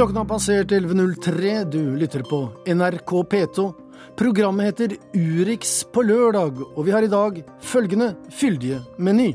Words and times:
Klokken 0.00 0.16
har 0.16 0.24
passert 0.24 0.70
11.03. 0.72 1.70
Du 1.70 1.96
lytter 1.96 2.22
på 2.22 2.48
NRK 2.66 3.10
P2. 3.30 3.72
Programmet 4.16 4.66
heter 4.66 4.94
Urix 5.12 5.84
på 5.92 6.00
lørdag, 6.02 6.56
og 6.72 6.86
vi 6.86 6.94
har 6.94 7.04
i 7.04 7.10
dag 7.12 7.42
følgende 7.60 8.14
fyldige 8.32 8.78
meny. 8.96 9.34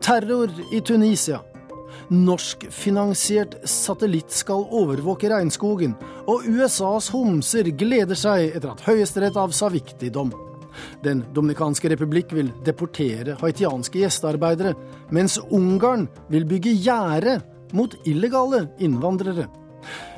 Terror 0.00 0.48
i 0.72 0.80
Tunisia. 0.80 1.42
Norskfinansiert 2.08 3.58
satellitt 3.68 4.32
skal 4.32 4.64
overvåke 4.64 5.28
regnskogen, 5.28 5.92
og 6.24 6.48
USAs 6.48 7.10
homser 7.12 7.68
gleder 7.76 8.16
seg 8.16 8.56
etter 8.56 8.72
at 8.72 8.86
Høyesterett 8.88 9.36
avsa 9.36 9.68
viktig 9.76 10.08
dom. 10.16 10.32
Den 11.04 11.20
dominikanske 11.36 11.92
republikk 11.92 12.32
vil 12.32 12.48
deportere 12.64 13.36
haitianske 13.44 14.00
gjestearbeidere, 14.06 14.72
mens 15.12 15.36
Ungarn 15.50 16.08
vil 16.32 16.48
bygge 16.48 16.72
gjerde 16.80 17.36
mot 17.76 18.00
illegale 18.08 18.70
innvandrere. 18.80 19.50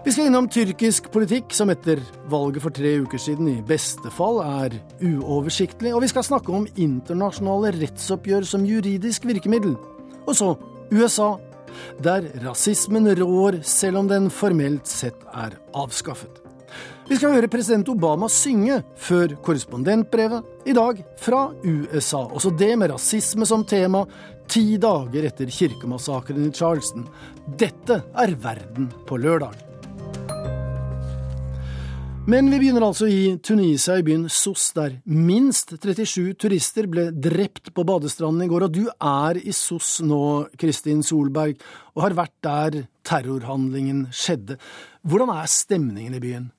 Vi 0.04 0.14
skal 0.14 0.28
innom 0.30 0.46
tyrkisk 0.48 1.10
politikk, 1.12 1.52
som 1.52 1.72
etter 1.72 2.00
valget 2.30 2.64
for 2.64 2.74
tre 2.74 2.94
uker 3.02 3.20
siden 3.20 3.50
i 3.50 3.58
beste 3.66 4.12
fall 4.14 4.40
er 4.44 4.78
uoversiktlig, 5.02 5.92
og 5.92 6.04
vi 6.04 6.10
skal 6.12 6.26
snakke 6.26 6.54
om 6.54 6.68
internasjonale 6.78 7.74
rettsoppgjør 7.76 8.46
som 8.48 8.66
juridisk 8.68 9.26
virkemiddel. 9.28 9.76
Og 10.24 10.34
så 10.38 10.54
USA, 10.94 11.34
der 12.02 12.30
rasismen 12.44 13.10
rår 13.18 13.60
selv 13.66 14.02
om 14.02 14.10
den 14.10 14.30
formelt 14.32 14.88
sett 14.88 15.26
er 15.34 15.58
avskaffet. 15.76 16.44
Vi 17.08 17.16
skal 17.16 17.32
høre 17.32 17.48
president 17.48 17.88
Obama 17.88 18.28
synge 18.28 18.82
før 19.00 19.32
korrespondentbrevet, 19.44 20.44
i 20.68 20.74
dag 20.76 20.98
fra 21.16 21.46
USA. 21.64 22.26
Også 22.28 22.52
det 22.52 22.74
med 22.76 22.92
rasisme 22.92 23.46
som 23.48 23.64
tema, 23.64 24.02
ti 24.48 24.78
dager 24.80 25.28
etter 25.28 25.50
kirkemassakren 25.52 26.48
i 26.48 26.52
Charleston. 26.54 27.08
Dette 27.60 28.02
er 28.16 28.34
Verden 28.40 28.88
på 29.08 29.18
lørdag. 29.20 29.68
Men 32.28 32.50
vi 32.52 32.58
begynner 32.60 32.84
altså 32.84 33.06
i 33.08 33.38
Tunisia, 33.40 33.94
i 33.96 34.04
byen 34.04 34.26
Sos, 34.28 34.66
der 34.76 34.98
minst 35.08 35.70
37 35.80 36.34
turister 36.36 36.84
ble 36.90 37.06
drept 37.08 37.70
på 37.72 37.84
badestranden 37.88 38.44
i 38.44 38.48
går. 38.50 38.66
Og 38.66 38.74
du 38.74 38.82
er 38.92 39.40
i 39.40 39.54
Sos 39.56 40.02
nå, 40.04 40.20
Kristin 40.60 41.00
Solberg, 41.00 41.56
og 41.96 42.04
har 42.04 42.16
vært 42.18 42.36
der 42.44 42.82
terrorhandlingen 43.08 44.10
skjedde. 44.12 44.58
Hvordan 45.08 45.32
er 45.38 45.48
stemningen 45.48 46.18
i 46.18 46.20
byen? 46.20 46.50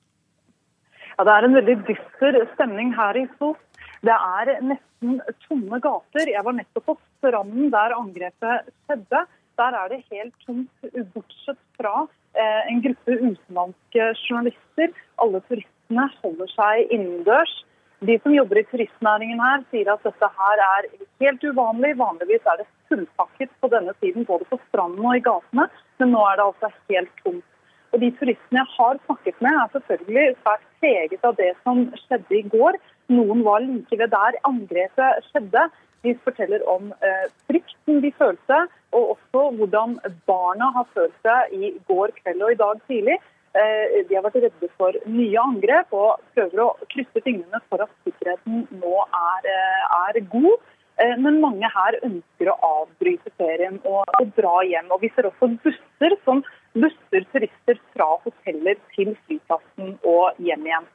Ja, 1.14 1.22
Det 1.22 1.36
er 1.36 1.46
en 1.46 1.58
veldig 1.60 1.78
dyster 1.86 2.42
stemning 2.56 2.90
her 2.98 3.22
i 3.22 3.28
Sos. 3.38 3.62
Det 4.06 4.16
er 4.16 4.54
nesten 4.64 5.18
tomme 5.44 5.80
gater. 5.84 6.30
Jeg 6.32 6.44
var 6.44 6.56
nettopp 6.56 6.86
på 6.88 6.96
stranden 7.18 7.68
der 7.72 7.96
angrepet 7.96 8.70
skjedde. 8.86 9.24
Der 9.60 9.76
er 9.76 9.90
det 9.92 10.04
helt 10.08 10.46
tomt, 10.46 10.70
bortsett 11.12 11.60
fra 11.76 12.06
eh, 12.32 12.62
en 12.70 12.80
gruppe 12.84 13.16
utenlandske 13.18 14.06
journalister. 14.22 14.94
Alle 15.20 15.42
turistene 15.50 16.06
holder 16.22 16.54
seg 16.54 16.94
innendørs. 16.96 17.52
De 18.00 18.16
som 18.24 18.32
jobber 18.32 18.62
i 18.62 18.64
turistnæringen 18.70 19.42
her, 19.44 19.60
sier 19.68 19.90
at 19.92 20.04
dette 20.06 20.28
her 20.38 20.62
er 20.66 20.88
helt 21.20 21.42
uvanlig. 21.44 21.92
Vanligvis 22.00 22.46
er 22.48 22.62
det 22.62 22.68
fullpakket 22.88 23.52
på 23.60 23.68
denne 23.74 23.92
tiden, 24.00 24.24
både 24.24 24.48
på 24.48 24.56
stranden 24.68 25.04
og 25.04 25.18
i 25.18 25.24
gatene, 25.26 25.66
men 26.00 26.14
nå 26.14 26.22
er 26.30 26.40
det 26.40 26.46
altså 26.46 26.72
helt 26.88 27.12
tomt. 27.20 27.44
Og 27.92 28.00
De 28.00 28.08
turistene 28.16 28.62
jeg 28.62 28.72
har 28.78 28.98
snakket 29.04 29.44
med, 29.44 29.58
er 29.60 29.74
selvfølgelig 29.74 30.36
svært 30.40 30.66
preget 30.80 31.28
av 31.28 31.36
det 31.36 31.50
som 31.66 31.84
skjedde 32.06 32.38
i 32.38 32.42
går. 32.54 32.80
Noen 33.10 33.44
var 33.46 33.64
like 33.64 33.98
ved 33.98 34.12
der 34.14 34.38
angrepet 34.48 35.24
skjedde. 35.30 35.66
De 36.04 36.14
forteller 36.24 36.62
om 36.70 36.92
eh, 37.04 37.26
frykten 37.50 38.00
de 38.04 38.12
følte, 38.16 38.62
og 38.96 39.16
også 39.16 39.42
hvordan 39.58 39.98
barna 40.30 40.70
har 40.76 40.86
følt 40.94 41.16
seg 41.26 41.52
i 41.52 41.74
går 41.90 42.14
kveld 42.22 42.46
og 42.46 42.54
i 42.54 42.60
dag 42.62 42.80
tidlig. 42.88 43.18
Eh, 43.50 44.00
de 44.06 44.14
har 44.14 44.22
vært 44.22 44.38
redde 44.44 44.68
for 44.78 44.96
nye 45.10 45.42
angrep 45.42 45.90
og 45.96 46.20
prøver 46.36 46.62
å 46.62 46.68
krysse 46.92 47.22
fingrene 47.24 47.58
for 47.66 47.82
at 47.82 47.90
sikkerheten 48.06 48.62
nå 48.78 48.94
er, 49.08 49.48
eh, 49.50 49.96
er 50.06 50.20
god. 50.32 50.70
Eh, 51.02 51.16
men 51.18 51.40
mange 51.42 51.68
her 51.74 51.98
ønsker 52.06 52.52
å 52.52 52.58
avbryte 52.68 53.32
ferien 53.40 53.80
og, 53.84 54.04
og 54.20 54.32
dra 54.38 54.60
hjem. 54.68 54.90
Og 54.94 55.02
Vi 55.02 55.10
ser 55.16 55.26
også 55.26 55.50
busser 55.64 56.16
som 56.24 56.44
busser 56.78 57.26
turister 57.34 57.80
fra 57.90 58.08
hoteller 58.24 58.78
til 58.94 59.16
flyplassen 59.26 59.98
og 60.04 60.38
hjem 60.38 60.66
igjen. 60.70 60.88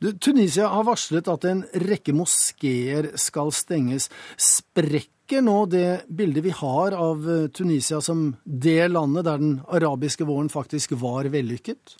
Tunisia 0.00 0.68
har 0.72 0.86
varslet 0.86 1.28
at 1.30 1.44
en 1.48 1.64
rekke 1.84 2.14
moskeer 2.16 3.12
skal 3.20 3.52
stenges. 3.54 4.10
Sprekker 4.36 5.44
nå 5.44 5.64
det 5.72 6.04
bildet 6.08 6.44
vi 6.44 6.54
har 6.54 6.96
av 6.98 7.28
eh, 7.30 7.46
Tunisia 7.54 8.00
som 8.04 8.32
det 8.44 8.88
landet 8.92 9.26
der 9.28 9.40
den 9.40 9.58
arabiske 9.68 10.26
våren 10.28 10.50
faktisk 10.52 10.96
var 11.00 11.30
vellykket? 11.32 11.96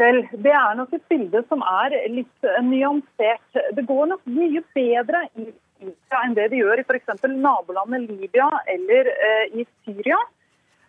Vel, 0.00 0.22
det 0.32 0.52
er 0.54 0.76
nok 0.78 0.92
et 0.96 1.06
bilde 1.10 1.42
som 1.50 1.62
er 1.66 1.94
litt 2.14 2.50
nyansert. 2.64 3.62
Det 3.76 3.84
går 3.88 4.12
nok 4.12 4.22
mye 4.30 4.62
bedre 4.74 5.26
i 5.34 5.50
Tunisia 5.80 6.20
enn 6.24 6.36
det 6.36 6.50
det 6.52 6.60
gjør 6.60 6.80
i 6.80 6.84
f.eks. 6.86 7.24
nabolandet 7.26 8.06
Libya 8.08 8.48
eller 8.70 9.10
eh, 9.12 9.60
i 9.60 9.66
Syria. 9.84 10.18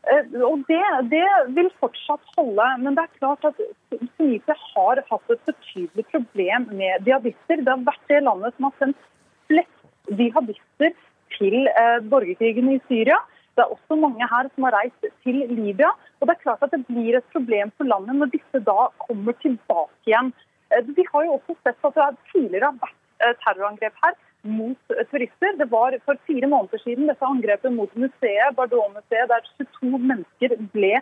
Eh, 0.09 0.31
og 0.41 0.63
det, 0.69 0.81
det, 1.11 1.25
vil 1.55 1.69
fortsatt 1.81 2.33
holde. 2.37 2.67
Men 2.81 2.97
det 2.97 3.05
er 3.05 3.19
klart 3.19 3.45
at 3.45 3.59
Tunisia 3.93 4.55
har 4.73 5.03
hatt 5.09 5.33
et 5.35 5.43
betydelig 5.49 6.07
problem 6.13 6.69
med 6.71 7.07
jihadister. 7.07 7.61
Det 7.61 7.73
har 7.73 7.85
vært 7.89 8.07
det 8.09 8.23
landet 8.25 8.57
som 8.57 8.69
har 8.69 8.77
sendt 8.81 9.09
flest 9.51 10.17
jihadister 10.21 10.95
til 11.37 11.57
eh, 11.69 11.99
borgerkrigen 12.13 12.73
i 12.73 12.79
Syria. 12.87 13.19
Det 13.55 13.65
er 13.65 13.73
også 13.75 13.97
mange 13.99 14.25
her 14.31 14.47
som 14.55 14.65
har 14.67 14.77
reist 14.79 15.11
til 15.25 15.43
Libya. 15.51 15.91
Og 16.19 16.27
det 16.27 16.35
er 16.35 16.45
klart 16.47 16.65
at 16.65 16.73
det 16.73 16.85
blir 16.89 17.19
et 17.19 17.35
problem 17.35 17.73
for 17.77 17.89
landet 17.89 18.17
når 18.17 18.33
disse 18.33 18.63
da 18.65 18.89
kommer 19.05 19.37
tilbake 19.43 20.09
igjen. 20.09 20.33
Eh, 20.73 20.81
vi 20.97 21.05
har 21.13 21.27
jo 21.27 21.37
også 21.37 21.59
sett 21.61 21.89
at 21.91 22.01
det 22.01 22.33
tidligere 22.33 22.73
har 22.73 22.81
vært 22.81 22.97
terrorangrep 23.43 23.93
her 24.01 24.15
mot 24.43 24.95
turister. 25.11 25.57
Det 25.57 25.67
var 25.71 25.97
for 26.05 26.19
fire 26.27 26.47
måneder 26.47 26.81
siden 26.83 27.09
dette 27.11 27.25
angrepet 27.25 27.73
mot 27.73 27.91
museet, 27.95 28.55
Bardot-museet, 28.57 29.29
der 29.29 29.45
22 29.57 29.99
mennesker 29.99 30.57
ble 30.73 30.95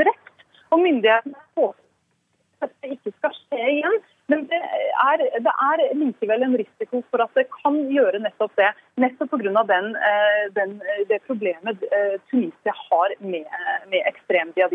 drept. 0.00 0.46
Og 0.70 0.82
myndighetene 0.84 1.38
håper 1.58 1.78
at 2.60 2.70
dette 2.70 2.94
ikke 2.96 3.12
skal 3.18 3.36
skje 3.36 3.60
igjen. 3.74 4.00
Men 4.30 4.44
det 4.50 4.60
er, 4.60 5.24
det 5.42 5.52
er, 5.66 5.82
likevel 5.98 6.44
en 6.46 6.56
risiko 6.60 7.02
for 7.10 7.24
at 7.24 7.32
det 7.38 7.48
kan 7.50 7.76
gjøre 7.90 8.20
nettopp 8.22 8.54
det. 8.60 8.70
Nettopp 9.02 9.32
pga. 9.34 9.80
Eh, 10.10 10.74
det 11.10 11.20
problemet 11.26 11.82
eh, 11.90 12.16
Tunisia 12.30 12.74
har 12.86 13.16
med, 13.24 13.48
med 13.90 14.06
ekstrem. 14.06 14.52
Ja, 14.60 14.68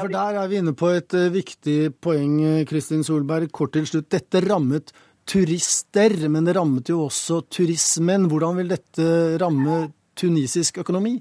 for 0.00 0.10
Der 0.10 0.40
er 0.42 0.50
vi 0.50 0.58
inne 0.58 0.74
på 0.74 0.90
et 0.96 1.14
eh, 1.14 1.30
viktig 1.32 1.78
poeng, 2.02 2.40
Kristin 2.68 3.06
Solberg. 3.06 3.52
Kort 3.54 3.76
til 3.76 3.86
slutt. 3.86 4.10
Dette 4.10 4.42
rammet 4.48 4.90
turister, 5.32 6.12
men 6.28 6.44
det 6.46 6.56
rammet 6.58 6.90
jo 6.92 7.06
også 7.06 7.42
turismen. 7.52 8.28
Hvordan 8.30 8.58
vil 8.60 8.72
dette 8.74 9.06
ramme 9.40 9.86
tunisisk 10.18 10.82
økonomi? 10.82 11.16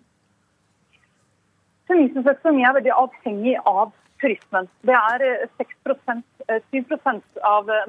Tunisisk 1.88 2.28
økonomi 2.36 2.66
er 2.68 2.76
veldig 2.78 2.94
avhengig 2.96 3.56
av 3.64 3.94
turismen. 4.22 4.68
Det 4.88 4.98
er 4.98 5.48
6% 5.62 6.24
7 6.72 6.78
eh, 6.78 7.22
av 7.48 7.72
eh, 7.72 7.86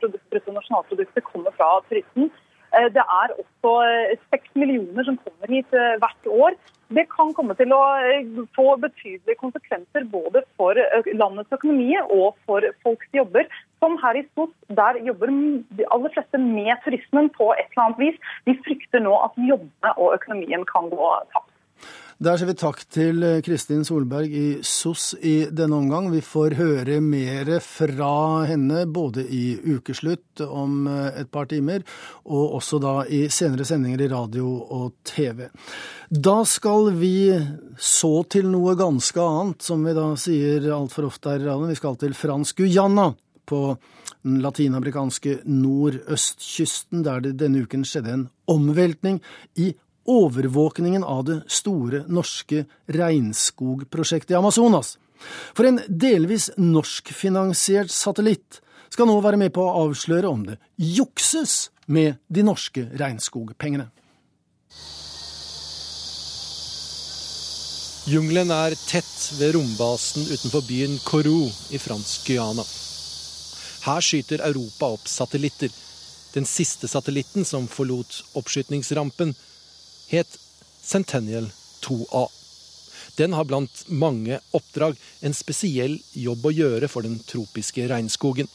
bruttonasjonalproduktet 0.00 1.24
kommer 1.28 1.54
fra 1.58 1.68
turisten. 1.90 2.30
Eh, 2.74 2.90
det 2.94 3.04
er 3.04 3.34
også 3.40 3.74
6 4.34 4.54
millioner 4.60 5.06
som 5.06 5.18
kommer 5.24 5.52
hit 5.56 5.76
hvert 6.02 6.30
år. 6.30 6.56
Det 6.94 7.06
kan 7.10 7.32
komme 7.34 7.54
til 7.58 7.72
å 7.72 7.80
få 8.54 8.74
betydelige 8.82 9.40
konsekvenser 9.40 10.04
både 10.12 10.42
for 10.58 10.78
landets 11.16 11.54
økonomi 11.56 11.94
og 12.02 12.36
for 12.44 12.66
folks 12.84 13.08
jobber. 13.16 13.48
Som 13.80 13.96
her 14.02 14.20
i 14.20 14.24
Stos, 14.28 14.52
der 14.68 15.00
jobber 15.06 15.32
de 15.78 15.88
aller 15.96 16.12
fleste 16.14 16.40
med 16.40 16.76
turismen 16.84 17.30
på 17.38 17.50
et 17.56 17.66
eller 17.72 17.86
annet 17.86 18.04
vis. 18.04 18.20
De 18.46 18.56
frykter 18.66 19.02
nå 19.04 19.16
at 19.26 19.42
jobbene 19.48 19.96
og 19.96 20.14
økonomien 20.20 20.68
kan 20.70 20.92
gå 20.92 21.10
tapt. 21.32 21.53
Der 22.22 22.38
sier 22.38 22.46
vi 22.46 22.54
takk 22.54 22.78
til 22.94 23.24
eh, 23.26 23.40
Kristin 23.42 23.82
Solberg 23.82 24.30
i 24.30 24.44
SOS 24.62 25.16
i 25.18 25.48
denne 25.50 25.80
omgang. 25.80 26.12
Vi 26.12 26.20
får 26.22 26.54
høre 26.60 27.00
mer 27.02 27.48
fra 27.58 28.44
henne 28.46 28.84
både 28.86 29.24
i 29.26 29.56
ukeslutt 29.58 30.44
om 30.46 30.86
eh, 30.86 31.08
et 31.24 31.30
par 31.34 31.48
timer, 31.50 31.82
og 32.30 32.54
også 32.60 32.78
da 32.78 32.94
i 33.10 33.24
senere 33.34 33.66
sendinger 33.66 34.06
i 34.06 34.08
radio 34.12 34.46
og 34.46 34.94
TV. 35.02 35.48
Da 36.06 36.36
skal 36.46 36.92
vi 37.00 37.34
så 37.82 38.14
til 38.30 38.46
noe 38.52 38.76
ganske 38.78 39.18
annet, 39.18 39.66
som 39.66 39.82
vi 39.82 39.98
da 39.98 40.12
sier 40.14 40.70
altfor 40.76 41.10
ofte 41.10 41.34
her 41.34 41.42
i 41.42 41.48
radioen. 41.48 41.74
Vi 41.74 41.82
skal 41.82 41.98
til 41.98 42.14
Fransk 42.14 42.62
Guyana 42.62 43.10
på 43.44 43.64
den 44.22 44.38
latinamerikanske 44.44 45.40
nordøstkysten, 45.50 47.02
der 47.04 47.26
det 47.26 47.40
denne 47.42 47.66
uken 47.66 47.82
skjedde 47.84 48.14
en 48.14 48.28
omveltning 48.46 49.18
i 49.58 49.74
overvåkningen 50.04 51.04
av 51.04 51.24
det 51.24 51.40
store 51.48 52.04
norske 52.08 52.64
regnskogprosjektet 52.86 54.34
i 54.34 54.38
Amazonas. 54.38 54.98
For 55.56 55.68
en 55.68 55.80
delvis 55.88 56.50
norskfinansiert 56.60 57.90
satellitt 57.90 58.60
skal 58.92 59.08
nå 59.08 59.18
være 59.24 59.40
med 59.40 59.54
på 59.54 59.64
å 59.64 59.86
avsløre 59.86 60.30
om 60.30 60.44
det 60.46 60.58
jukses 60.76 61.70
med 61.86 62.20
de 62.28 62.44
norske 62.46 62.86
regnskogpengene. 63.00 63.88
Jungelen 68.04 68.50
er 68.52 68.74
tett 68.84 69.30
ved 69.38 69.54
rombasen 69.56 70.26
utenfor 70.28 70.66
byen 70.68 70.98
Kourou 71.08 71.46
i 71.72 71.80
fransk 71.80 72.26
Guyana. 72.28 72.64
Her 73.84 74.04
skyter 74.04 74.44
Europa 74.44 74.90
opp 74.92 75.08
satellitter. 75.08 75.72
Den 76.34 76.44
siste 76.44 76.88
satellitten 76.88 77.46
som 77.48 77.64
forlot 77.68 78.18
oppskytningsrampen, 78.36 79.32
het 80.08 80.38
Centennial 80.82 81.48
2A. 81.86 82.26
Den 83.16 83.32
har 83.32 83.44
blant 83.44 83.84
mange 83.88 84.40
oppdrag 84.50 84.98
en 85.22 85.34
spesiell 85.36 86.00
jobb 86.18 86.46
å 86.48 86.54
gjøre 86.54 86.90
for 86.90 87.06
den 87.06 87.20
tropiske 87.28 87.86
regnskogen. 87.90 88.50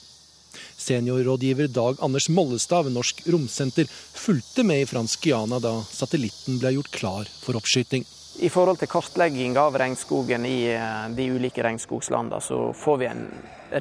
Seniorrådgiver 0.78 1.68
Dag 1.68 2.00
Anders 2.02 2.30
Mollestad 2.30 2.88
ved 2.88 2.96
Norsk 2.98 3.22
Romsenter 3.26 3.86
fulgte 4.14 4.64
med 4.64 4.82
i 4.82 4.88
fransk 4.90 5.24
Guyana 5.24 5.60
da 5.64 5.76
satellitten 5.86 6.60
ble 6.60 6.74
gjort 6.76 6.92
klar 6.96 7.30
for 7.44 7.60
oppskyting. 7.60 8.06
I 8.40 8.50
forhold 8.50 8.80
til 8.80 8.88
kartlegging 8.88 9.58
av 9.60 9.76
regnskogen 9.78 10.46
i 10.48 10.72
eh, 10.72 11.08
de 11.16 11.26
ulike 11.36 11.64
regnskogslandene, 11.66 12.40
så 12.42 12.70
får 12.78 13.02
vi 13.02 13.10
en 13.10 13.26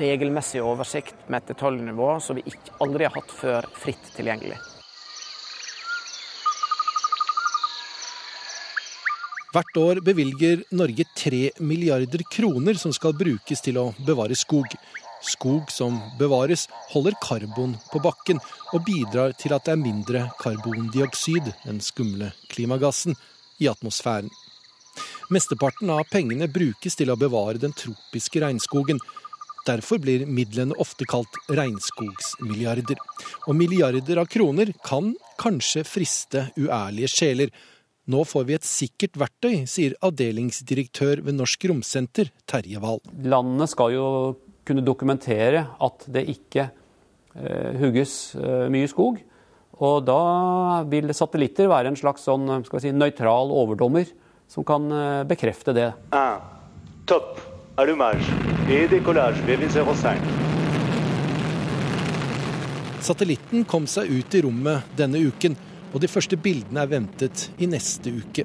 regelmessig 0.02 0.62
oversikt 0.64 1.28
med 1.28 1.44
et 1.44 1.52
detaljnivå 1.54 2.16
som 2.20 2.40
vi 2.40 2.58
aldri 2.82 3.06
har 3.06 3.14
hatt 3.14 3.38
før 3.38 3.70
fritt 3.78 4.10
tilgjengelig. 4.16 4.58
Hvert 9.48 9.78
år 9.80 9.98
bevilger 10.04 10.60
Norge 10.76 11.06
tre 11.16 11.48
milliarder 11.64 12.20
kroner 12.28 12.76
som 12.76 12.92
skal 12.92 13.14
brukes 13.16 13.62
til 13.64 13.78
å 13.80 13.86
bevare 14.04 14.36
skog. 14.36 14.74
Skog 15.24 15.70
som 15.72 15.96
bevares, 16.18 16.66
holder 16.92 17.16
karbon 17.22 17.72
på 17.88 18.02
bakken 18.04 18.42
og 18.76 18.84
bidrar 18.84 19.32
til 19.40 19.54
at 19.56 19.64
det 19.64 19.72
er 19.72 19.80
mindre 19.80 20.26
karbondioksid, 20.42 21.48
den 21.64 21.80
skumle 21.80 22.28
klimagassen, 22.52 23.16
i 23.58 23.66
atmosfæren. 23.66 24.28
Mesteparten 25.32 25.90
av 25.90 26.04
pengene 26.12 26.46
brukes 26.52 26.94
til 27.00 27.10
å 27.10 27.16
bevare 27.18 27.58
den 27.58 27.72
tropiske 27.74 28.44
regnskogen. 28.44 29.00
Derfor 29.66 29.98
blir 30.00 30.26
midlene 30.28 30.76
ofte 30.78 31.08
kalt 31.08 31.40
regnskogsmilliarder. 31.48 33.00
Og 33.48 33.56
milliarder 33.56 34.20
av 34.20 34.28
kroner 34.30 34.70
kan 34.84 35.10
kanskje 35.40 35.82
friste 35.88 36.46
uærlige 36.60 37.10
sjeler, 37.16 37.52
nå 38.08 38.24
får 38.24 38.46
vi 38.48 38.56
et 38.56 38.66
sikkert 38.66 39.18
verktøy, 39.20 39.64
sier 39.68 39.96
avdelingsdirektør 40.04 41.20
ved 41.26 41.36
Norsk 41.36 41.68
Romsenter, 41.68 42.30
Terje 42.48 42.80
Wahl. 42.80 43.02
Landene 43.20 43.68
skal 43.68 43.92
jo 43.92 44.06
kunne 44.68 44.84
dokumentere 44.84 45.66
at 45.84 46.06
det 46.12 46.24
ikke 46.32 46.68
eh, 46.68 47.76
hugges 47.80 48.34
eh, 48.36 48.66
mye 48.72 48.88
skog. 48.88 49.20
Og 49.78 50.00
da 50.08 50.22
vil 50.90 51.12
satellitter 51.14 51.68
være 51.70 51.92
en 51.92 52.00
slags 52.00 52.24
sånn, 52.26 52.48
si, 52.80 52.90
nøytral 52.96 53.52
overdommer 53.54 54.08
som 54.50 54.64
kan 54.66 54.88
eh, 54.88 55.22
bekrefte 55.28 55.76
det. 55.76 55.92
Ah, 56.16 56.40
topp. 57.06 57.36
allumage 57.78 58.24
et 58.68 58.88
décollage 58.90 59.44
VV05. 59.46 60.24
Satellitten 63.04 63.64
kom 63.68 63.86
seg 63.86 64.10
ut 64.10 64.34
i 64.34 64.42
rommet 64.44 64.96
denne 64.98 65.20
uken 65.28 65.54
og 65.98 66.02
de 66.04 66.10
første 66.10 66.36
bildene 66.38 66.84
er 66.84 66.90
ventet 66.92 67.48
i 67.58 67.66
neste 67.66 68.12
uke. 68.14 68.44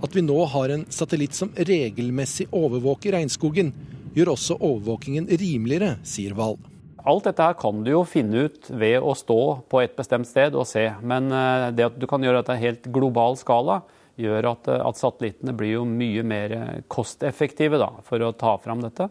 At 0.00 0.14
vi 0.16 0.22
nå 0.24 0.36
har 0.48 0.72
en 0.72 0.86
satellitt 0.88 1.36
som 1.36 1.50
regelmessig 1.52 2.46
overvåker 2.56 3.12
regnskogen, 3.12 3.72
gjør 4.16 4.30
også 4.32 4.56
overvåkingen 4.56 5.26
rimeligere, 5.28 5.98
sier 6.08 6.32
Wahl. 6.38 6.56
Alt 7.04 7.26
dette 7.28 7.44
her 7.44 7.58
kan 7.60 7.82
du 7.84 7.90
jo 7.90 8.00
finne 8.08 8.46
ut 8.46 8.70
ved 8.70 8.96
å 9.04 9.12
stå 9.12 9.36
på 9.68 9.82
et 9.82 9.92
bestemt 9.98 10.28
sted 10.30 10.56
og 10.56 10.64
se. 10.70 10.86
Men 11.04 11.28
eh, 11.28 11.66
det 11.76 11.84
at 11.90 11.98
du 12.00 12.06
kan 12.08 12.24
gjøre 12.24 12.40
dette 12.40 12.56
i 12.56 12.62
helt 12.62 12.88
global 12.94 13.36
skala, 13.36 13.82
gjør 14.16 14.48
at, 14.54 14.70
eh, 14.72 14.80
at, 14.88 15.00
satellittene 15.02 15.52
blir 15.58 15.74
jo 15.74 15.82
mye 15.84 16.24
mer 16.24 16.54
kosteffektive 16.88 17.76
da, 17.82 17.90
for 18.08 18.24
å 18.24 18.32
ta 18.40 18.54
fram 18.62 18.80
dette. 18.86 19.10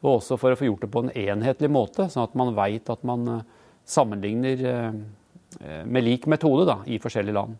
Og 0.00 0.22
også 0.22 0.40
for 0.40 0.54
å 0.54 0.56
få 0.56 0.70
gjort 0.70 0.86
det 0.86 0.90
på 0.94 1.04
en 1.04 1.12
enhetlig 1.12 1.68
måte, 1.74 2.08
sånn 2.08 2.24
at 2.30 2.40
man 2.40 2.54
veit 2.56 2.88
at 2.96 3.04
man 3.04 3.28
eh, 3.34 3.44
sammenligner 3.92 4.64
Eh, 4.72 5.04
med 5.60 6.04
lik 6.06 6.26
metode 6.30 6.66
da, 6.68 6.80
i 6.86 7.00
forskjellige 7.02 7.36
land. 7.36 7.56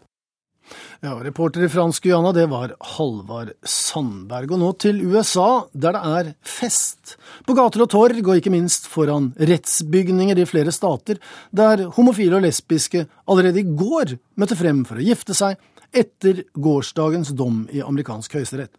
Ja, 1.05 1.13
Reporter 1.21 1.65
i 1.67 1.69
Fransk 1.69 2.03
Guyana, 2.07 2.33
det 2.33 2.47
var 2.49 2.73
Halvard 2.95 3.53
Sandberg. 3.69 4.55
Og 4.55 4.61
nå 4.63 4.71
til 4.81 5.03
USA, 5.05 5.67
der 5.73 5.97
det 5.97 6.03
er 6.09 6.31
fest. 6.41 7.17
På 7.45 7.57
gater 7.57 7.85
og 7.85 7.91
torg, 7.93 8.23
og 8.25 8.41
ikke 8.41 8.53
minst 8.55 8.89
foran 8.91 9.33
rettsbygninger 9.37 10.41
i 10.41 10.49
flere 10.49 10.73
stater, 10.73 11.21
der 11.53 11.85
homofile 11.99 12.39
og 12.39 12.47
lesbiske 12.47 13.05
allerede 13.29 13.61
i 13.61 13.69
går 13.69 14.17
møtte 14.41 14.59
frem 14.59 14.85
for 14.89 15.01
å 15.01 15.05
gifte 15.05 15.37
seg 15.37 15.61
etter 15.95 16.47
gårsdagens 16.57 17.35
dom 17.37 17.67
i 17.71 17.85
amerikansk 17.85 18.39
høyesterett. 18.39 18.73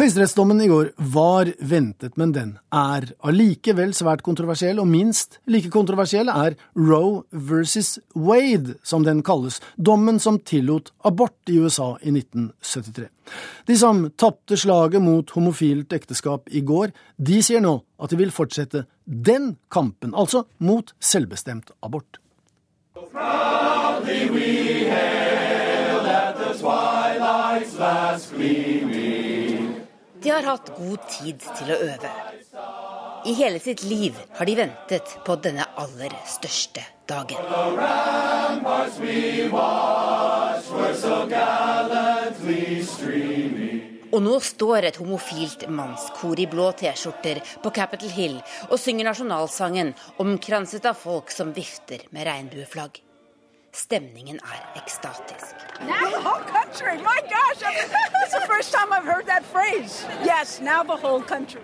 Høyesterettsdommen 0.00 0.60
i 0.64 0.68
går 0.70 0.88
var 1.12 1.50
ventet, 1.68 2.14
men 2.16 2.30
den 2.32 2.52
er 2.72 3.04
allikevel 3.28 3.90
svært 3.92 4.22
kontroversiell, 4.24 4.78
og 4.80 4.88
minst 4.88 5.36
like 5.52 5.68
kontroversiell 5.72 6.30
er 6.32 6.56
Roe 6.78 7.26
versus 7.30 7.98
Wade, 8.16 8.78
som 8.82 9.04
den 9.04 9.20
kalles, 9.26 9.60
dommen 9.76 10.16
som 10.22 10.38
tillot 10.48 10.94
abort 11.04 11.52
i 11.52 11.58
USA 11.60 11.90
i 12.00 12.14
1973. 12.14 13.10
De 13.68 13.76
som 13.76 14.06
tapte 14.16 14.56
slaget 14.56 15.04
mot 15.04 15.28
homofilt 15.36 15.92
ekteskap 15.92 16.48
i 16.48 16.64
går, 16.64 16.94
de 17.20 17.42
sier 17.44 17.60
nå 17.60 17.76
at 18.00 18.14
de 18.14 18.20
vil 18.22 18.32
fortsette 18.32 18.86
den 19.04 19.56
kampen, 19.68 20.16
altså 20.16 20.46
mot 20.64 20.94
selvbestemt 21.04 21.74
abort. 21.84 22.16
Proudly 23.12 24.30
we 24.30 24.88
hail 24.88 26.00
at 26.08 26.38
the 26.38 26.54
twilight's 26.56 27.76
last 27.78 28.32
gleaming 28.32 28.91
de 30.22 30.30
har 30.30 30.46
hatt 30.46 30.70
god 30.76 31.08
tid 31.10 31.42
til 31.58 31.72
å 31.74 31.78
øve. 31.88 32.10
I 33.26 33.34
hele 33.38 33.60
sitt 33.62 33.84
liv 33.86 34.16
har 34.38 34.46
de 34.46 34.54
ventet 34.58 35.16
på 35.26 35.36
denne 35.42 35.66
aller 35.78 36.14
største 36.26 36.82
dagen. 37.06 37.38
Og 44.12 44.20
nå 44.26 44.34
står 44.44 44.88
et 44.88 44.98
homofilt 45.00 45.68
mannskor 45.72 46.42
i 46.42 46.48
blå 46.50 46.66
T-skjorter 46.82 47.40
på 47.62 47.72
Capitol 47.78 48.12
Hill 48.12 48.36
og 48.68 48.76
synger 48.82 49.08
nasjonalsangen 49.08 49.94
omkranset 50.22 50.90
av 50.90 50.98
folk 50.98 51.32
som 51.32 51.54
vifter 51.56 52.04
med 52.10 52.28
regnbueflagg. 52.28 53.00
Stemningen 53.72 54.36
er 54.36 54.58
ekstatisk. 54.76 55.54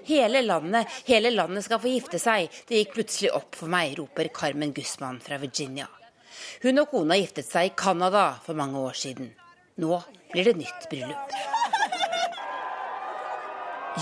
Hele 0.09 0.43
landet, 0.43 0.87
hele 1.05 1.31
landet 1.31 1.67
skal 1.67 1.83
få 1.83 1.93
gifte 1.93 2.21
seg. 2.23 2.49
Det 2.69 2.81
gikk 2.81 2.95
plutselig 2.97 3.35
opp 3.37 3.61
for 3.61 3.69
meg, 3.69 3.99
roper 4.01 4.33
Carmen 4.33 4.73
Guzman 4.73 5.21
fra 5.21 5.37
Virginia. 5.43 5.89
Hun 6.65 6.81
og 6.81 6.89
kona 6.95 7.21
giftet 7.21 7.51
seg 7.51 7.69
i 7.69 7.77
Canada 7.77 8.31
for 8.45 8.57
mange 8.57 8.81
år 8.89 8.97
siden. 8.97 9.29
Nå 9.79 10.01
blir 10.33 10.49
det 10.49 10.57
nytt 10.65 10.89
bryllup. 10.89 11.37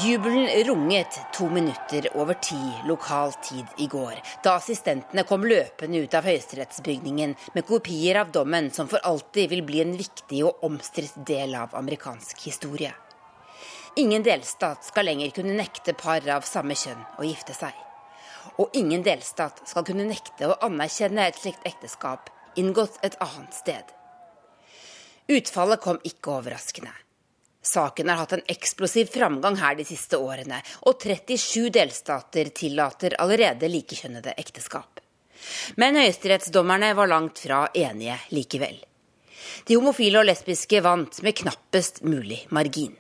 Jubelen 0.04 0.64
runget 0.64 1.20
to 1.32 1.48
minutter 1.50 2.16
over 2.16 2.34
ti 2.34 2.72
lokal 2.84 3.32
tid 3.32 3.64
i 3.76 3.86
går, 3.86 4.18
da 4.44 4.56
assistentene 4.58 5.22
kom 5.24 5.46
løpende 5.48 6.02
ut 6.04 6.16
av 6.18 6.26
høyesterettsbygningen 6.28 7.32
med 7.54 7.64
kopier 7.64 8.18
av 8.20 8.32
dommen 8.34 8.68
som 8.76 8.90
for 8.92 9.00
alltid 9.08 9.54
vil 9.54 9.62
bli 9.64 9.80
en 9.84 9.94
viktig 9.96 10.42
og 10.44 10.66
omstridt 10.68 11.16
del 11.30 11.54
av 11.56 11.72
amerikansk 11.80 12.44
historie. 12.44 12.92
Ingen 13.96 14.26
delstat 14.26 14.84
skal 14.84 15.08
lenger 15.08 15.32
kunne 15.38 15.56
nekte 15.56 15.96
par 15.96 16.28
av 16.28 16.44
samme 16.44 16.76
kjønn 16.76 17.00
å 17.16 17.24
gifte 17.24 17.56
seg. 17.56 17.72
Og 18.60 18.76
ingen 18.76 19.06
delstat 19.06 19.64
skal 19.64 19.86
kunne 19.88 20.04
nekte 20.10 20.50
å 20.50 20.58
anerkjenne 20.68 21.24
et 21.24 21.40
slikt 21.40 21.64
ekteskap 21.64 22.28
inngått 22.60 23.00
et 23.06 23.16
annet 23.24 23.56
sted. 23.56 23.96
Utfallet 25.32 25.80
kom 25.80 26.04
ikke 26.04 26.36
overraskende. 26.36 26.92
Saken 27.66 28.08
har 28.08 28.20
hatt 28.22 28.36
en 28.36 28.44
eksplosiv 28.52 29.10
framgang 29.12 29.56
her 29.58 29.74
de 29.78 29.84
siste 29.88 30.18
årene, 30.22 30.60
og 30.86 31.00
37 31.02 31.70
delstater 31.74 32.52
tillater 32.54 33.16
allerede 33.22 33.70
likekjønnede 33.72 34.36
ekteskap. 34.38 35.00
Men 35.76 35.98
høyesterettsdommerne 35.98 36.92
var 36.96 37.10
langt 37.10 37.42
fra 37.42 37.64
enige 37.74 38.18
likevel. 38.34 38.78
De 39.66 39.74
homofile 39.74 40.22
og 40.22 40.28
lesbiske 40.28 40.80
vant 40.84 41.18
med 41.26 41.36
knappest 41.42 42.04
mulig 42.06 42.44
margin. 42.54 42.94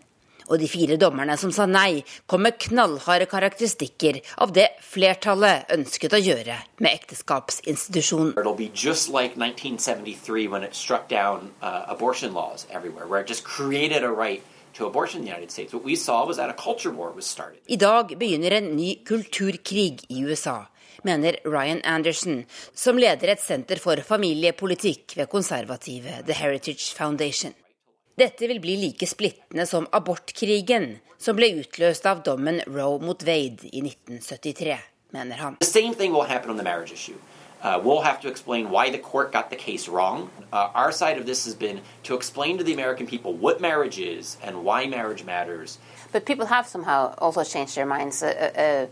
Og 0.46 0.60
de 0.62 0.68
fire 0.70 0.94
dommerne 0.98 1.34
som 1.38 1.50
sa 1.50 1.64
nei, 1.66 2.04
kom 2.30 2.44
med 2.46 2.58
knallharde 2.62 3.26
karakteristikker 3.30 4.20
av 4.42 4.52
det 4.54 4.68
flertallet 4.82 5.72
ønsket 5.74 6.14
å 6.14 6.22
gjøre 6.22 6.58
med 6.78 6.92
ekteskapsinstitusjonen. 6.92 8.34
Like 8.36 9.34
1973 9.34 10.46
when 10.48 10.62
it 10.62 10.74
struck 10.74 11.08
down 11.08 11.50
uh, 11.62 11.86
abortion 11.88 12.32
laws 12.32 12.66
everywhere, 12.70 13.06
where 13.06 13.20
it 13.20 13.28
just 13.28 13.44
created 13.44 14.04
a 14.04 14.10
i 17.66 17.76
dag 17.76 18.18
begynner 18.18 18.50
en 18.50 18.66
ny 18.76 19.04
kulturkrig 19.04 20.04
i 20.08 20.24
USA, 20.24 20.66
mener 21.02 21.36
Ryan 21.44 21.80
Anderson, 21.84 22.44
som 22.74 22.98
leder 22.98 23.32
et 23.32 23.40
senter 23.40 23.80
for 23.80 23.96
familiepolitikk 24.04 25.16
ved 25.16 25.30
konservative 25.32 26.18
The 26.26 26.36
Heritage 26.36 26.92
Foundation. 26.96 27.54
Dette 28.16 28.48
vil 28.48 28.60
bli 28.60 28.76
like 28.80 29.06
splittende 29.08 29.66
som 29.66 29.88
abortkrigen, 29.96 30.98
som 31.18 31.36
ble 31.36 31.54
utløst 31.62 32.06
av 32.08 32.20
dommen 32.24 32.60
Roe 32.66 33.00
mot 33.00 33.24
Wade 33.24 33.68
i 33.72 33.80
1973, 33.80 34.76
mener 35.16 35.36
han. 35.40 35.56
Uh, 37.62 37.80
we'll 37.82 38.02
have 38.02 38.20
to 38.20 38.28
explain 38.28 38.70
why 38.70 38.90
the 38.90 38.98
court 38.98 39.32
got 39.32 39.50
the 39.50 39.56
case 39.56 39.88
wrong. 39.88 40.30
Uh, 40.52 40.68
our 40.74 40.92
side 40.92 41.18
of 41.18 41.26
this 41.26 41.44
has 41.44 41.54
been 41.54 41.80
to 42.02 42.14
explain 42.14 42.58
to 42.58 42.64
the 42.64 42.72
American 42.72 43.06
people 43.06 43.32
what 43.32 43.60
marriage 43.60 43.98
is 43.98 44.36
and 44.42 44.64
why 44.64 44.86
marriage 44.86 45.24
matters. 45.24 45.78
But 46.12 46.26
people 46.26 46.46
have 46.46 46.66
somehow 46.66 47.14
also 47.18 47.42
changed 47.44 47.76
their 47.76 47.86
minds. 47.86 48.22
A, 48.22 48.52
a, 48.56 48.88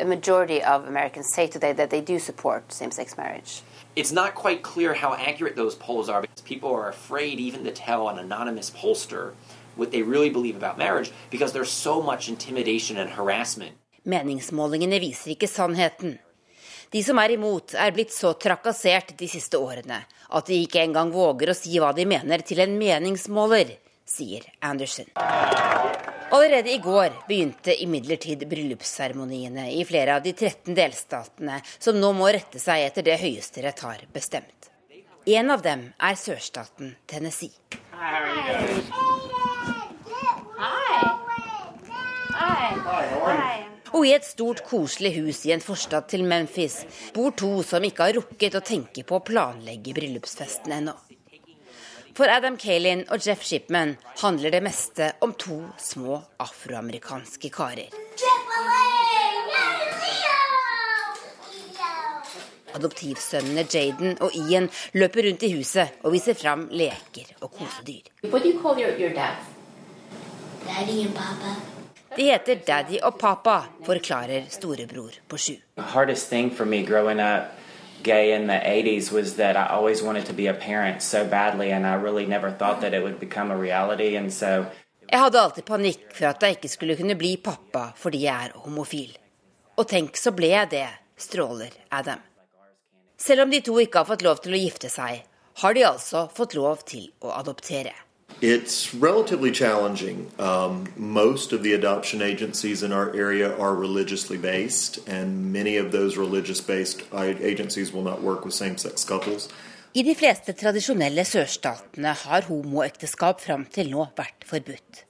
a 0.00 0.04
majority 0.04 0.62
of 0.62 0.86
Americans 0.86 1.32
say 1.34 1.46
today 1.46 1.72
that 1.72 1.90
they 1.90 2.00
do 2.00 2.18
support 2.18 2.72
same 2.72 2.90
sex 2.90 3.16
marriage. 3.16 3.62
It's 3.94 4.12
not 4.12 4.34
quite 4.34 4.62
clear 4.62 4.94
how 4.94 5.14
accurate 5.14 5.56
those 5.56 5.74
polls 5.74 6.08
are 6.08 6.20
because 6.20 6.40
people 6.40 6.72
are 6.74 6.88
afraid 6.88 7.38
even 7.40 7.64
to 7.64 7.70
tell 7.72 8.08
an 8.08 8.18
anonymous 8.18 8.70
pollster 8.70 9.32
what 9.76 9.90
they 9.90 10.02
really 10.02 10.30
believe 10.30 10.56
about 10.56 10.78
marriage 10.78 11.12
because 11.30 11.52
there's 11.52 11.70
so 11.70 12.00
much 12.02 12.28
intimidation 12.28 12.96
and 12.96 13.10
harassment. 13.10 13.72
Meningsmålingene 14.06 14.98
viser 14.98 15.30
ikke 15.30 15.46
sannheten. 15.46 16.18
De 16.92 17.00
som 17.04 17.16
er 17.22 17.32
imot, 17.32 17.72
er 17.74 17.92
blitt 17.96 18.12
så 18.12 18.34
trakassert 18.36 19.14
de 19.16 19.28
siste 19.30 19.56
årene 19.56 20.02
at 20.32 20.48
de 20.48 20.58
ikke 20.60 20.82
engang 20.82 21.12
våger 21.12 21.52
å 21.52 21.56
si 21.56 21.78
hva 21.80 21.92
de 21.96 22.04
mener 22.08 22.44
til 22.44 22.60
en 22.60 22.74
meningsmåler, 22.76 23.78
sier 24.04 24.44
Anderson. 24.60 25.08
Allerede 26.32 26.72
i 26.72 26.80
går 26.84 27.16
begynte 27.28 27.72
imidlertid 27.84 28.44
bryllupsseremoniene 28.48 29.70
i 29.72 29.84
flere 29.88 30.18
av 30.18 30.24
de 30.24 30.34
13 30.36 30.76
delstatene 30.76 31.60
som 31.78 31.96
nå 32.00 32.12
må 32.16 32.28
rette 32.32 32.60
seg 32.60 32.84
etter 32.90 33.08
det 33.08 33.18
Høyesterett 33.24 33.84
har 33.88 34.04
bestemt. 34.12 34.68
En 35.24 35.52
av 35.54 35.64
dem 35.64 35.92
er 35.96 36.16
sørstaten 36.18 36.96
Tennessee. 37.08 37.56
Og 43.92 44.06
i 44.08 44.12
et 44.16 44.24
stort, 44.24 44.62
koselig 44.64 45.12
hus 45.18 45.42
i 45.46 45.52
en 45.52 45.60
forstad 45.60 46.08
til 46.08 46.24
Memphis 46.24 46.82
bor 47.14 47.34
to 47.36 47.58
som 47.66 47.84
ikke 47.84 48.08
har 48.08 48.16
rukket 48.16 48.56
å 48.56 48.64
tenke 48.64 49.04
på 49.04 49.18
å 49.18 49.24
planlegge 49.24 49.92
bryllupsfesten 49.96 50.72
ennå. 50.78 50.94
For 52.16 52.28
Adam 52.28 52.58
Kalin 52.60 53.06
og 53.12 53.24
Jeff 53.24 53.44
Shipman 53.44 53.94
handler 54.20 54.52
det 54.52 54.62
meste 54.64 55.12
om 55.24 55.32
to 55.32 55.58
små 55.80 56.18
afroamerikanske 56.44 57.48
karer. 57.52 57.88
Adoptivsønnene 62.72 63.64
Jaden 63.68 64.16
og 64.24 64.36
Ian 64.36 64.68
løper 64.96 65.28
rundt 65.28 65.44
i 65.44 65.52
huset 65.56 66.00
og 66.04 66.12
viser 66.16 66.36
fram 66.36 66.68
leker 66.72 67.32
og 67.40 67.52
kosedyr. 67.56 68.08
De 72.16 72.28
heter 72.28 72.60
Daddy 72.66 72.98
og 73.02 73.18
Papa, 73.18 73.62
forklarer 73.86 74.48
storebror 74.50 75.18
på 75.28 75.38
sju 75.38 75.56
gay 78.02 78.34
in 78.34 78.46
the 78.46 78.58
80s 78.58 79.12
was 79.12 79.36
that 79.36 79.56
I 79.56 79.66
always 79.66 80.02
wanted 80.02 80.26
to 80.26 80.32
be 80.32 80.46
a 80.48 80.54
parent 80.54 81.02
so 81.02 81.24
badly, 81.24 81.70
and 81.70 81.86
I 81.86 81.94
really 81.94 82.26
never 82.26 82.50
thought 82.50 82.80
that 82.80 82.94
it 82.94 83.02
would 83.02 83.20
become 83.20 83.50
a 83.50 83.56
reality. 83.56 84.16
And 84.16 84.32
so 84.32 84.66
jeg 85.10 85.20
hadde 85.20 85.40
alltid 85.40 85.64
panikk 85.68 86.12
for 86.16 86.26
at 86.30 86.42
jeg 86.42 86.56
ikke 86.56 86.68
skulle 86.72 86.96
kunne 86.96 87.16
bli 87.20 87.36
pappa 87.36 87.90
fordi 87.96 88.24
jeg 88.24 88.48
er 88.48 88.58
homofil. 88.64 89.10
Og 89.76 89.88
tenk, 89.88 90.16
så 90.16 90.32
ble 90.32 90.52
jeg 90.52 90.70
det, 90.72 90.86
stråler 91.16 91.74
Adam. 91.90 92.20
Selv 93.18 93.44
om 93.44 93.50
de 93.50 93.60
to 93.60 93.76
ikke 93.78 94.02
har 94.02 94.08
fått 94.08 94.24
lov 94.24 94.40
til 94.42 94.56
å 94.56 94.62
gifte 94.62 94.88
seg, 94.90 95.22
har 95.62 95.74
de 95.76 95.84
altså 95.84 96.26
fått 96.32 96.56
lov 96.56 96.82
til 96.88 97.10
å 97.20 97.34
adoptere. 97.36 97.92
It's 98.42 98.92
relatively 98.92 99.52
challenging. 99.52 100.26
Um, 100.40 100.88
most 100.96 101.52
of 101.52 101.62
the 101.62 101.74
adoption 101.74 102.20
agencies 102.20 102.82
in 102.82 102.92
our 102.92 103.14
area 103.14 103.56
are 103.56 103.72
religiously 103.72 104.36
based, 104.36 104.98
and 105.06 105.52
many 105.52 105.76
of 105.76 105.92
those 105.92 106.16
religious 106.16 106.60
based 106.60 107.02
agencies 107.14 107.92
will 107.92 108.02
not 108.02 108.20
work 108.20 108.44
with 108.44 108.52
same 108.52 108.76
sex 108.78 109.04
couples. 109.04 109.48
I 109.94 110.02
de 110.02 110.14
fleste 110.18 110.56
tradisjonelle 110.58 111.22
sørstatene 111.22 112.16
har 112.24 112.48
homoekteskap 112.48 113.38
fram 113.44 113.62
til 113.70 113.92
nå 113.94 114.08
vært 114.18 114.42
forbudt. 114.48 115.04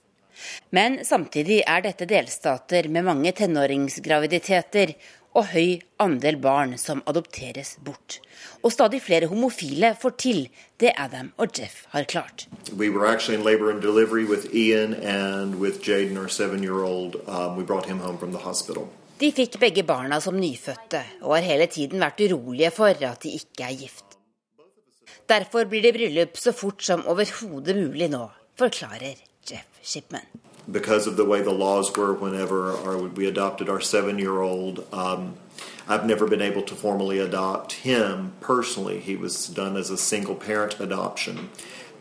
Men 0.76 1.00
samtidig 1.06 1.62
er 1.64 1.86
dette 1.86 2.04
delstater 2.10 2.90
med 2.92 3.06
mange 3.08 3.32
tenåringsgraviditeter 3.32 4.92
og 5.32 5.48
høy 5.52 5.80
andel 6.02 6.36
barn 6.42 6.74
som 6.80 7.02
adopteres 7.08 7.76
bort. 7.84 8.18
Og 8.62 8.72
stadig 8.74 9.00
flere 9.02 9.28
homofile 9.30 9.94
får 10.00 10.14
til 10.20 10.40
det 10.80 10.92
Adam 10.98 11.32
og 11.40 11.52
Jeff 11.58 11.86
har 11.94 12.04
klart. 12.04 12.46
We 12.76 12.88
um, 12.90 13.02
De 19.22 19.32
fikk 19.32 19.58
begge 19.62 19.82
barna 19.86 20.20
som 20.20 20.38
nyfødte, 20.38 21.02
og 21.22 21.36
har 21.36 21.46
hele 21.46 21.66
tiden 21.66 22.00
vært 22.02 22.20
urolige 22.26 22.70
for 22.74 22.90
at 22.90 23.22
de 23.22 23.36
ikke 23.38 23.68
er 23.68 23.78
gift. 23.78 24.18
Derfor 25.28 25.64
blir 25.70 25.82
det 25.84 25.94
bryllup 25.96 26.36
så 26.36 26.52
fort 26.52 26.82
som 26.82 27.06
overhodet 27.06 27.76
mulig 27.78 28.10
nå, 28.12 28.26
forklarer 28.58 29.16
Jeff 29.48 29.78
Shipman 29.82 30.51
because 30.70 31.06
of 31.06 31.16
the 31.16 31.24
way 31.24 31.42
the 31.42 31.52
laws 31.52 31.94
were 31.96 32.12
whenever 32.12 32.72
our, 32.72 32.98
we 32.98 33.26
adopted 33.26 33.68
our 33.68 33.80
seven 33.80 34.18
year 34.18 34.40
old. 34.40 34.86
Um, 34.92 35.34
I've 35.88 36.06
never 36.06 36.26
been 36.26 36.42
able 36.42 36.62
to 36.62 36.74
formally 36.74 37.18
adopt 37.18 37.72
him 37.72 38.32
personally. 38.40 39.00
He 39.00 39.16
was 39.16 39.46
done 39.48 39.76
as 39.76 39.90
a 39.90 39.96
single 39.96 40.34
parent 40.34 40.78
adoption. 40.80 41.50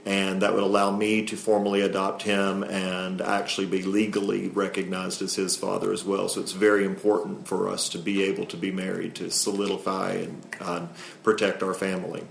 And 0.06 0.42
that 0.42 0.54
would 0.54 0.64
allow 0.64 0.90
me 0.90 1.26
to 1.26 1.36
formally 1.36 1.82
adopt 1.82 2.24
him 2.24 2.64
and 2.64 3.22
actually 3.22 3.68
be 3.68 3.84
legally 3.84 4.50
recognized 4.50 5.22
as 5.22 5.36
his 5.36 5.56
father 5.56 5.94
as 5.94 6.04
well. 6.04 6.28
So 6.28 6.42
it's 6.42 6.54
very 6.54 6.86
important 6.86 7.48
for 7.48 7.70
us 7.70 7.88
to 7.90 8.00
be 8.00 8.24
able 8.24 8.46
to 8.48 8.58
be 8.58 8.72
married 8.72 9.14
to 9.16 9.30
solidify 9.30 10.14
and 10.14 10.42
uh, 10.60 10.88
protect 11.24 11.62
our 11.62 11.74
family. 11.74 12.24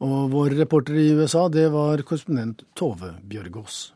Og 0.00 0.30
vår 0.32 0.50
reporter 0.56 0.94
i 0.94 1.10
USA, 1.12 1.48
det 1.48 1.68
var 1.68 2.00
korrespondent 2.08 2.62
Tove 2.74 3.14
Bjørgaas. 3.28 3.92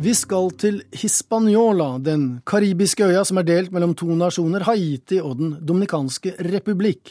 Vi 0.00 0.14
skal 0.16 0.46
til 0.56 0.78
Hispaniola, 0.96 1.98
den 2.00 2.38
karibiske 2.48 3.04
øya 3.04 3.20
som 3.28 3.36
er 3.36 3.44
delt 3.44 3.72
mellom 3.74 3.90
to 3.92 4.06
nasjoner, 4.16 4.62
Haiti 4.64 5.18
og 5.20 5.34
Den 5.36 5.50
dominikanske 5.60 6.32
republikk. 6.46 7.10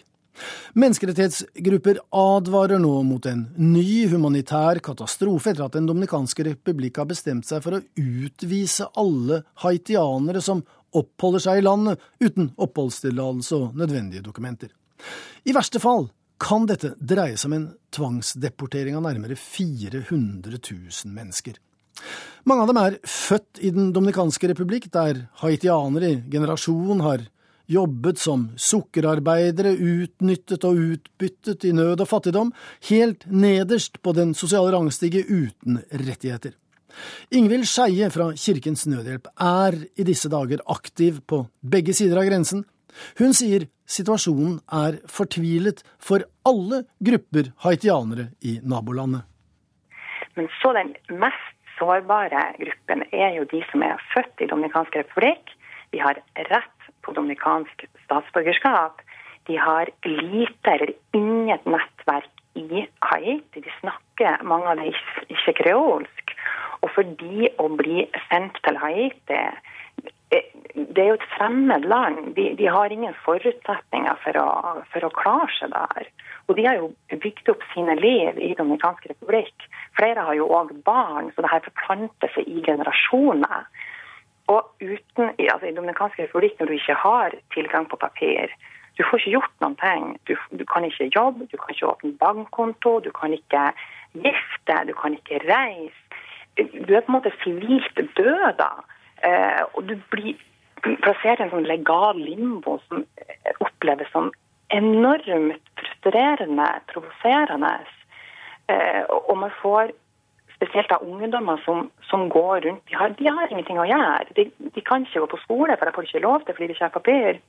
Menneskerettighetsgrupper 0.74 2.00
advarer 2.10 2.82
nå 2.82 2.96
mot 3.06 3.28
en 3.30 3.44
ny 3.62 4.08
humanitær 4.10 4.82
katastrofe 4.82 5.54
etter 5.54 5.68
at 5.68 5.78
Den 5.78 5.86
dominikanske 5.86 6.48
republikk 6.50 6.98
har 6.98 7.12
bestemt 7.12 7.46
seg 7.46 7.62
for 7.62 7.78
å 7.78 7.84
utvise 7.94 8.90
alle 8.98 9.44
haitianere 9.62 10.42
som 10.42 10.66
oppholder 10.90 11.46
seg 11.46 11.62
i 11.62 11.68
landet 11.70 12.02
uten 12.26 12.50
oppholdstillatelse 12.58 13.56
og 13.60 13.78
nødvendige 13.78 14.26
dokumenter. 14.26 14.74
I 15.46 15.54
verste 15.54 15.78
fall 15.78 16.10
kan 16.42 16.66
dette 16.66 16.96
dreie 16.98 17.38
seg 17.38 17.52
om 17.52 17.60
en 17.60 17.72
tvangsdeportering 17.94 18.98
av 18.98 19.06
nærmere 19.12 19.38
400 19.38 20.58
000 20.58 21.14
mennesker. 21.14 21.62
Mange 22.50 22.64
av 22.64 22.70
dem 22.72 22.78
er 22.82 22.96
født 23.06 23.60
i 23.62 23.70
Den 23.70 23.92
dominikanske 23.94 24.48
republikk, 24.50 24.88
der 24.90 25.28
haitianere 25.44 26.08
i 26.10 26.22
generasjon 26.34 27.04
har 27.06 27.28
jobbet 27.70 28.18
som 28.18 28.48
sukkerarbeidere, 28.58 29.76
utnyttet 29.78 30.66
og 30.66 30.80
utbyttet 30.96 31.68
i 31.70 31.74
nød 31.78 32.02
og 32.02 32.10
fattigdom, 32.10 32.50
helt 32.90 33.28
nederst 33.30 34.00
på 34.02 34.16
den 34.18 34.34
sosiale 34.34 34.72
rangstige 34.74 35.22
uten 35.30 35.84
rettigheter. 35.94 36.56
Ingvild 37.30 37.70
Skeie 37.70 38.10
fra 38.10 38.32
Kirkens 38.34 38.88
Nødhjelp 38.90 39.30
er 39.46 39.78
i 39.94 40.08
disse 40.08 40.32
dager 40.34 40.66
aktiv 40.74 41.22
på 41.30 41.44
begge 41.62 41.94
sider 41.94 42.18
av 42.18 42.26
grensen. 42.32 42.66
Hun 43.22 43.38
sier 43.38 43.68
situasjonen 43.86 44.58
er 44.74 44.98
fortvilet 45.06 45.86
for 46.02 46.26
alle 46.50 46.82
grupper 46.98 47.54
haitianere 47.68 48.32
i 48.42 48.58
nabolandet. 48.66 49.22
Men 50.34 50.50
så 50.58 50.74
den 50.74 50.96
mest 51.22 51.59
sårbare 51.80 52.44
gruppen 52.60 53.06
er 53.12 53.38
jo 53.38 53.48
de 53.52 53.64
som 53.72 53.84
er 53.86 54.02
født 54.14 54.44
i 54.44 54.50
Dominikansk 54.52 54.96
republikk. 55.00 55.56
De 55.94 56.02
har 56.04 56.20
rett 56.52 56.90
på 57.06 57.14
dominikansk 57.18 57.88
statsborgerskap. 58.06 59.02
De 59.50 59.58
har 59.58 59.90
lite 60.06 60.76
eller 60.76 60.94
inget 61.18 61.66
nettverk 61.66 62.44
i 62.60 62.86
Haiti. 63.02 63.64
De 63.64 63.72
snakker 63.80 64.44
mange 64.44 64.70
av 64.70 64.82
dem 64.82 64.94
ikke 65.32 65.56
kreolsk. 65.64 66.36
Og 66.84 66.92
for 66.96 67.16
de 67.20 67.50
å 67.60 67.68
bli 67.80 68.06
sendt 68.30 68.60
til 68.64 68.78
Haiti 68.80 69.40
eh, 69.40 70.52
det 70.76 71.02
er 71.02 71.08
jo 71.12 71.18
et 71.18 71.30
fremmed 71.34 71.86
land. 71.90 72.34
De, 72.36 72.50
de 72.58 72.68
har 72.70 72.94
ingen 72.94 73.16
forutsetninger 73.26 74.18
for 74.24 74.40
å, 74.42 74.48
for 74.94 75.06
å, 75.06 75.12
klare 75.18 75.52
seg 75.58 75.74
der. 75.74 76.10
Og 76.48 76.58
de 76.58 76.66
har 76.68 76.80
jo 76.80 76.92
bygd 77.10 77.52
opp 77.54 77.64
sine 77.74 77.96
liv 78.00 78.38
i 78.38 78.54
Dominikansk 78.58 79.08
republikk. 79.10 79.68
Flere 79.98 80.26
har 80.28 80.38
jo 80.38 80.50
òg 80.54 80.74
barn, 80.86 81.32
så 81.34 81.46
det 81.46 81.54
her 81.54 81.66
forplanter 81.66 82.34
seg 82.36 82.50
i 82.50 82.64
generasjoner. 82.66 83.70
Og 84.50 84.66
uten, 84.82 85.32
altså 85.38 85.70
I 85.70 85.76
Dominikansk 85.78 86.20
republikk, 86.22 86.58
når 86.60 86.72
du 86.72 86.78
ikke 86.78 87.00
har 87.04 87.38
tilgang 87.56 87.90
på 87.90 88.02
papir, 88.02 88.54
du 88.98 89.06
får 89.08 89.22
ikke 89.22 89.36
gjort 89.38 89.64
noen 89.64 89.78
ting. 89.80 90.06
Du, 90.28 90.36
du, 90.60 90.66
kan 90.68 90.86
ikke 90.86 91.10
jobbe, 91.16 91.48
du 91.48 91.58
kan 91.58 91.74
ikke 91.74 91.92
åpne 91.94 92.18
bankkonto, 92.20 92.98
du 93.06 93.12
kan 93.16 93.34
ikke 93.34 93.70
gifte, 94.18 94.78
du 94.90 94.94
kan 94.98 95.16
ikke 95.16 95.42
reise. 95.46 95.96
Du 96.58 96.92
er 96.92 97.06
på 97.06 97.14
en 97.14 97.16
måte 97.16 97.32
sivilt 97.44 98.02
død 98.18 98.58
da. 98.60 98.74
Eh, 99.24 99.62
og 99.74 99.86
du 99.88 99.96
blir 100.12 100.36
plassert 100.82 101.40
i 101.40 101.46
en 101.46 101.54
sånn 101.54 101.68
legal 101.70 102.20
limbo 102.20 102.78
som 102.88 103.04
oppleves 103.60 104.12
som 104.14 104.32
enormt 104.70 105.72
frustrerende, 105.80 106.68
provoserende. 106.92 107.74
Eh, 108.70 109.04
og 109.10 109.38
man 109.38 109.54
får 109.62 109.92
spesielt 110.56 110.92
av 110.92 111.06
ungdommer 111.08 111.62
som, 111.66 111.88
som 112.10 112.28
går 112.30 112.62
rundt 112.66 112.90
de 112.90 112.98
har, 113.00 113.14
de 113.18 113.28
har, 113.28 113.48
ingenting 113.50 113.80
å 113.80 113.88
gjøre. 113.88 114.36
De, 114.36 114.50
de, 114.76 114.84
kan 114.86 115.06
ikke 115.06 115.24
gå 115.24 115.32
på 115.32 115.42
skole, 115.46 115.78
for 115.78 115.88
de 115.88 115.96
får 115.96 116.10
ikke 116.10 116.26
lov 116.26 116.44
til 116.44 116.58
fordi 116.58 116.70
de 116.70 116.76
ikke 116.78 116.88
har 116.90 116.98
papir. 116.98 117.42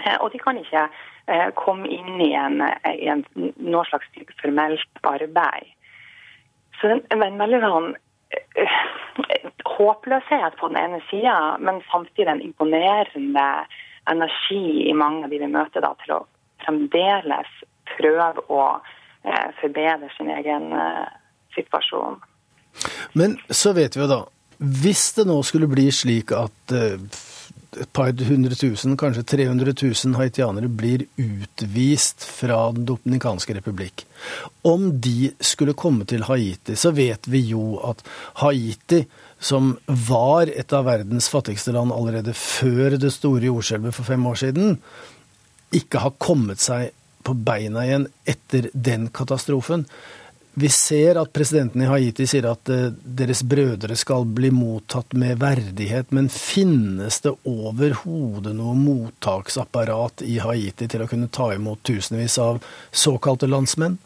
Eh, 0.00 0.16
og 0.18 0.32
de 0.32 0.42
kan 0.42 0.58
ikke 0.58 0.86
eh, 0.88 1.48
komme 1.58 1.90
inn 1.92 2.22
i 2.24 2.32
en, 2.38 2.62
en 2.64 3.24
noe 3.36 3.84
slags 3.90 4.10
formelt 4.42 5.02
arbeid. 5.06 5.74
Så 6.80 6.90
er 6.94 7.00
en 7.26 7.40
veldig 7.42 7.62
sånn 7.62 7.94
håpløshet 9.78 10.56
på 10.60 10.68
den 10.68 10.78
ene 10.80 11.00
sida, 11.10 11.56
men 11.60 11.82
samtidig 11.90 12.32
en 12.32 12.42
imponerende 12.42 13.48
energi 14.10 14.88
i 14.88 14.94
mange 14.96 15.24
av 15.26 15.32
de 15.32 15.40
vi 15.42 15.50
møter, 15.52 15.84
da, 15.84 15.92
til 16.02 16.16
å 16.16 16.22
fremdeles 16.64 17.50
prøve 17.94 18.44
å 18.52 18.62
uh, 18.78 19.48
forbedre 19.60 20.10
sin 20.16 20.32
egen 20.34 20.72
uh, 20.74 21.06
situasjon. 21.56 22.18
Men 23.18 23.38
så 23.50 23.72
vet 23.76 23.96
vi 23.96 24.04
jo 24.04 24.10
da, 24.10 24.20
hvis 24.58 25.12
det 25.16 25.28
nå 25.28 25.38
skulle 25.46 25.70
bli 25.70 25.88
slik 25.94 26.34
at 26.36 26.74
et 27.76 27.90
par 27.92 28.12
hundre 28.28 28.56
tusen, 28.56 28.96
kanskje 28.96 29.24
300 29.28 29.74
000 29.82 30.16
haitianere 30.16 30.70
blir 30.72 31.04
utvist 31.20 32.24
fra 32.24 32.70
Den 32.72 32.86
dominikanske 32.88 33.56
republikk. 33.58 34.06
Om 34.62 34.90
de 35.00 35.32
skulle 35.40 35.76
komme 35.76 36.06
til 36.08 36.24
Haiti, 36.28 36.76
så 36.76 36.94
vet 36.96 37.28
vi 37.28 37.42
jo 37.50 37.78
at 37.84 38.00
Haiti, 38.42 39.04
som 39.38 39.76
var 39.86 40.50
et 40.50 40.72
av 40.74 40.88
verdens 40.88 41.28
fattigste 41.30 41.74
land 41.76 41.92
allerede 41.94 42.34
før 42.34 42.96
det 42.98 43.12
store 43.14 43.50
jordskjelvet 43.50 43.94
for 43.94 44.08
fem 44.08 44.24
år 44.26 44.40
siden, 44.46 44.78
ikke 45.74 46.00
har 46.02 46.16
kommet 46.18 46.62
seg 46.64 46.94
på 47.26 47.34
beina 47.36 47.84
igjen 47.84 48.08
etter 48.28 48.70
den 48.72 49.10
katastrofen. 49.14 49.84
Vi 50.60 50.68
ser 50.68 51.20
at 51.20 51.32
presidenten 51.32 51.82
i 51.82 51.86
Haiti 51.86 52.24
sier 52.26 52.48
at 52.50 52.70
uh, 52.72 52.88
deres 52.90 53.44
brødre 53.46 53.94
skal 53.98 54.24
bli 54.26 54.48
mottatt 54.50 55.12
med 55.14 55.38
verdighet, 55.38 56.10
men 56.10 56.26
finnes 56.32 57.20
det 57.22 57.36
overhodet 57.46 58.56
noe 58.58 58.74
mottaksapparat 58.80 60.24
i 60.26 60.40
Haiti 60.42 60.88
til 60.90 61.04
å 61.04 61.06
kunne 61.10 61.30
ta 61.30 61.52
imot 61.54 61.84
tusenvis 61.86 62.40
av 62.42 62.58
såkalte 62.90 63.46
landsmenn? 63.46 64.00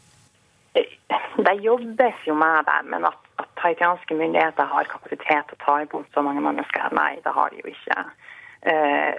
Det 0.77 1.55
jobbes 1.65 2.21
jo 2.29 2.37
med 2.37 2.69
det, 2.69 2.79
men 2.93 3.09
at, 3.09 3.17
at 3.41 3.65
haitianske 3.65 4.19
myndigheter 4.19 4.69
har 4.75 4.91
kapasitet 4.93 5.49
til 5.49 5.57
å 5.57 5.63
ta 5.65 5.79
imot 5.87 6.13
så 6.13 6.27
mange 6.27 6.45
mennesker, 6.45 6.93
nei, 6.93 7.15
det 7.25 7.33
har 7.33 7.49
de 7.55 7.65
jo 7.65 7.73
ikke. 7.73 8.05
Uh, 8.62 9.19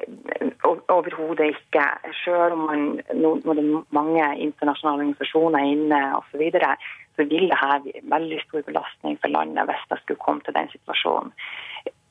Overhodet 0.88 1.50
ikke. 1.52 1.84
Selv 2.24 2.56
om 2.56 2.62
man, 2.70 2.84
nå, 3.14 3.34
når 3.44 3.58
det 3.58 3.64
er 3.64 3.82
mange 3.96 4.28
internasjonale 4.46 5.02
organisasjoner 5.02 5.66
inne 5.74 6.00
osv., 6.18 6.44
så 7.16 7.26
vil 7.30 7.50
det 7.50 7.60
her 7.60 7.82
bli 7.84 7.94
veldig 8.14 8.40
stor 8.46 8.64
belastning 8.68 9.18
for 9.22 9.34
landet 9.34 9.68
hvis 9.70 9.84
det 9.90 10.00
skulle 10.02 10.24
komme 10.26 10.42
til 10.46 10.56
den 10.56 10.70
situasjonen. 10.72 11.34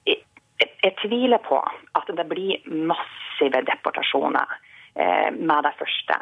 Jeg, 0.06 0.18
jeg, 0.60 0.70
jeg 0.84 0.94
tviler 1.00 1.42
på 1.48 1.58
at 1.98 2.12
det 2.18 2.26
blir 2.30 2.68
massive 2.92 3.64
deportasjoner 3.70 4.54
eh, 4.94 5.30
med 5.32 5.64
det 5.66 5.74
første. 5.80 6.18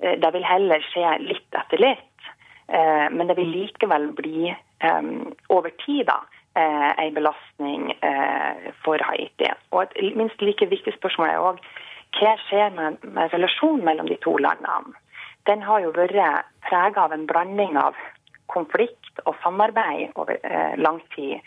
Eh, 0.00 0.18
det 0.22 0.32
vil 0.36 0.46
heller 0.46 0.86
skje 0.92 1.16
litt 1.26 1.58
etter 1.60 1.82
litt, 1.82 2.30
eh, 2.68 3.08
men 3.10 3.28
det 3.28 3.36
vil 3.40 3.52
likevel 3.52 4.12
bli 4.16 4.52
eh, 4.52 5.02
over 5.48 5.74
tid 5.84 6.06
da, 6.08 6.22
eh, 6.54 6.90
en 7.04 7.14
belastning 7.14 7.92
eh, 8.02 8.72
for 8.84 9.02
Haiti. 9.08 9.50
Og 9.70 9.84
et 9.84 10.16
minst 10.16 10.42
like 10.42 10.68
viktig 10.70 10.94
spørsmål 10.98 11.28
er 11.28 11.46
òg 11.50 11.62
hva 12.18 12.34
skjer 12.46 12.74
med, 12.76 13.04
med 13.16 13.32
relasjonen 13.32 13.84
mellom 13.84 14.08
de 14.10 14.18
to 14.24 14.36
landene. 14.36 14.96
Den 15.48 15.62
har 15.66 15.82
jo 15.82 15.94
vært 15.96 16.46
prega 16.68 17.06
av 17.06 17.14
en 17.16 17.26
blanding 17.26 17.78
av 17.80 17.96
konflikt 18.52 19.22
og 19.24 19.34
samarbeid 19.42 20.12
over 20.14 20.36
eh, 20.44 20.74
lang 20.78 21.00
tid. 21.16 21.40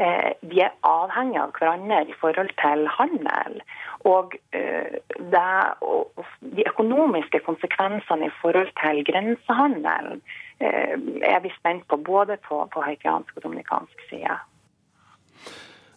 Eh, 0.00 0.32
vi 0.40 0.60
er 0.64 0.76
avhengig 0.86 1.40
av 1.40 1.50
hverandre 1.58 2.04
i 2.08 2.14
forhold 2.20 2.52
til 2.60 2.86
handel. 2.88 3.58
Og, 4.08 4.36
eh, 4.56 5.00
det, 5.34 5.48
og 5.84 6.24
de 6.40 6.68
økonomiske 6.70 7.42
konsekvensene 7.48 8.30
i 8.30 8.36
forhold 8.40 8.70
til 8.80 9.02
grensehandel 9.10 10.20
eh, 10.60 10.94
er 11.34 11.40
vi 11.44 11.52
spent 11.58 11.88
på, 11.88 11.96
både 11.96 12.38
på, 12.48 12.62
på 12.72 12.86
haitiansk 12.86 13.36
og 13.36 13.48
dominikansk 13.48 14.06
side. 14.08 14.38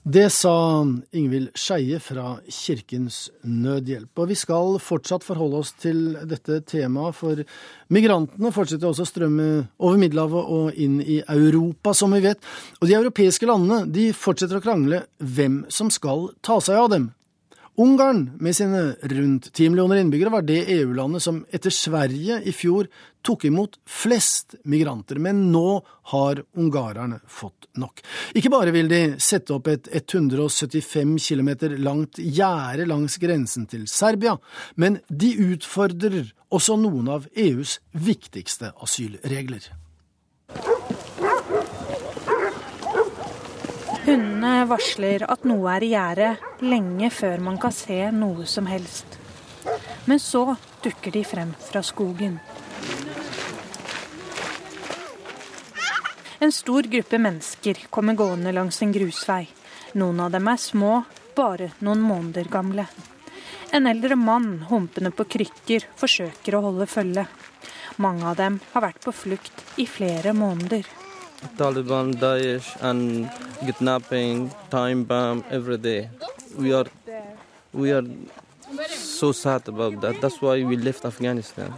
Det 0.04 0.26
sa 0.36 0.84
Ingvild 1.16 1.54
Skeie 1.56 1.96
fra 2.04 2.34
Kirkens 2.52 3.30
Nødhjelp. 3.48 4.12
Og 4.20 4.28
vi 4.34 4.36
skal 4.36 4.76
fortsatt 4.84 5.24
forholde 5.24 5.62
oss 5.64 5.72
til 5.80 6.18
dette 6.28 6.58
temaet, 6.68 7.16
for 7.16 7.40
migrantene 7.88 8.52
fortsetter 8.52 8.90
også 8.90 9.06
å 9.06 9.08
strømme 9.08 9.48
over 9.80 10.02
Middelhavet 10.02 10.52
og 10.58 10.76
inn 10.76 11.00
i 11.00 11.22
Europa, 11.24 11.96
som 11.96 12.12
vi 12.12 12.20
vet. 12.28 12.44
Og 12.82 12.92
de 12.92 12.98
europeiske 13.00 13.48
landene 13.48 13.88
de 13.96 14.10
fortsetter 14.12 14.60
å 14.60 14.66
krangle 14.66 15.06
hvem 15.24 15.62
som 15.72 15.88
skal 15.88 16.34
ta 16.44 16.60
seg 16.60 16.84
av 16.84 16.92
dem. 16.92 17.08
Ungarn, 17.76 18.32
med 18.38 18.54
sine 18.56 18.82
rundt 19.02 19.48
ti 19.54 19.66
millioner 19.70 19.98
innbyggere, 19.98 20.30
var 20.30 20.44
det 20.46 20.60
EU-landet 20.76 21.24
som 21.26 21.40
etter 21.50 21.74
Sverige 21.74 22.38
i 22.46 22.52
fjor 22.54 22.86
tok 23.26 23.48
imot 23.50 23.80
flest 23.90 24.54
migranter, 24.70 25.18
men 25.18 25.48
nå 25.52 25.80
har 26.14 26.44
ungarerne 26.54 27.18
fått 27.26 27.66
nok. 27.82 28.04
Ikke 28.38 28.52
bare 28.54 28.74
vil 28.76 28.92
de 28.92 29.02
sette 29.18 29.56
opp 29.56 29.72
et 29.74 29.90
175 29.90 31.16
km 31.18 31.50
langt 31.82 32.22
gjerde 32.22 32.86
langs 32.86 33.18
grensen 33.18 33.66
til 33.72 33.88
Serbia, 33.90 34.36
men 34.76 35.00
de 35.10 35.34
utfordrer 35.56 36.30
også 36.54 36.78
noen 36.78 37.10
av 37.10 37.26
EUs 37.34 37.80
viktigste 37.98 38.76
asylregler. 38.86 39.72
Hundene 44.04 44.66
varsler 44.68 45.24
at 45.32 45.46
noe 45.48 45.72
er 45.72 45.84
i 45.86 45.94
gjære 45.94 46.30
lenge 46.68 47.08
før 47.14 47.40
man 47.46 47.56
kan 47.62 47.72
se 47.72 48.00
noe 48.12 48.44
som 48.50 48.66
helst. 48.68 49.16
Men 50.12 50.20
så 50.20 50.58
dukker 50.84 51.14
de 51.16 51.22
frem 51.24 51.54
fra 51.70 51.80
skogen. 51.88 52.36
En 56.44 56.52
stor 56.52 56.84
gruppe 56.92 57.20
mennesker 57.24 57.86
kommer 57.90 58.18
gående 58.20 58.52
langs 58.52 58.82
en 58.84 58.92
grusvei. 58.92 59.46
Noen 59.96 60.20
av 60.26 60.34
dem 60.34 60.50
er 60.52 60.60
små, 60.60 60.98
bare 61.38 61.70
noen 61.80 62.04
måneder 62.04 62.50
gamle. 62.52 62.84
En 63.72 63.88
eldre 63.88 64.18
mann 64.20 64.66
humpende 64.68 65.14
på 65.16 65.24
krykker 65.38 65.88
forsøker 65.96 66.58
å 66.58 66.66
holde 66.68 66.90
følge. 66.92 67.24
Mange 68.04 68.28
av 68.28 68.36
dem 68.42 68.60
har 68.74 68.86
vært 68.90 69.00
på 69.08 69.16
flukt 69.16 69.64
i 69.80 69.88
flere 69.88 70.36
måneder. 70.36 70.84
Taliban, 71.58 72.14
Daesh, 72.14 72.76
and 72.82 73.30
kidnapping, 73.66 74.52
time 74.70 75.04
bomb 75.04 75.44
every 75.50 75.78
day. 75.78 76.10
We 76.58 76.74
are, 76.74 76.86
we 77.72 77.92
are 77.92 78.06
so 78.90 79.32
sad 79.32 79.68
about 79.68 80.02
that. 80.02 80.22
That's 80.22 80.42
why 80.42 80.64
we 80.64 80.76
left 80.76 81.06
Afghanistan. 81.06 81.74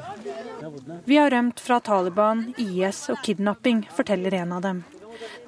Vi 1.05 1.17
har 1.17 1.29
rømt 1.29 1.59
fra 1.59 1.79
Taliban, 1.79 2.53
IS 2.57 3.09
og 3.09 3.17
kidnapping, 3.23 3.89
forteller 3.95 4.33
en 4.33 4.51
av 4.51 4.61
dem. 4.61 4.83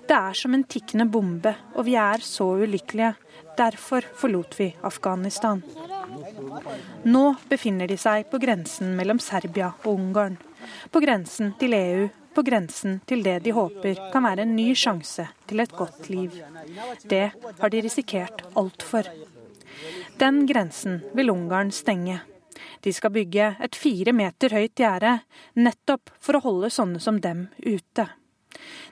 Det 0.07 0.15
er 0.15 0.33
som 0.33 0.53
en 0.53 0.63
tikkende 0.63 1.07
bombe, 1.11 1.55
og 1.75 1.85
vi 1.87 1.95
er 1.99 2.21
så 2.23 2.45
ulykkelige. 2.61 3.15
Derfor 3.57 4.05
forlot 4.15 4.59
vi 4.59 4.69
Afghanistan. 4.85 5.63
Nå 7.03 7.23
befinner 7.49 7.89
de 7.89 7.97
seg 7.97 8.29
på 8.31 8.39
grensen 8.39 8.93
mellom 8.95 9.19
Serbia 9.19 9.73
og 9.83 9.97
Ungarn. 9.97 10.37
På 10.91 11.01
grensen 11.03 11.53
til 11.59 11.73
EU 11.73 12.07
på 12.37 12.45
grensen 12.45 12.99
til 13.09 13.23
det 13.25 13.39
de 13.47 13.53
håper 13.55 13.97
kan 14.13 14.25
være 14.27 14.45
en 14.45 14.55
ny 14.55 14.69
sjanse 14.77 15.25
til 15.49 15.63
et 15.63 15.73
godt 15.73 16.09
liv. 16.13 16.35
Det 17.09 17.31
har 17.33 17.73
de 17.73 17.81
risikert 17.81 18.43
altfor. 18.59 19.09
Den 20.21 20.43
grensen 20.49 21.01
vil 21.17 21.33
Ungarn 21.33 21.71
stenge. 21.73 22.19
De 22.85 22.93
skal 22.93 23.13
bygge 23.13 23.49
et 23.63 23.75
fire 23.77 24.13
meter 24.13 24.53
høyt 24.53 24.77
gjerde, 24.77 25.17
nettopp 25.57 26.13
for 26.21 26.37
å 26.37 26.43
holde 26.45 26.71
sånne 26.73 27.01
som 27.01 27.17
dem 27.21 27.47
ute. 27.65 28.05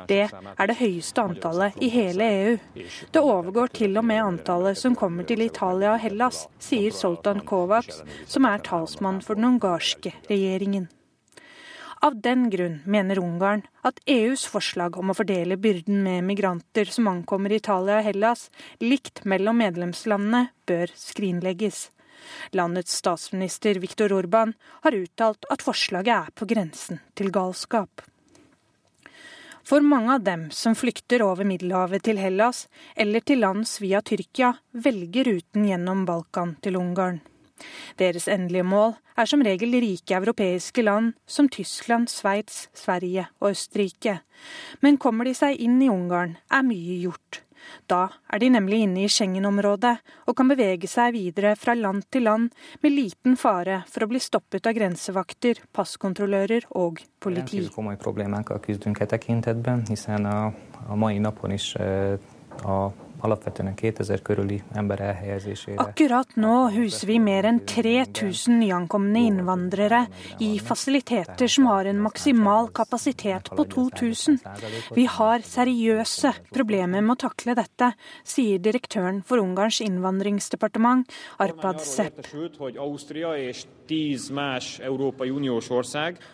Det 0.10 0.24
er 0.26 0.67
det 0.72 0.78
høyeste 0.82 1.22
antallet 1.22 1.72
i 1.84 1.89
hele 1.93 2.24
EU. 2.41 2.58
Det 3.12 3.22
overgår 3.22 3.67
til 3.82 3.91
og 4.00 4.06
med 4.10 4.24
antallet 4.24 4.78
som 4.80 4.96
kommer 4.98 5.24
til 5.28 5.41
Italia 5.46 5.89
og 5.96 6.02
Hellas, 6.02 6.38
sier 6.60 6.91
Soltan 6.96 7.41
Kovacs, 7.46 8.02
som 8.26 8.46
er 8.50 8.58
talsmann 8.65 9.22
for 9.22 9.34
den 9.38 9.46
ungarske 9.54 10.12
regjeringen. 10.32 10.88
Av 12.02 12.22
den 12.22 12.50
grunn 12.50 12.80
mener 12.86 13.20
Ungarn 13.20 13.64
at 13.82 14.00
EUs 14.06 14.46
forslag 14.46 14.98
om 15.02 15.10
å 15.10 15.16
fordele 15.18 15.58
byrden 15.58 16.04
med 16.06 16.26
migranter 16.28 16.90
som 16.94 17.08
ankommer 17.10 17.56
Italia 17.56 17.98
og 18.02 18.06
Hellas, 18.06 18.50
likt 18.84 19.24
mellom 19.26 19.58
medlemslandene, 19.64 20.52
bør 20.70 20.94
skrinlegges. 20.94 21.88
Landets 22.52 22.94
statsminister 23.02 23.80
Viktor 23.82 24.14
Orban 24.14 24.54
har 24.84 24.98
uttalt 24.98 25.48
at 25.50 25.66
forslaget 25.66 26.14
er 26.14 26.36
på 26.38 26.46
grensen 26.50 27.02
til 27.18 27.32
galskap. 27.34 28.04
For 29.68 29.84
mange 29.84 30.14
av 30.14 30.22
dem 30.24 30.46
som 30.56 30.78
flykter 30.80 31.26
over 31.26 31.48
Middelhavet 31.48 32.06
til 32.08 32.22
Hellas 32.22 32.68
eller 32.96 33.26
til 33.26 33.42
lands 33.44 33.82
via 33.84 34.00
Tyrkia, 34.06 34.54
velger 34.72 35.28
ruten 35.28 35.66
gjennom 35.68 36.06
Balkan 36.08 36.56
til 36.64 36.78
Ungarn. 36.80 37.20
Deres 38.00 38.28
endelige 38.32 38.67
mål 38.67 38.96
er 39.17 39.30
som 39.30 39.43
regel 39.46 39.74
rike 39.82 40.17
europeiske 40.17 40.86
land 40.86 41.13
som 41.26 41.50
Tyskland, 41.50 42.10
Sveits, 42.12 42.67
Sverige 42.78 43.28
og 43.39 43.52
Østerrike. 43.56 44.20
Men 44.82 45.02
kommer 45.02 45.26
de 45.28 45.36
seg 45.38 45.60
inn 45.63 45.82
i 45.82 45.91
Ungarn, 45.91 46.38
er 46.52 46.65
mye 46.65 47.02
gjort. 47.02 47.41
Da 47.88 48.08
er 48.32 48.41
de 48.41 48.50
nemlig 48.52 48.82
inne 48.86 49.04
i 49.06 49.12
Schengen-området 49.12 49.93
og 50.28 50.36
kan 50.38 50.52
bevege 50.52 50.89
seg 50.91 51.15
videre 51.15 51.56
fra 51.60 51.76
land 51.78 52.06
til 52.13 52.28
land 52.28 52.50
med 52.84 52.96
liten 52.96 53.38
fare 53.39 53.82
for 53.91 54.06
å 54.06 54.12
bli 54.12 54.22
stoppet 54.24 54.67
av 54.70 54.78
grensevakter, 54.78 55.62
passkontrollører 55.76 56.70
og 56.80 57.02
politi. 57.24 57.63
Akkurat 65.77 66.36
nå 66.38 66.56
huser 66.75 67.10
vi 67.10 67.17
mer 67.19 67.47
enn 67.49 67.60
3000 67.65 68.60
nyankomne 68.62 69.23
innvandrere 69.32 70.03
i 70.43 70.51
fasiliteter 70.62 71.49
som 71.49 71.65
har 71.71 71.89
en 71.89 72.01
maksimal 72.03 72.69
kapasitet 72.77 73.49
på 73.58 73.65
2000. 73.73 74.38
Vi 74.95 75.08
har 75.17 75.41
seriøse 75.41 76.34
problemer 76.53 77.01
med 77.01 77.15
å 77.15 77.21
takle 77.25 77.58
dette, 77.58 77.91
sier 78.21 78.62
direktøren 78.62 79.23
for 79.25 79.41
Ungarns 79.41 79.82
innvandringsdepartement, 79.82 81.10
Arpad 81.41 81.82
Sepp. 81.82 82.21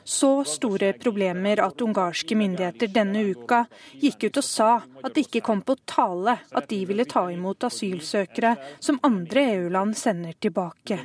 Så 0.03 0.31
store 0.49 0.93
problemer 0.99 1.61
at 1.63 1.81
ungarske 1.85 2.35
myndigheter 2.35 2.91
denne 2.91 3.23
uka 3.29 3.63
gikk 4.01 4.27
ut 4.27 4.41
og 4.41 4.47
sa 4.47 4.71
at 5.03 5.13
det 5.13 5.27
ikke 5.27 5.43
kom 5.45 5.61
på 5.63 5.77
tale 5.87 6.37
at 6.51 6.72
de 6.73 6.85
ville 6.89 7.05
ta 7.09 7.23
imot 7.31 7.67
asylsøkere 7.67 8.53
som 8.81 8.99
andre 9.05 9.45
EU-land 9.53 9.95
sender 9.97 10.35
tilbake. 10.41 10.97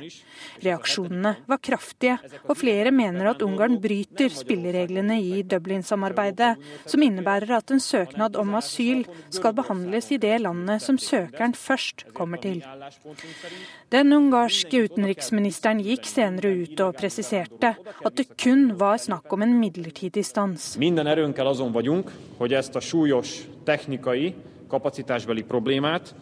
Reaksjonene 0.63 1.35
var 1.49 1.61
kraftige, 1.63 2.17
og 2.47 2.57
flere 2.57 2.91
mener 2.95 3.31
at 3.31 3.43
Ungarn 3.45 3.77
bryter 3.81 4.31
spillereglene 4.33 5.19
i 5.21 5.43
Dublin-samarbeidet, 5.47 6.55
som 6.89 7.03
innebærer 7.05 7.57
at 7.59 7.73
en 7.73 7.83
søknad 7.83 8.37
om 8.39 8.55
asyl 8.59 9.05
skal 9.29 9.55
behandles 9.57 10.09
i 10.15 10.19
det 10.21 10.39
landet 10.41 10.83
som 10.83 10.97
søkeren 10.97 11.53
først 11.57 12.07
kommer 12.17 12.41
til. 12.41 12.63
Den 13.93 14.13
ungarske 14.13 14.83
utenriksministeren 14.89 15.81
gikk 15.85 16.07
senere 16.09 16.53
ut 16.63 16.81
og 16.85 16.97
presiserte 16.97 17.75
at 17.75 18.17
det 18.17 18.29
kun 18.39 18.71
var 18.79 18.99
snakk 19.01 19.33
om 19.33 19.45
en 19.45 19.57
midlertidig 19.61 20.25
stans. 20.25 20.75
Minden 20.77 21.07
erőnkkel 21.07 21.47
azon 21.47 21.71
vagyunk, 21.71 22.11
hogy 22.37 22.53
ezt 22.53 22.75
a 22.75 22.79
súlyos 22.81 23.47
technikai 23.63 24.33
kapacitásbeli 24.69 25.43
problémát 25.49 26.13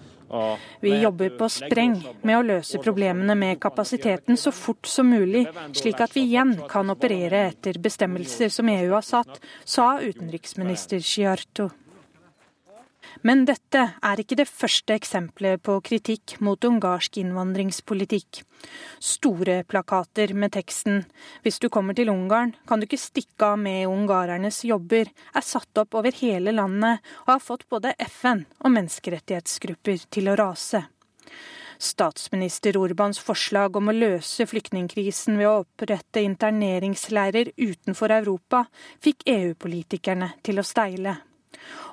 vi 0.80 1.02
jobber 1.02 1.30
på 1.40 1.48
spreng 1.50 1.96
med 2.22 2.36
å 2.36 2.44
løse 2.44 2.80
problemene 2.84 3.36
med 3.36 3.60
kapasiteten 3.64 4.38
så 4.38 4.52
fort 4.52 4.88
som 4.88 5.08
mulig, 5.08 5.46
slik 5.72 6.02
at 6.04 6.16
vi 6.16 6.26
igjen 6.28 6.54
kan 6.70 6.92
operere 6.92 7.46
etter 7.48 7.80
bestemmelser 7.80 8.52
som 8.52 8.70
EU 8.70 8.92
har 8.92 9.06
satt, 9.08 9.40
sa 9.64 9.94
utenriksminister 10.04 11.00
Sciarto. 11.00 11.70
Men 13.26 13.46
dette 13.48 13.84
er 14.04 14.22
ikke 14.22 14.38
det 14.38 14.48
første 14.50 14.94
eksempelet 14.98 15.62
på 15.66 15.78
kritikk 15.86 16.36
mot 16.44 16.64
ungarsk 16.68 17.18
innvandringspolitikk. 17.22 18.42
Store 19.00 19.64
plakater 19.64 20.34
med 20.34 20.52
teksten 20.52 21.06
'Hvis 21.44 21.60
du 21.60 21.70
kommer 21.70 21.94
til 21.94 22.10
Ungarn, 22.10 22.56
kan 22.68 22.80
du 22.80 22.86
ikke 22.86 22.98
stikke 22.98 23.46
av 23.54 23.60
med 23.60 23.88
ungarernes 23.88 24.64
jobber', 24.64 25.12
er 25.36 25.42
satt 25.42 25.78
opp 25.78 25.96
over 25.96 26.12
hele 26.12 26.52
landet 26.52 27.00
og 27.28 27.34
har 27.34 27.40
fått 27.40 27.70
både 27.70 27.96
FN 28.00 28.46
og 28.62 28.72
menneskerettighetsgrupper 28.72 30.10
til 30.10 30.30
å 30.30 30.36
rase. 30.36 30.86
Statsminister 31.80 32.78
Orbans 32.78 33.20
forslag 33.20 33.76
om 33.76 33.90
å 33.90 33.94
løse 33.94 34.48
flyktningkrisen 34.50 35.38
ved 35.38 35.48
å 35.48 35.60
opprette 35.62 36.24
interneringsleirer 36.26 37.54
utenfor 37.54 38.10
Europa 38.12 38.66
fikk 39.00 39.28
EU-politikerne 39.30 40.34
til 40.44 40.58
å 40.58 40.66
steile. 40.66 41.27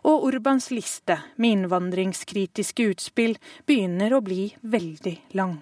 Og 0.04 0.26
Orbans 0.28 0.70
liste 0.70 1.18
med 1.36 1.58
innvandringskritiske 1.58 2.90
utspill 2.94 3.38
begynner 3.66 4.14
å 4.14 4.22
bli 4.24 4.48
veldig 4.60 5.14
lang. 5.38 5.56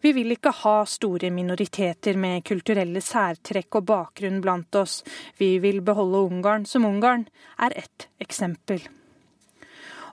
Vi 0.00 0.12
vil 0.12 0.34
ikke 0.34 0.52
ha 0.62 0.76
store 0.86 1.30
minoriteter 1.32 2.18
med 2.20 2.44
kulturelle 2.44 3.00
særtrekk 3.00 3.80
og 3.80 3.88
bakgrunn 3.88 4.42
blant 4.44 4.74
oss. 4.78 5.00
Vi 5.38 5.56
vil 5.58 5.80
beholde 5.82 6.20
Ungarn 6.28 6.66
som 6.68 6.84
Ungarn, 6.84 7.26
er 7.58 7.72
ett 7.76 8.08
eksempel. 8.20 8.84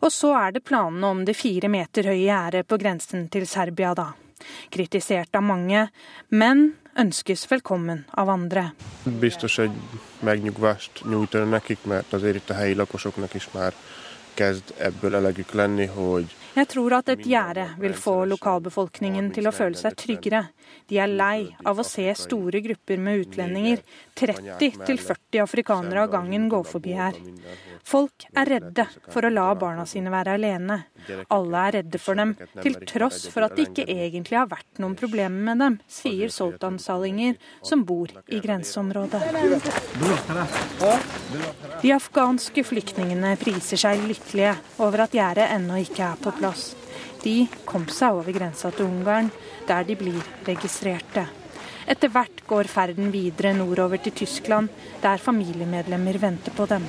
Og 0.03 0.11
så 0.11 0.33
er 0.35 0.51
det 0.55 0.65
planene 0.67 1.07
om 1.07 1.23
det 1.25 1.37
fire 1.37 1.69
meter 1.71 2.09
høye 2.11 2.25
gjerdet 2.25 2.67
på 2.67 2.79
grensen 2.79 3.27
til 3.31 3.47
Serbia, 3.47 3.93
da. 3.95 4.09
Kritisert 4.69 5.36
av 5.36 5.41
mange, 5.41 5.91
men 6.27 6.73
ønskes 6.99 7.45
velkommen 7.49 8.06
av 8.12 8.29
andre. 8.29 8.73
Biztos 9.03 9.58
egy 9.58 9.71
megnyugvást 10.19 11.01
nyújtani 11.10 11.49
nekik, 11.49 11.84
mert 11.84 12.13
azért 12.13 12.36
itt 12.36 12.49
a 12.49 12.53
helyi 12.53 12.73
lakosoknak 12.73 13.34
is 13.34 13.47
már 13.51 13.73
kezd 14.34 14.73
ebből 14.77 15.15
elegük 15.15 15.51
lenni, 15.51 15.86
hogy 15.86 16.36
jeg 16.53 16.69
tror 16.69 16.93
at 16.99 17.09
et 17.09 17.23
gjerde 17.25 17.65
vil 17.81 17.95
få 17.97 18.13
lokalbefolkningen 18.29 19.31
til 19.33 19.49
å 19.49 19.53
føle 19.55 19.77
seg 19.79 19.95
tryggere. 19.97 20.43
De 20.89 20.99
er 21.01 21.09
lei 21.09 21.47
av 21.65 21.79
å 21.81 21.85
se 21.87 22.05
store 22.17 22.61
grupper 22.61 23.01
med 23.01 23.23
utlendinger, 23.23 23.81
30-40 24.19 25.41
afrikanere 25.41 26.03
av 26.05 26.11
gangen, 26.13 26.45
gå 26.51 26.61
forbi 26.67 26.93
her. 26.97 27.17
Folk 27.83 28.27
er 28.37 28.47
redde 28.47 28.85
for 29.11 29.25
å 29.25 29.31
la 29.33 29.47
barna 29.59 29.83
sine 29.89 30.13
være 30.13 30.37
alene. 30.37 30.77
Alle 31.33 31.63
er 31.67 31.75
redde 31.79 31.99
for 31.99 32.15
dem, 32.19 32.35
til 32.61 32.77
tross 32.87 33.25
for 33.33 33.47
at 33.47 33.57
det 33.57 33.67
ikke 33.71 33.87
egentlig 33.89 34.37
har 34.39 34.47
vært 34.51 34.79
noen 34.79 34.95
problemer 34.99 35.49
med 35.49 35.59
dem, 35.59 35.79
sier 35.89 36.31
Soltan 36.31 36.77
Salinger, 36.79 37.35
som 37.65 37.83
bor 37.83 38.13
i 38.29 38.39
grenseområdet. 38.43 39.19
De 41.81 41.91
afghanske 41.97 42.63
flyktningene 42.69 43.33
priser 43.41 43.81
seg 43.83 44.05
lykkelige 44.07 44.55
over 44.85 45.07
at 45.07 45.17
gjerdet 45.17 45.49
ennå 45.57 45.81
ikke 45.83 46.07
er 46.13 46.23
på 46.23 46.31
plass 46.37 46.42
plass. 46.43 46.73
De 47.23 47.47
kom 47.65 47.88
seg 47.88 48.19
over 48.19 48.36
grensa 48.36 48.71
til 48.75 48.89
Ungarn, 48.89 49.32
der 49.69 49.88
de 49.88 49.95
blir 49.95 50.19
registrerte. 50.47 51.25
Etter 51.88 52.12
hvert 52.12 52.43
går 52.47 52.69
ferden 52.71 53.12
videre 53.12 53.53
nordover 53.56 53.99
til 54.03 54.15
Tyskland, 54.23 54.69
der 55.03 55.23
familiemedlemmer 55.23 56.19
venter 56.19 56.56
på 56.56 56.67
dem. 56.71 56.86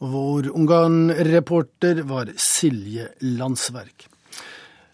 Vår 0.00 0.48
Ungarn-reporter 0.56 2.00
var 2.08 2.32
Silje 2.40 3.10
Landsverk. 3.20 4.08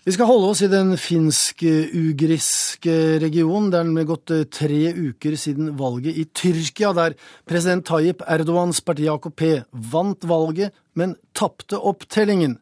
Vi 0.07 0.12
skal 0.14 0.29
holde 0.31 0.53
oss 0.53 0.61
i 0.62 0.69
den 0.71 0.92
finsk-ugriske 1.03 2.92
regionen. 3.19 3.73
Det 3.73 3.81
er 3.83 4.05
gått 4.07 4.31
eh, 4.31 4.45
tre 4.47 4.92
uker 4.95 5.35
siden 5.35 5.73
valget 5.81 6.14
i 6.14 6.25
Tyrkia, 6.31 6.92
der 6.95 7.16
president 7.42 7.83
Tayyip 7.88 8.23
Erdogans 8.23 8.79
parti 8.87 9.09
AKP 9.11 9.42
vant 9.90 10.23
valget, 10.31 10.71
men 10.95 11.16
tapte 11.35 11.83
opptellingen. 11.83 12.55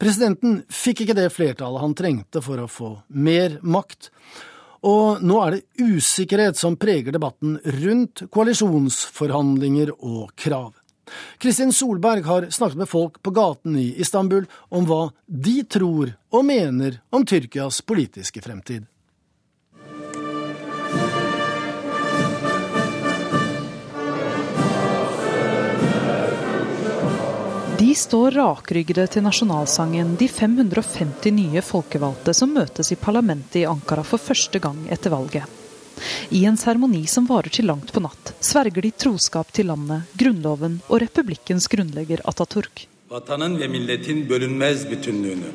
Presidenten 0.00 0.62
fikk 0.72 1.04
ikke 1.04 1.18
det 1.20 1.28
flertallet 1.36 1.84
han 1.84 1.92
trengte 1.98 2.40
for 2.40 2.56
å 2.64 2.72
få 2.72 2.94
mer 3.12 3.60
makt. 3.60 4.08
Og 4.88 5.20
nå 5.20 5.44
er 5.44 5.58
det 5.58 5.84
usikkerhet 5.84 6.56
som 6.56 6.80
preger 6.80 7.12
debatten 7.12 7.60
rundt 7.82 8.24
koalisjonsforhandlinger 8.32 9.92
og 9.98 10.32
krav. 10.40 10.72
Kristin 11.38 11.72
Solberg 11.72 12.28
har 12.28 12.50
snakket 12.50 12.82
med 12.84 12.90
folk 12.90 13.22
på 13.22 13.34
gaten 13.36 13.76
i 13.78 13.88
Istanbul 14.00 14.46
om 14.68 14.86
hva 14.88 15.08
de 15.26 15.62
tror 15.64 16.14
og 16.32 16.44
mener 16.44 17.00
om 17.10 17.26
Tyrkias 17.26 17.82
politiske 17.82 18.42
fremtid. 18.44 18.86
De 27.78 27.94
står 27.94 28.34
rakryggede 28.34 29.04
til 29.06 29.22
nasjonalsangen, 29.22 30.16
de 30.18 30.26
550 30.28 31.30
nye 31.36 31.62
folkevalgte 31.62 32.34
som 32.34 32.50
møtes 32.52 32.90
i 32.90 32.98
parlamentet 32.98 33.60
i 33.62 33.68
Ankara 33.70 34.02
for 34.02 34.18
første 34.18 34.58
gang 34.60 34.82
etter 34.90 35.14
valget. 35.14 35.57
I 36.30 36.44
en 36.44 36.56
seremoni 36.56 37.06
som 37.06 37.26
varer 37.26 37.50
til 37.50 37.66
langt 37.70 37.92
på 37.92 38.02
natt, 38.04 38.34
sverger 38.40 38.82
de 38.82 38.90
troskap 38.90 39.52
til 39.52 39.70
landet, 39.70 40.08
grunnloven 40.18 40.80
og 40.88 41.00
republikkens 41.02 41.68
grunnlegger 41.68 42.24
Atatürk. 42.24 42.86
Vatanın 43.10 43.60
ve 43.60 43.68
milletin 43.68 44.28
bölünmez 44.28 44.90
bütünlüğünü, 44.90 45.50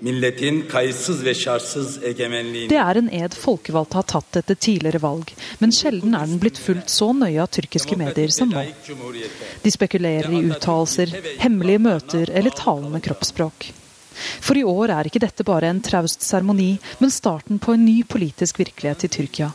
milletin 0.00 0.68
kayıtsız 0.68 1.24
ve 1.24 1.34
şartsız 1.34 2.04
egemenliğini 2.04 2.70
Det 2.70 2.76
er 2.76 2.96
en 2.96 3.08
ed 3.08 3.32
folkevalgte 3.32 3.94
har 3.94 4.02
tatt 4.02 4.36
etter 4.36 4.54
tidligere 4.54 5.02
valg, 5.02 5.30
men 5.60 5.70
sjelden 5.70 6.12
er 6.12 6.26
den 6.26 6.40
blitt 6.42 6.58
fulgt 6.58 6.90
så 6.90 7.12
nøye 7.12 7.42
av 7.42 7.46
tyrkiske 7.46 7.96
medier 7.96 8.28
som 8.28 8.50
nå. 8.50 8.64
De 9.64 9.70
spekulerer 9.70 10.32
i 10.32 10.42
uttalelser, 10.50 11.14
hemmelige 11.38 11.78
møter 11.78 12.30
eller 12.30 12.50
talende 12.50 13.00
kroppsspråk. 13.00 13.70
For 14.40 14.58
i 14.58 14.64
år 14.66 14.92
er 14.94 15.08
ikke 15.08 15.22
dette 15.22 15.46
bare 15.46 15.70
en 15.72 15.82
traust 15.84 16.24
seremoni, 16.26 16.76
men 16.98 17.14
starten 17.14 17.60
på 17.62 17.76
en 17.76 17.84
ny 17.86 18.02
politisk 18.04 18.62
virkelighet 18.62 19.06
i 19.06 19.12
Tyrkia. 19.16 19.52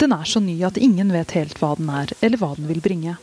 Den 0.00 0.14
er 0.16 0.24
så 0.24 0.40
ny 0.40 0.56
at 0.64 0.80
ingen 0.80 1.12
vet 1.12 1.36
helt 1.36 1.58
hva 1.60 1.74
den 1.76 1.90
er, 1.92 2.12
eller 2.24 2.40
hva 2.40 2.54
den 2.56 2.70
vil 2.70 2.80
bringe. 2.80 3.18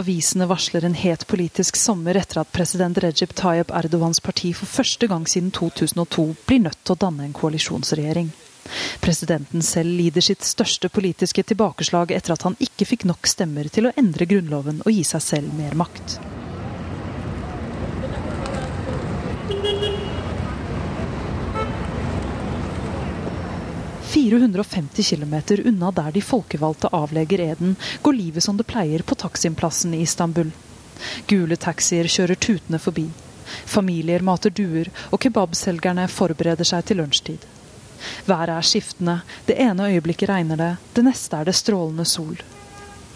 Avisene 0.00 0.46
varsler 0.48 0.86
en 0.86 0.96
het 0.96 1.26
politisk 1.28 1.76
sommer 1.76 2.16
etter 2.16 2.40
at 2.40 2.52
president 2.54 2.98
Recep 3.04 3.34
Tayyip 3.36 3.72
Erdogans 3.76 4.22
parti 4.24 4.54
for 4.56 4.70
første 4.80 5.08
gang 5.10 5.26
siden 5.28 5.50
2002 5.52 6.24
blir 6.46 6.64
nødt 6.64 6.80
til 6.84 6.96
å 6.96 7.02
danne 7.04 7.26
en 7.26 7.36
koalisjonsregjering. 7.36 8.30
Presidenten 9.04 9.64
selv 9.66 9.92
lider 9.98 10.24
sitt 10.24 10.46
største 10.46 10.88
politiske 10.92 11.44
tilbakeslag 11.52 12.14
etter 12.16 12.36
at 12.36 12.46
han 12.46 12.58
ikke 12.62 12.88
fikk 12.92 13.08
nok 13.10 13.28
stemmer 13.28 13.68
til 13.72 13.88
å 13.88 13.96
endre 14.00 14.28
grunnloven 14.30 14.84
og 14.84 14.94
gi 14.94 15.04
seg 15.06 15.26
selv 15.26 15.56
mer 15.58 15.76
makt. 15.78 16.20
450 24.10 25.10
km 25.10 25.34
unna 25.64 25.90
der 25.90 26.10
de 26.10 26.22
folkevalgte 26.22 26.88
avlegger 26.92 27.40
eden, 27.40 27.76
går 28.02 28.12
livet 28.12 28.42
som 28.42 28.56
det 28.58 28.66
pleier 28.66 29.04
på 29.06 29.14
Taksimplassen 29.14 29.94
i 29.94 30.02
Istanbul. 30.02 30.50
Gule 31.30 31.56
taxier 31.56 32.08
kjører 32.10 32.34
tutende 32.34 32.80
forbi. 32.82 33.06
Familier 33.70 34.24
mater 34.26 34.50
duer, 34.50 34.90
og 35.10 35.22
kebabselgerne 35.22 36.08
forbereder 36.10 36.66
seg 36.66 36.88
til 36.88 36.98
lunsjtid. 36.98 37.46
Været 38.26 38.54
er 38.56 38.66
skiftende, 38.66 39.20
det 39.46 39.58
ene 39.62 39.86
øyeblikket 39.92 40.32
regner 40.32 40.58
det, 40.58 40.72
det 40.96 41.04
neste 41.06 41.36
er 41.36 41.46
det 41.46 41.54
strålende 41.54 42.08
sol. 42.08 42.42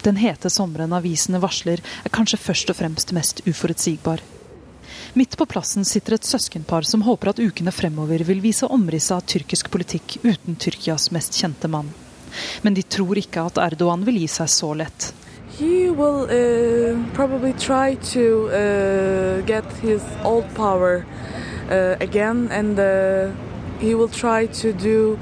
Den 0.05 0.21
hete 0.21 0.51
sommeren 0.53 0.93
avisene 0.95 1.41
varsler, 1.43 1.83
er 2.05 2.13
kanskje 2.13 2.39
først 2.39 2.71
og 2.71 2.79
fremst 2.79 3.11
mest 3.17 3.43
uforutsigbar. 3.49 4.23
Midt 5.17 5.37
på 5.37 5.45
plassen 5.45 5.85
sitter 5.87 6.17
et 6.17 6.25
søskenpar 6.27 6.83
som 6.83 7.05
håper 7.07 7.29
at 7.31 7.37
ukene 7.39 7.71
fremover 7.71 8.19
vil 8.27 8.41
vise 8.43 8.67
omrisset 8.67 9.13
av 9.15 9.21
tyrkisk 9.31 9.69
politikk 9.71 10.17
uten 10.25 10.57
Tyrkias 10.59 11.05
mest 11.15 11.37
kjente 11.39 11.69
mann. 11.71 11.87
Men 12.67 12.75
de 12.75 12.83
tror 12.83 13.15
ikke 13.21 13.45
at 13.47 13.61
Erdogan 13.63 14.03
vil 14.03 14.19
gi 14.19 14.27
seg 14.33 14.51
så 14.51 14.73
lett. 14.75 15.13
He 15.55 15.87
will 15.87 16.27
uh, 16.27 16.99
probably 17.15 17.53
try 17.53 17.95
to 18.11 18.49
uh, 18.51 19.39
get 19.47 19.63
his 19.79 20.03
old 20.25 20.51
power 20.53 21.05
uh, 21.71 21.95
again, 22.03 22.49
and 22.51 22.77
uh, 22.77 23.31
he 23.79 23.95
will 23.95 24.11
try 24.11 24.47
to 24.47 24.73
do 24.73 25.17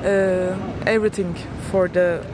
uh, 0.00 0.56
everything 0.86 1.36
for 1.70 1.86
the 1.88 2.24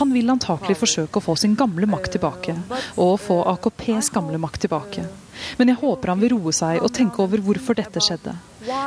Han 0.00 0.14
vil 0.14 0.32
antakelig 0.32 0.76
forsøke 0.80 1.20
å 1.20 1.24
få 1.24 1.36
sin 1.36 1.56
gamle 1.58 1.88
makt 1.90 2.16
tilbake, 2.16 2.56
og 2.96 3.18
få 3.20 3.42
AKPs 3.54 4.10
gamle 4.14 4.40
makt 4.40 4.66
tilbake. 4.66 5.04
Men 5.56 5.72
jeg 5.72 5.80
håper 5.80 6.12
han 6.12 6.20
vil 6.20 6.34
roe 6.34 6.52
seg 6.52 6.82
og 6.84 6.92
tenke 6.96 7.22
over 7.24 7.40
hvorfor 7.44 7.78
dette 7.78 8.02
skjedde. 8.04 8.34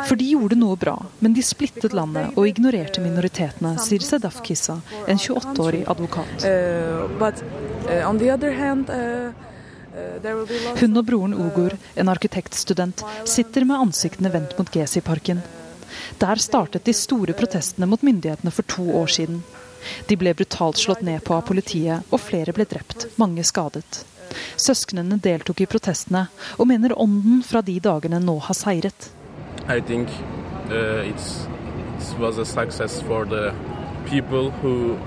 For 0.07 0.19
de 0.19 0.27
gjorde 0.33 0.57
noe 0.59 0.77
bra, 0.79 0.95
men 1.19 1.33
de 1.33 1.43
splittet 1.45 1.95
landet 1.97 2.37
og 2.37 2.47
ignorerte 2.49 3.01
minoritetene, 3.01 3.73
sier 3.81 4.05
Sedaf 4.05 4.41
Kissa, 4.45 4.79
en 5.07 5.17
28-årig 5.17 5.83
advokat. 5.89 6.45
Uh, 6.45 7.09
uh, 7.89 8.05
uh, 9.97 10.55
Hun 10.77 11.01
og 11.01 11.09
broren 11.09 11.33
Ugur, 11.33 11.77
en 11.95 12.13
arkitektstudent, 12.13 13.03
sitter 13.25 13.65
med 13.65 13.87
ansiktene 13.87 14.33
vendt 14.33 14.57
mot 14.59 14.69
Gezi-parken. 14.77 15.41
Der 16.21 16.41
startet 16.41 16.85
de 16.85 16.93
store 16.93 17.35
protestene 17.37 17.87
mot 17.89 18.03
myndighetene 18.03 18.51
for 18.51 18.67
to 18.67 18.85
år 19.01 19.11
siden. 19.17 19.43
De 20.07 20.15
ble 20.17 20.33
brutalt 20.33 20.79
slått 20.79 21.03
ned 21.03 21.23
på 21.27 21.35
av 21.35 21.45
politiet, 21.47 22.07
og 22.11 22.21
flere 22.23 22.55
ble 22.55 22.65
drept, 22.69 23.07
mange 23.19 23.43
skadet. 23.43 24.03
Søsknene 24.57 25.19
deltok 25.21 25.61
i 25.61 25.69
protestene, 25.69 26.27
og 26.57 26.69
mener 26.69 26.95
ånden 26.99 27.43
fra 27.45 27.61
de 27.61 27.79
dagene 27.83 28.21
nå 28.23 28.37
har 28.47 28.57
seiret. 28.57 29.09
I 29.67 29.79
think 29.79 30.09
uh, 30.69 31.03
it's, 31.03 31.47
it 31.99 32.19
was 32.19 32.37
for 33.07 33.25
the 33.25 33.53
people 34.05 34.51
who 34.61 34.97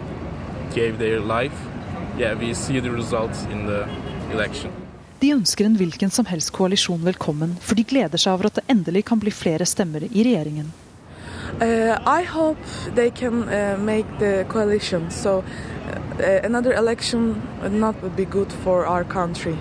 gave 0.74 0.98
their 0.98 1.20
life. 1.20 1.56
Yeah, 2.18 2.34
we 2.34 2.54
see 2.54 2.80
the 2.80 2.90
results 2.90 3.44
in 3.50 3.66
the 3.66 3.86
election. 4.32 4.85
De 5.20 5.30
ønsker 5.32 5.64
en 5.64 5.76
hvilken 5.78 6.10
som 6.12 6.26
helst 6.28 6.52
koalisjon 6.52 7.04
velkommen, 7.06 7.54
for 7.64 7.78
de 7.78 7.86
gleder 7.88 8.20
seg 8.20 8.34
over 8.36 8.50
at 8.50 8.58
det 8.58 8.66
endelig 8.72 9.06
kan 9.08 9.20
bli 9.20 9.32
flere 9.32 9.64
stemmer 9.68 10.04
i 10.10 10.24
regjeringen. 10.26 10.68
Uh, 11.60 11.96
I 12.04 12.24
hope 12.28 12.60
they 12.94 13.10
can 13.10 13.48
uh, 13.48 13.78
make 13.78 14.06
the 14.18 14.44
coalition, 14.48 15.10
so 15.10 15.38
uh, 15.38 16.40
another 16.44 16.74
election 16.74 17.40
would 17.62 17.72
not 17.72 17.96
be 18.16 18.24
good 18.24 18.52
for 18.64 18.84
our 18.84 19.04
country. 19.04 19.56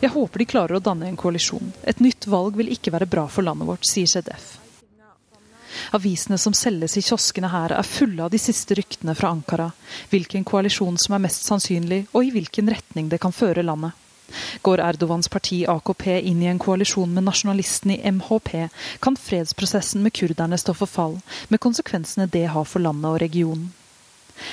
Jeg 0.00 0.10
håper 0.10 0.40
de 0.40 0.48
klarer 0.48 0.78
å 0.78 0.80
danne 0.80 1.08
en 1.08 1.16
koalisjon. 1.16 1.72
Et 1.84 1.98
nytt 2.00 2.24
valg 2.28 2.56
vil 2.56 2.72
ikke 2.72 2.92
være 2.92 3.08
bra 3.08 3.26
for 3.28 3.44
landet 3.44 3.68
vårt, 3.68 3.84
sier 3.84 4.08
ZDF. 4.08 4.56
Avisene 5.96 6.38
som 6.38 6.54
selges 6.54 6.96
i 6.96 7.02
kioskene 7.02 7.48
her 7.50 7.72
er 7.74 7.86
fulle 7.86 8.22
av 8.22 8.30
de 8.30 8.38
siste 8.38 8.76
ryktene 8.78 9.14
fra 9.18 9.32
Ankara. 9.34 9.70
Hvilken 10.12 10.44
koalisjon 10.46 10.98
som 10.98 11.16
er 11.16 11.24
mest 11.24 11.48
sannsynlig, 11.48 12.04
og 12.12 12.26
i 12.26 12.30
hvilken 12.34 12.70
retning 12.70 13.08
det 13.10 13.18
kan 13.22 13.34
føre 13.34 13.64
landet. 13.66 13.96
Går 14.62 14.78
Erdogans 14.84 15.28
parti 15.28 15.64
AKP 15.66 16.06
inn 16.20 16.42
i 16.44 16.46
en 16.46 16.60
koalisjon 16.62 17.10
med 17.10 17.26
nasjonalisten 17.26 17.96
i 17.96 17.98
MHP, 18.12 18.68
kan 19.02 19.18
fredsprosessen 19.18 20.04
med 20.04 20.14
kurderne 20.14 20.58
stå 20.58 20.76
for 20.78 20.86
fall, 20.86 21.18
med 21.48 21.62
konsekvensene 21.64 22.28
det 22.30 22.46
har 22.54 22.68
for 22.70 22.86
landet 22.86 23.10
og 23.10 23.18
regionen. 23.24 23.72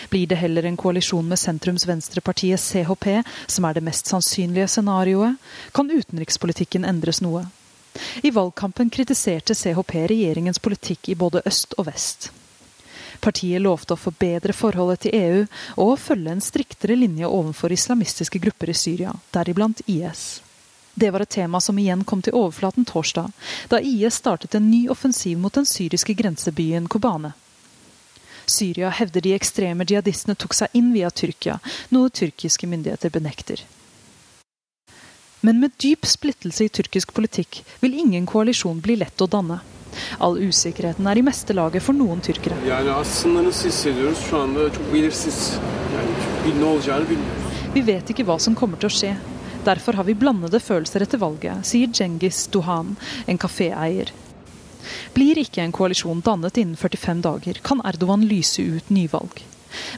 Blir 0.09 0.27
det 0.27 0.41
heller 0.41 0.65
en 0.65 0.77
koalisjon 0.77 1.29
med 1.29 1.39
sentrums-venstrepartiet 1.39 2.59
CHP, 2.59 3.21
som 3.45 3.69
er 3.69 3.77
det 3.77 3.85
mest 3.85 4.09
sannsynlige 4.09 4.67
scenarioet, 4.73 5.37
kan 5.71 5.93
utenrikspolitikken 5.93 6.83
endres 6.89 7.21
noe. 7.23 7.45
I 8.23 8.31
valgkampen 8.31 8.89
kritiserte 8.93 9.55
CHP 9.55 9.93
regjeringens 10.11 10.59
politikk 10.59 11.09
i 11.09 11.15
både 11.15 11.41
øst 11.45 11.77
og 11.77 11.87
vest. 11.89 12.31
Partiet 13.19 13.61
lovte 13.61 13.95
å 13.95 13.99
forbedre 13.99 14.53
forholdet 14.53 15.05
til 15.05 15.15
EU 15.17 15.45
og 15.83 15.95
følge 15.99 16.35
en 16.35 16.43
striktere 16.43 16.97
linje 16.97 17.29
overfor 17.29 17.73
islamistiske 17.73 18.41
grupper 18.43 18.71
i 18.73 18.77
Syria, 18.77 19.13
deriblant 19.33 19.81
IS. 19.87 20.41
Det 20.97 21.11
var 21.13 21.21
et 21.21 21.29
tema 21.29 21.61
som 21.61 21.77
igjen 21.77 22.03
kom 22.09 22.21
til 22.25 22.37
overflaten 22.37 22.85
torsdag, 22.85 23.29
da 23.69 23.81
IS 23.81 24.17
startet 24.21 24.55
en 24.57 24.69
ny 24.71 24.87
offensiv 24.89 25.37
mot 25.37 25.53
den 25.53 25.65
syriske 25.65 26.15
grensebyen 26.17 26.87
Kobane. 26.89 27.33
Syria 28.47 28.89
hevder 28.89 29.21
de 29.21 29.33
ekstreme 29.35 29.85
jihadistene 29.85 30.37
tok 30.39 30.55
seg 30.57 30.73
inn 30.77 30.93
via 30.95 31.11
Tyrkia, 31.11 31.59
noe 31.93 32.09
tyrkiske 32.09 32.69
myndigheter 32.69 33.11
benekter. 33.13 33.61
Men 35.41 35.59
med 35.59 35.71
dyp 35.77 36.05
splittelse 36.05 36.65
i 36.65 36.69
tyrkisk 36.73 37.13
politikk 37.13 37.61
vil 37.79 37.97
ingen 37.99 38.25
koalisjon 38.25 38.79
bli 38.81 38.95
lett 38.97 39.21
å 39.21 39.27
danne. 39.29 39.59
All 40.21 40.37
usikkerheten 40.37 41.07
er 41.09 41.17
i 41.17 41.23
meste 41.25 41.53
laget 41.57 41.83
for 41.85 41.97
noen 41.97 42.21
tyrkere. 42.25 42.57
Vi 47.73 47.81
vet 47.85 48.13
ikke 48.13 48.25
hva 48.27 48.37
som 48.41 48.55
kommer 48.57 48.81
til 48.81 48.89
å 48.89 48.95
skje. 48.97 49.11
Derfor 49.67 49.99
har 49.99 50.07
vi 50.07 50.15
blandede 50.15 50.61
følelser 50.63 51.03
etter 51.03 51.19
valget, 51.21 51.65
sier 51.67 51.91
Djengis 51.91 52.45
Duhan, 52.53 52.95
en 53.27 53.41
kaféeier. 53.41 54.13
Blir 55.13 55.41
ikke 55.41 55.61
en 55.65 55.75
koalisjon 55.75 56.23
dannet 56.23 56.57
innen 56.61 56.79
45 56.79 57.21
dager, 57.25 57.59
kan 57.65 57.83
Erdogan 57.85 58.23
lyse 58.29 58.63
ut 58.63 58.89
nyvalg. 58.93 59.43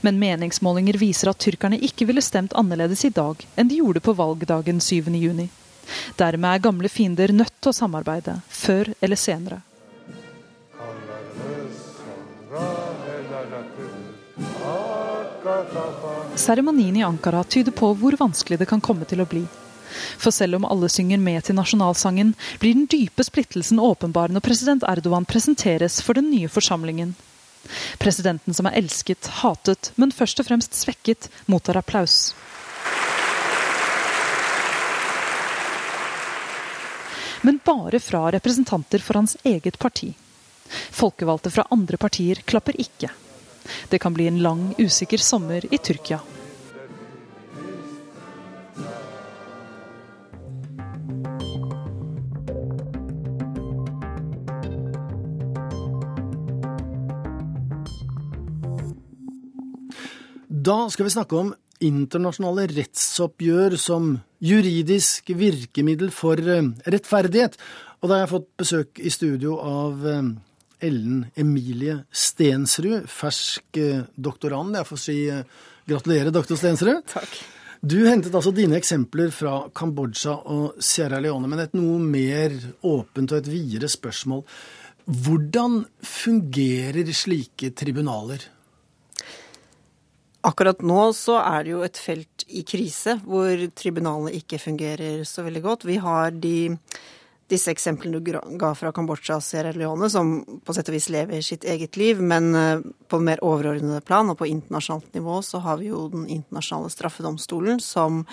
Men 0.01 0.19
meningsmålinger 0.21 0.99
viser 0.99 1.31
at 1.31 1.39
tyrkerne 1.41 1.79
ikke 1.85 2.07
ville 2.09 2.23
stemt 2.25 2.55
annerledes 2.57 3.05
i 3.05 3.13
dag 3.13 3.45
enn 3.55 3.71
de 3.71 3.79
gjorde 3.81 4.03
på 4.03 4.15
valgdagen 4.17 4.81
7.6. 4.83 5.47
Dermed 6.19 6.49
er 6.51 6.63
gamle 6.63 6.89
fiender 6.91 7.33
nødt 7.33 7.55
til 7.59 7.71
å 7.71 7.75
samarbeide, 7.75 8.39
før 8.49 8.93
eller 9.01 9.19
senere. 9.19 9.61
Seremonien 16.39 16.97
i 16.97 17.03
Ankara 17.03 17.43
tyder 17.43 17.73
på 17.75 17.91
hvor 17.97 18.15
vanskelig 18.19 18.59
det 18.61 18.69
kan 18.69 18.81
komme 18.83 19.07
til 19.09 19.23
å 19.23 19.27
bli. 19.29 19.43
For 20.21 20.31
selv 20.31 20.59
om 20.59 20.67
alle 20.69 20.89
synger 20.91 21.17
med 21.21 21.47
til 21.47 21.57
nasjonalsangen, 21.57 22.35
blir 22.61 22.75
den 22.77 22.87
dype 22.91 23.25
splittelsen 23.25 23.81
åpenbar 23.81 24.31
når 24.33 24.45
president 24.45 24.85
Erdogan 24.87 25.25
presenteres 25.25 25.99
for 26.05 26.19
den 26.19 26.29
nye 26.29 26.51
forsamlingen. 26.51 27.15
Presidenten 28.01 28.53
som 28.53 28.69
er 28.69 28.77
elsket, 28.79 29.29
hatet, 29.41 29.91
men 29.95 30.13
først 30.15 30.39
og 30.41 30.47
fremst 30.49 30.77
svekket, 30.77 31.29
mottar 31.47 31.79
applaus. 31.79 32.33
Men 37.41 37.59
bare 37.65 37.99
fra 38.03 38.25
representanter 38.31 38.99
for 38.99 39.21
hans 39.21 39.37
eget 39.43 39.79
parti. 39.79 40.11
Folkevalgte 40.69 41.51
fra 41.53 41.67
andre 41.71 41.97
partier 41.97 42.41
klapper 42.45 42.75
ikke. 42.79 43.09
Det 43.89 43.99
kan 44.01 44.13
bli 44.13 44.27
en 44.27 44.41
lang, 44.43 44.73
usikker 44.79 45.21
sommer 45.23 45.65
i 45.73 45.77
Tyrkia. 45.77 46.19
Da 60.69 60.83
skal 60.93 61.07
vi 61.07 61.11
snakke 61.15 61.37
om 61.39 61.47
internasjonale 61.81 62.67
rettsoppgjør 62.69 63.73
som 63.79 64.11
juridisk 64.43 65.31
virkemiddel 65.39 66.11
for 66.13 66.37
eh, 66.37 66.67
rettferdighet. 66.93 67.55
Og 67.99 68.09
da 68.09 68.13
har 68.13 68.21
jeg 68.25 68.31
fått 68.35 68.49
besøk 68.59 69.01
i 69.01 69.09
studio 69.13 69.55
av 69.65 70.03
eh, 70.05 70.27
Ellen 70.85 71.23
Emilie 71.39 71.95
Stensrud, 72.11 73.07
fersk 73.09 73.79
eh, 73.81 74.03
doktorand. 74.13 74.77
Jeg 74.77 74.89
får 74.91 75.01
si 75.01 75.15
gratulerer, 75.89 76.29
doktor 76.35 76.59
Stensrud. 76.59 77.01
Takk. 77.15 77.39
Du 77.79 77.97
hentet 78.03 78.35
altså 78.35 78.53
dine 78.53 78.77
eksempler 78.77 79.33
fra 79.33 79.55
Kambodsja 79.73 80.35
og 80.53 80.77
Sierra 80.83 81.23
Leone, 81.23 81.49
men 81.49 81.63
et 81.63 81.73
noe 81.79 81.97
mer 82.03 82.53
åpent 82.85 83.33
og 83.33 83.41
et 83.41 83.49
videre 83.49 83.89
spørsmål. 83.89 84.45
Hvordan 85.09 85.81
fungerer 86.05 87.09
slike 87.15 87.73
tribunaler? 87.73 88.43
Akkurat 90.47 90.79
nå 90.81 91.09
så 91.11 91.35
er 91.41 91.65
det 91.65 91.71
jo 91.73 91.79
et 91.83 91.99
felt 91.99 92.45
i 92.47 92.61
krise 92.63 93.17
hvor 93.25 93.59
tribunalene 93.75 94.31
ikke 94.37 94.59
fungerer 94.61 95.25
så 95.27 95.43
veldig 95.43 95.61
godt. 95.65 95.83
Vi 95.89 95.97
har 95.99 96.31
de, 96.31 96.77
disse 97.51 97.73
eksemplene 97.73 98.21
du 98.23 98.31
ga 98.61 98.69
fra 98.77 98.93
Kambodsja 98.95 99.35
og 99.41 99.43
Sierra 99.43 99.73
Leone, 99.75 100.07
som 100.07 100.37
på 100.63 100.75
sett 100.75 100.87
og 100.87 100.95
vis 100.95 101.09
lever 101.11 101.43
sitt 101.43 101.67
eget 101.67 101.99
liv, 101.99 102.23
men 102.23 102.49
eh, 102.55 102.85
på 103.11 103.19
mer 103.19 103.43
overordnede 103.43 103.99
plan 104.07 104.31
og 104.31 104.39
på 104.39 104.47
internasjonalt 104.47 105.11
nivå 105.19 105.41
så 105.43 105.59
har 105.65 105.83
vi 105.83 105.91
jo 105.91 106.07
Den 106.13 106.23
internasjonale 106.31 106.95
straffedomstolen 106.95 107.83
som 107.83 108.23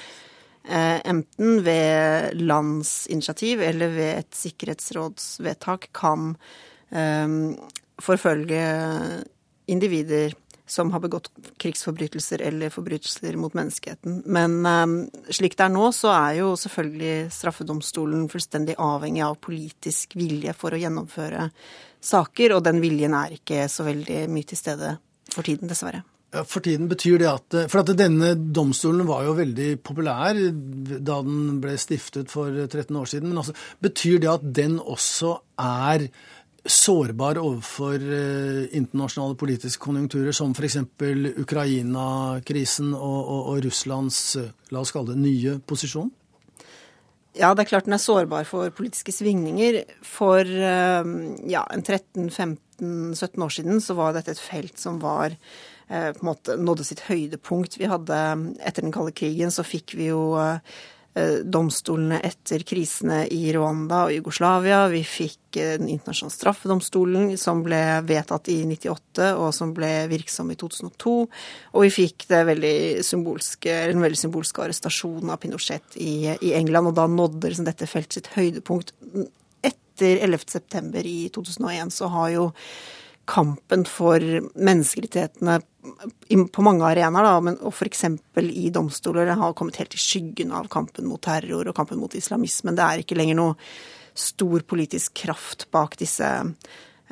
eh, 0.62 1.02
enten 1.02 1.62
ved 1.66 2.38
landsinitiativ 2.38 3.66
eller 3.66 3.94
ved 3.98 4.12
et 4.22 4.42
sikkerhetsrådsvedtak 4.46 5.90
kan 5.90 6.36
eh, 6.94 7.40
forfølge 7.98 8.66
individer 9.66 10.36
som 10.66 10.90
har 10.92 11.00
begått 11.00 11.30
krigsforbrytelser 11.62 12.42
eller 12.42 12.72
forbrytelser 12.74 13.36
mot 13.38 13.54
menneskeheten. 13.54 14.22
Men 14.26 14.58
eh, 14.66 15.32
slik 15.34 15.56
det 15.58 15.68
er 15.68 15.74
nå, 15.74 15.88
så 15.94 16.12
er 16.14 16.40
jo 16.40 16.52
selvfølgelig 16.58 17.30
straffedomstolen 17.34 18.26
fullstendig 18.32 18.78
avhengig 18.82 19.24
av 19.26 19.38
politisk 19.42 20.18
vilje 20.18 20.56
for 20.58 20.74
å 20.74 20.82
gjennomføre 20.82 21.48
saker, 22.06 22.56
og 22.56 22.66
den 22.66 22.82
viljen 22.82 23.14
er 23.16 23.38
ikke 23.38 23.64
så 23.70 23.86
veldig 23.86 24.26
mye 24.32 24.50
til 24.50 24.60
stede 24.60 24.96
for 25.32 25.46
tiden, 25.46 25.70
dessverre. 25.70 26.02
For 26.44 26.60
tiden 26.60 26.88
betyr 26.90 27.20
det 27.22 27.28
at 27.30 27.56
For 27.70 27.80
at 27.80 27.92
denne 27.96 28.32
domstolen 28.34 29.06
var 29.08 29.24
jo 29.24 29.36
veldig 29.38 29.68
populær 29.86 30.36
da 30.36 31.20
den 31.24 31.60
ble 31.62 31.76
stiftet 31.80 32.32
for 32.32 32.50
13 32.66 32.90
år 32.98 33.08
siden. 33.08 33.30
Men 33.30 33.40
altså, 33.40 33.54
betyr 33.80 34.18
det 34.20 34.32
at 34.32 34.48
den 34.58 34.76
også 34.82 35.36
er 35.62 36.08
sårbar 36.68 37.38
overfor 37.40 37.94
eh, 38.00 38.76
internasjonale 38.76 39.36
politiske 39.38 39.82
konjunkturer, 39.82 40.34
som 40.36 40.52
f.eks. 40.54 40.78
Ukraina-krisen 41.42 42.92
og, 42.94 43.18
og, 43.20 43.42
og, 43.52 43.58
Russlands 43.64 44.20
eh, 44.40 44.50
la 44.74 44.82
oss 44.82 44.94
kalle 44.94 45.14
det, 45.14 45.22
nye 45.22 45.58
posisjon? 45.66 46.10
Ja, 47.36 47.52
det 47.52 47.66
er 47.66 47.70
klart 47.74 47.88
den 47.88 47.96
er 47.96 48.00
sårbar 48.00 48.48
for 48.48 48.72
politiske 48.74 49.12
svingninger. 49.12 49.82
For 50.06 50.42
eh, 50.42 51.14
ja, 51.52 51.64
13-15-17 51.76 53.46
år 53.46 53.56
siden 53.58 53.82
så 53.84 53.96
var 53.98 54.16
dette 54.16 54.36
et 54.36 54.42
felt 54.42 54.78
som 54.80 55.00
var 55.02 55.38
på 55.86 56.18
en 56.18 56.26
måte 56.26 56.56
nådde 56.58 56.82
sitt 56.82 57.04
høydepunkt. 57.06 57.76
Vi 57.78 57.86
hadde, 57.86 58.16
Etter 58.58 58.82
den 58.82 58.90
kalde 58.90 59.12
krigen 59.14 59.52
så 59.54 59.62
fikk 59.62 59.94
vi 59.94 60.08
jo 60.08 60.34
domstolene 61.44 62.18
etter 62.20 62.60
krisene 62.68 63.22
i 63.32 63.48
Rwanda 63.54 64.02
og 64.04 64.12
Jugoslavia. 64.12 64.82
Vi 64.92 65.00
fikk 65.00 65.56
eh, 65.56 65.78
Den 65.80 65.88
internasjonale 65.88 66.34
straffedomstolen, 66.34 67.30
som 67.40 67.62
ble 67.64 67.80
vedtatt 68.04 68.50
i 68.52 68.58
98, 68.68 69.30
og 69.40 69.54
som 69.56 69.72
ble 69.76 69.90
virksom 70.12 70.52
i 70.52 70.58
2002. 70.60 71.14
Og 71.72 71.86
vi 71.86 71.94
fikk 71.94 72.26
veldig 72.50 72.74
den 73.94 74.04
veldig 74.04 74.20
symbolske 74.20 74.66
arrestasjonen 74.66 75.32
av 75.32 75.40
Pinochet 75.40 75.96
i, 75.96 76.36
i 76.36 76.52
England. 76.58 76.92
Og 76.92 76.98
da 77.00 77.08
nådde 77.08 77.48
liksom 77.48 77.68
dette 77.68 77.88
feltet 77.88 78.20
sitt 78.20 78.30
høydepunkt. 78.36 78.92
Etter 79.64 80.20
11.9. 80.28 81.00
i 81.00 81.18
2001 81.32 81.96
så 81.96 82.12
har 82.12 82.30
jo 82.34 82.50
kampen 83.26 83.84
for 83.88 84.22
menneskerettighetene 84.54 85.58
på 86.52 86.64
mange 86.66 86.86
arenaer, 86.86 87.26
da, 87.26 87.34
men, 87.42 87.58
og 87.62 87.74
f.eks. 87.74 88.04
i 88.42 88.70
domstoler, 88.74 89.30
har 89.38 89.54
kommet 89.58 89.78
helt 89.80 89.94
i 89.94 90.00
skyggen 90.00 90.54
av 90.54 90.70
kampen 90.72 91.06
mot 91.06 91.22
terror 91.22 91.68
og 91.68 91.76
kampen 91.76 92.00
mot 92.00 92.14
islamismen. 92.18 92.78
Det 92.78 92.86
er 92.86 93.02
ikke 93.02 93.18
lenger 93.18 93.38
noe 93.38 93.54
stor 94.16 94.64
politisk 94.66 95.14
kraft 95.26 95.66
bak 95.74 95.98
disse 96.00 96.26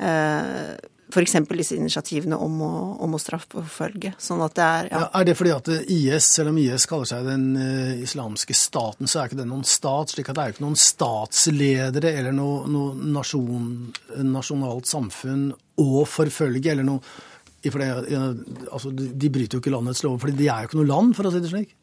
eh, 0.01 0.73
F.eks. 1.05 1.35
disse 1.51 1.77
initiativene 1.77 2.37
om 2.41 2.57
å, 2.65 2.71
om 3.05 3.13
å 3.13 3.19
straffeforfølge. 3.21 4.15
Sånn 4.21 4.41
at 4.45 4.55
det 4.57 4.65
er 4.65 4.89
ja. 4.89 5.03
ja. 5.03 5.09
Er 5.19 5.27
det 5.27 5.35
fordi 5.37 5.53
at 5.53 5.69
IS, 5.83 6.31
selv 6.37 6.51
om 6.51 6.57
IS 6.61 6.87
kaller 6.89 7.09
seg 7.09 7.29
den 7.29 7.45
uh, 7.59 7.93
islamske 8.01 8.57
staten, 8.57 9.09
så 9.09 9.21
er 9.21 9.29
ikke 9.29 9.41
det 9.43 9.47
noen 9.51 9.67
stat? 9.67 10.15
slik 10.15 10.31
at 10.31 10.37
det 10.37 10.43
er 10.43 10.55
ikke 10.55 10.65
noen 10.65 10.79
statsledere 10.79 12.11
eller 12.19 12.35
noe, 12.35 12.65
noe 12.71 13.13
nasjon, 13.15 13.69
nasjonalt 14.25 14.89
samfunn 14.89 15.47
å 15.81 16.03
forfølge, 16.09 16.73
eller 16.73 16.87
noe 16.87 17.01
det, 17.65 18.17
altså, 18.69 18.91
De 18.93 19.29
bryter 19.33 19.57
jo 19.57 19.63
ikke 19.63 19.73
landets 19.73 20.03
lover, 20.05 20.21
for 20.21 20.37
de 20.37 20.45
er 20.45 20.61
jo 20.61 20.69
ikke 20.69 20.77
noe 20.77 20.89
land, 20.91 21.15
for 21.17 21.25
å 21.25 21.31
si 21.33 21.41
det 21.41 21.49
slik. 21.49 21.73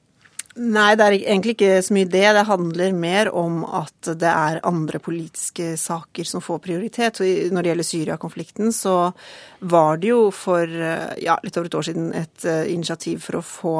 Nei, 0.53 0.91
det 1.01 1.05
er 1.05 1.15
egentlig 1.17 1.55
ikke 1.57 1.79
så 1.81 1.95
mye 1.97 2.09
det. 2.13 2.27
Det 2.37 2.45
handler 2.45 2.93
mer 2.93 3.31
om 3.33 3.63
at 3.65 4.11
det 4.21 4.29
er 4.29 4.61
andre 4.69 5.01
politiske 5.01 5.71
saker 5.81 6.29
som 6.29 6.45
får 6.45 6.61
prioritet. 6.67 7.23
Når 7.25 7.63
det 7.63 7.73
gjelder 7.73 7.89
Syria-konflikten, 7.89 8.73
så 8.77 9.15
var 9.61 10.03
det 10.03 10.13
jo 10.13 10.27
for 10.35 10.69
ja, 10.69 11.39
litt 11.41 11.57
over 11.57 11.71
et 11.71 11.79
år 11.81 11.89
siden 11.89 12.13
et 12.21 12.45
uh, 12.45 12.67
initiativ 12.69 13.25
for 13.25 13.41
å 13.41 13.47
få 13.47 13.77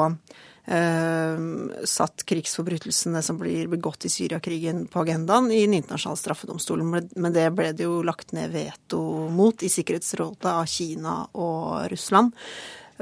eh, 0.65 1.37
satt 1.85 2.25
krigsforbrytelsene 2.25 3.21
som 3.21 3.37
blir 3.37 3.67
begått 3.67 4.05
i 4.05 4.11
Syriakrigen 4.11 4.85
på 4.87 5.03
agendaen 5.03 5.51
i 5.51 5.65
Den 5.65 5.73
internasjonale 5.73 6.17
straffedomstolen. 6.17 7.09
Men 7.15 7.33
det 7.33 7.49
ble 7.55 7.71
det 7.73 7.87
jo 7.87 8.01
lagt 8.05 8.33
ned 8.33 8.53
veto 8.53 9.01
mot 9.29 9.63
i 9.63 9.69
Sikkerhetsrådet 9.69 10.49
av 10.53 10.65
Kina 10.65 11.19
og 11.33 11.91
Russland. 11.91 12.33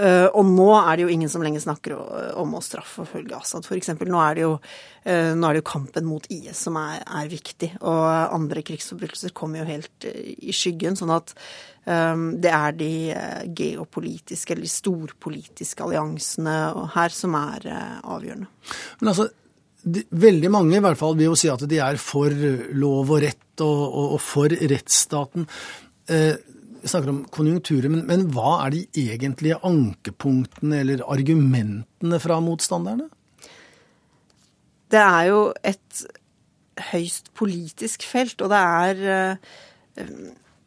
Uh, 0.01 0.27
og 0.33 0.47
nå 0.49 0.67
er 0.79 0.97
det 0.97 1.03
jo 1.05 1.11
ingen 1.13 1.29
som 1.29 1.43
lenger 1.45 1.61
snakker 1.61 1.93
om 2.41 2.55
å 2.57 2.61
straffeforfølge 2.65 3.37
Assad, 3.37 3.67
f.eks. 3.67 3.91
Nå, 3.99 4.21
er 4.23 4.39
det 4.39 4.45
uh, 4.47 5.33
nå 5.37 5.45
er 5.45 5.53
det 5.53 5.61
jo 5.61 5.67
kampen 5.69 6.07
mot 6.09 6.25
IS 6.33 6.63
som 6.65 6.79
er, 6.81 7.03
er 7.05 7.29
viktig, 7.29 7.75
og 7.83 8.05
andre 8.33 8.63
krigsforbrytelser 8.65 9.35
kommer 9.37 9.61
jo 9.61 9.67
helt 9.69 10.07
uh, 10.09 10.23
i 10.41 10.55
skyggen. 10.55 10.97
Sånn 10.99 11.13
at 11.13 11.35
det 11.81 12.49
er 12.53 12.75
de 12.77 12.87
geopolitiske 13.57 14.53
eller 14.53 14.67
de 14.67 14.69
storpolitiske 14.69 15.81
alliansene 15.81 16.53
her 16.93 17.15
som 17.15 17.33
er 17.39 17.65
avgjørende. 18.05 18.45
Men 18.99 19.09
altså, 19.09 19.25
veldig 19.81 20.51
mange 20.53 20.77
i 20.77 20.83
hvert 20.85 20.99
fall 20.99 21.17
vil 21.17 21.31
jo 21.31 21.39
si 21.41 21.49
at 21.49 21.65
de 21.65 21.79
er 21.81 21.97
for 21.97 22.29
lov 22.77 23.09
og 23.09 23.23
rett 23.25 23.65
og, 23.65 23.81
og, 23.81 24.13
og 24.13 24.21
for 24.21 24.53
rettsstaten. 24.53 25.49
Eh, 26.11 26.35
snakker 26.89 27.11
om 27.11 27.21
konjunkturer, 27.33 27.91
men, 27.91 28.05
men, 28.09 28.27
hva 28.33 28.61
er 28.65 28.75
de 28.75 28.81
egentlige 28.97 29.59
ankepunktene 29.67 30.81
eller 30.83 31.03
argumentene 31.11 32.21
fra 32.23 32.39
motstanderne? 32.43 33.09
Det 34.91 35.01
er 35.01 35.29
jo 35.29 35.41
et 35.63 36.01
høyst 36.91 37.31
politisk 37.37 38.05
felt, 38.07 38.41
og 38.41 38.51
det 38.51 38.61
er 38.61 39.05
eh, 39.15 40.09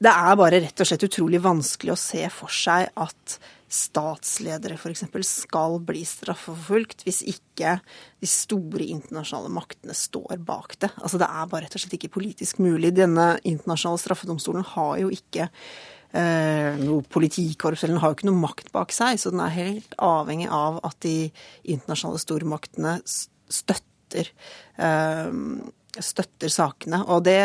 Det 0.05 0.11
er 0.11 0.37
bare 0.37 0.61
rett 0.61 0.81
og 0.83 0.89
slett 0.89 1.07
utrolig 1.07 1.41
vanskelig 1.43 1.95
å 1.95 2.01
se 2.01 2.27
for 2.33 2.53
seg 2.53 2.91
at 3.01 3.39
statsledere 3.75 4.77
f.eks. 4.77 5.07
skal 5.25 5.79
bli 5.83 6.05
straffeforfulgt 6.07 7.05
hvis 7.07 7.23
ikke 7.31 7.79
de 8.23 8.29
store 8.29 8.87
internasjonale 8.93 9.51
maktene 9.55 9.97
står 9.97 10.39
bak 10.47 10.77
det. 10.85 10.93
Altså 11.01 11.19
Det 11.19 11.29
er 11.31 11.51
bare 11.51 11.65
rett 11.65 11.75
og 11.79 11.83
slett 11.83 11.97
ikke 11.99 12.13
politisk 12.19 12.61
mulig. 12.63 12.93
Denne 12.95 13.35
internasjonale 13.43 14.03
straffedomstolen 14.03 14.67
har 14.75 15.01
jo 15.03 15.11
ikke 15.15 15.49
noe 16.15 17.03
politikorps, 17.11 17.83
eller 17.83 17.97
den 17.97 18.03
har 18.03 18.13
jo 18.13 18.19
ikke 18.19 18.29
noe 18.29 18.43
makt 18.45 18.69
bak 18.75 18.93
seg. 18.95 19.19
Så 19.19 19.33
den 19.35 19.43
er 19.43 19.55
helt 19.57 19.97
avhengig 19.99 20.47
av 20.53 20.79
at 20.87 20.99
de 21.03 21.31
internasjonale 21.63 22.23
stormaktene 22.23 22.99
støtter 23.05 24.31
eh, 24.79 25.33
støtter 26.03 26.51
sakene. 26.51 27.01
Og 27.13 27.25
det, 27.27 27.39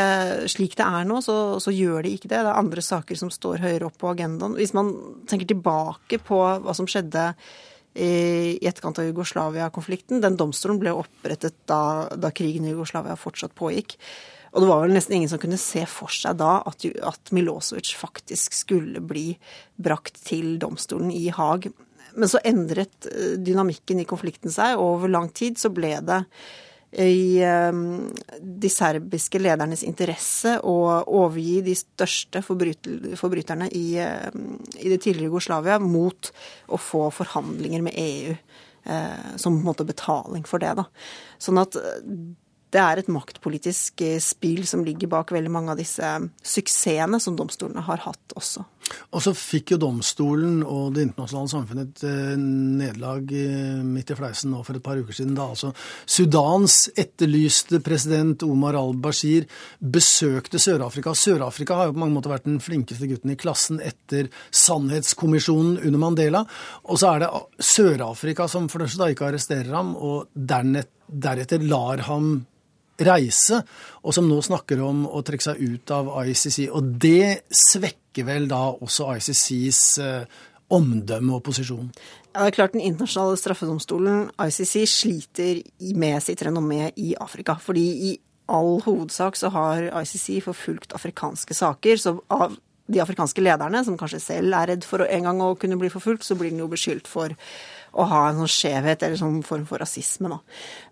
slik 0.51 0.75
det 0.79 0.85
er 0.85 1.07
nå, 1.07 1.19
så, 1.25 1.59
så, 1.61 1.73
gjør 1.73 2.05
de 2.05 2.13
ikke 2.15 2.29
det. 2.29 2.37
Det 2.37 2.49
er 2.49 2.61
andre 2.61 2.83
saker 2.85 3.19
som 3.19 3.31
står 3.33 3.61
høyere 3.63 3.89
opp 3.89 3.99
på 4.01 4.11
agendaen. 4.13 4.57
Hvis 4.57 4.73
man 4.77 4.93
tenker 5.29 5.49
tilbake 5.49 6.21
på 6.25 6.39
hva 6.63 6.75
som 6.77 6.89
skjedde 6.89 7.31
i 7.99 8.67
etterkant 8.67 8.99
av 9.01 9.07
Jugoslavia-konflikten. 9.09 10.21
Den 10.23 10.37
domstolen 10.39 10.79
ble 10.81 10.93
opprettet 10.95 11.57
da, 11.69 12.07
da, 12.15 12.31
krigen 12.35 12.67
i 12.67 12.73
Jugoslavia 12.73 13.17
fortsatt 13.19 13.55
pågikk. 13.57 13.97
Og 14.53 14.63
det 14.63 14.69
var 14.69 14.81
vel 14.81 14.95
nesten 14.95 15.19
ingen 15.19 15.29
som 15.29 15.41
kunne 15.41 15.59
se 15.61 15.83
for 15.89 16.09
seg 16.13 16.39
da 16.39 16.55
at, 16.69 16.85
at 17.05 17.33
Milosevic 17.35 17.91
faktisk 17.99 18.55
skulle 18.57 19.03
bli 19.05 19.33
brakt 19.77 20.17
til 20.25 20.55
domstolen 20.61 21.11
i 21.13 21.27
Haag. 21.33 21.69
Men 22.17 22.31
så 22.31 22.41
endret 22.47 23.09
eh, 23.11 23.35
dynamikken 23.37 24.01
i 24.01 24.07
konflikten 24.09 24.53
seg, 24.53 24.79
og 24.79 24.95
over 24.97 25.13
lang 25.13 25.29
tid 25.35 25.59
så 25.61 25.69
ble 25.73 25.93
det 26.05 26.23
i 26.91 27.37
ehm, 27.45 28.09
de 28.41 28.69
serbiske 28.73 29.37
ledernes 29.41 29.83
interesse 29.85 30.55
å 30.65 30.75
overgi 31.05 31.59
de 31.61 31.75
største 31.77 32.41
forbryterne 32.41 33.69
i, 33.77 33.85
ehm, 34.01 34.55
i, 34.79 34.89
det 34.89 34.97
tidligere 35.03 35.29
Jugoslavia 35.29 35.77
mot 35.83 36.31
å 36.67 36.81
få 36.81 37.05
forhandlinger 37.13 37.85
med 37.85 37.97
EU 38.01 38.33
eh, 38.33 39.33
som 39.37 39.53
på 39.53 39.61
en 39.61 39.67
måte 39.69 39.85
betaling 39.85 40.47
for 40.49 40.61
det. 40.63 40.73
Da. 40.81 40.87
Sånn 41.37 41.61
at 41.61 41.77
det 42.69 42.81
er 42.81 43.01
et 43.01 43.09
maktpolitisk 43.11 44.01
eh, 44.05 44.17
spill 44.21 44.65
som 44.69 44.83
ligger 44.85 45.09
bak 45.13 45.33
veldig 45.33 45.53
mange 45.53 45.73
av 45.73 45.79
disse 45.81 46.09
suksessene 46.41 47.21
som 47.21 47.37
domstolene 47.37 47.85
har 47.85 48.01
hatt 48.05 48.37
også. 48.37 48.65
Og 49.13 49.23
så 49.23 49.33
fikk 49.37 49.73
jo 49.73 49.79
domstolen 49.81 50.59
og 50.63 50.93
det 50.95 51.07
internasjonale 51.07 51.51
samfunnet 51.51 51.89
et 51.89 52.03
eh, 52.09 52.35
nederlag 52.39 53.31
eh, 53.35 53.79
midt 53.85 54.13
i 54.13 54.17
fleisen 54.17 54.53
nå 54.53 54.61
for 54.65 54.77
et 54.77 54.85
par 54.85 54.99
uker 54.99 55.15
siden, 55.15 55.35
da 55.37 55.47
altså 55.53 55.71
Sudans 56.09 56.77
etterlyste 56.99 57.81
president 57.85 58.43
Omar 58.47 58.77
al-Bashir 58.79 59.47
besøkte 59.79 60.61
Sør-Afrika. 60.61 61.13
Sør-Afrika 61.17 61.77
har 61.79 61.89
jo 61.89 61.97
på 61.97 62.03
mange 62.03 62.17
måter 62.17 62.33
vært 62.33 62.47
den 62.49 62.61
flinkeste 62.63 63.09
gutten 63.09 63.33
i 63.33 63.39
klassen 63.39 63.81
etter 63.83 64.29
Sannhetskommisjonen 64.51 65.79
under 65.85 66.03
Mandela. 66.03 66.45
Og 66.89 67.01
så 67.01 67.13
er 67.13 67.25
det 67.25 67.31
Sør-Afrika 67.71 68.47
som 68.51 68.69
for 68.69 68.81
det 68.81 68.89
første 68.89 69.03
da 69.03 69.11
ikke 69.13 69.29
arresterer 69.29 69.73
ham, 69.73 69.95
og 69.95 70.29
deretter 70.35 71.65
lar 71.65 72.05
ham 72.09 72.39
reise, 73.07 73.61
og 74.03 74.15
som 74.15 74.27
nå 74.29 74.39
snakker 74.45 74.81
om 74.83 75.05
å 75.07 75.23
trekke 75.25 75.49
seg 75.49 75.63
ut 75.63 75.93
av 75.95 76.11
ICC. 76.23 76.69
Og 76.75 76.93
det 77.01 77.45
svekker 77.55 78.27
vel 78.27 78.47
da 78.51 78.61
også 78.75 79.09
ICCs 79.17 79.81
eh, 80.03 80.39
omdømme 80.75 81.37
og 81.37 81.43
posisjon? 81.47 81.89
Ja, 82.29 82.43
det 82.45 82.51
er 82.51 82.57
klart 82.59 82.77
Den 82.77 82.85
internasjonale 82.85 83.37
straffedomstolen, 83.41 84.29
ICC, 84.37 84.75
sliter 84.87 85.61
med 85.97 86.21
sitt 86.23 86.43
renommé 86.45 86.91
i 86.95 87.13
Afrika. 87.19 87.57
Fordi 87.61 87.85
i 88.11 88.15
all 88.49 88.79
hovedsak 88.85 89.37
så 89.37 89.51
har 89.53 89.89
ICC 90.01 90.43
forfulgt 90.45 90.93
afrikanske 90.97 91.53
saker. 91.53 91.97
Så 91.97 92.15
av 92.29 92.57
de 92.89 93.01
afrikanske 93.01 93.41
lederne, 93.41 93.83
som 93.85 93.97
kanskje 93.97 94.21
selv 94.23 94.55
er 94.57 94.71
redd 94.71 94.85
for 94.87 95.05
en 95.05 95.27
gang 95.27 95.41
å 95.45 95.55
kunne 95.59 95.77
bli 95.77 95.91
forfulgt, 95.93 96.25
så 96.25 96.37
blir 96.37 96.53
den 96.53 96.63
jo 96.63 96.69
beskyldt 96.71 97.09
for 97.09 97.35
å 97.93 98.05
ha 98.09 98.21
en 98.29 98.41
sånn 98.41 98.51
skjevhet 98.51 99.05
eller 99.05 99.19
sånn 99.19 99.39
form 99.45 99.65
for 99.69 99.81
rasisme. 99.81 100.29
Da. 100.31 100.39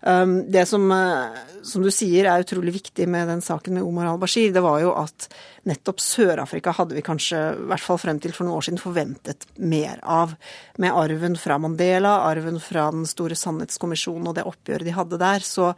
Um, 0.02 0.34
det 0.50 0.64
som, 0.70 0.84
uh, 0.90 1.36
som, 1.66 1.84
du 1.84 1.90
sier 1.94 2.28
er 2.28 2.44
utrolig 2.44 2.74
viktig 2.78 3.08
med 3.10 3.30
den 3.30 3.44
saken 3.44 3.78
med 3.78 3.86
Omar 3.86 4.10
al-Bashir, 4.12 4.50
det 4.54 4.64
var 4.64 4.80
jo 4.82 4.94
at 4.98 5.28
nettopp 5.68 6.02
Sør-Afrika 6.02 6.72
hadde 6.76 6.96
vi 6.96 7.04
kanskje, 7.06 7.40
i 7.54 7.70
hvert 7.70 7.84
fall 7.84 8.00
frem 8.02 8.20
til 8.22 8.34
for 8.34 8.46
noen 8.46 8.58
år 8.58 8.68
siden, 8.68 8.82
forventet 8.82 9.48
mer 9.60 10.02
av. 10.02 10.34
Med 10.82 10.94
arven 10.96 11.38
fra 11.38 11.58
Mandela, 11.62 12.20
arven 12.28 12.60
fra 12.62 12.88
Den 12.94 13.08
store 13.08 13.36
sannhetskommisjonen 13.38 14.30
og 14.30 14.38
det 14.38 14.46
oppgjøret 14.48 14.88
de 14.88 14.96
hadde 14.96 15.20
der, 15.20 15.44
så 15.44 15.74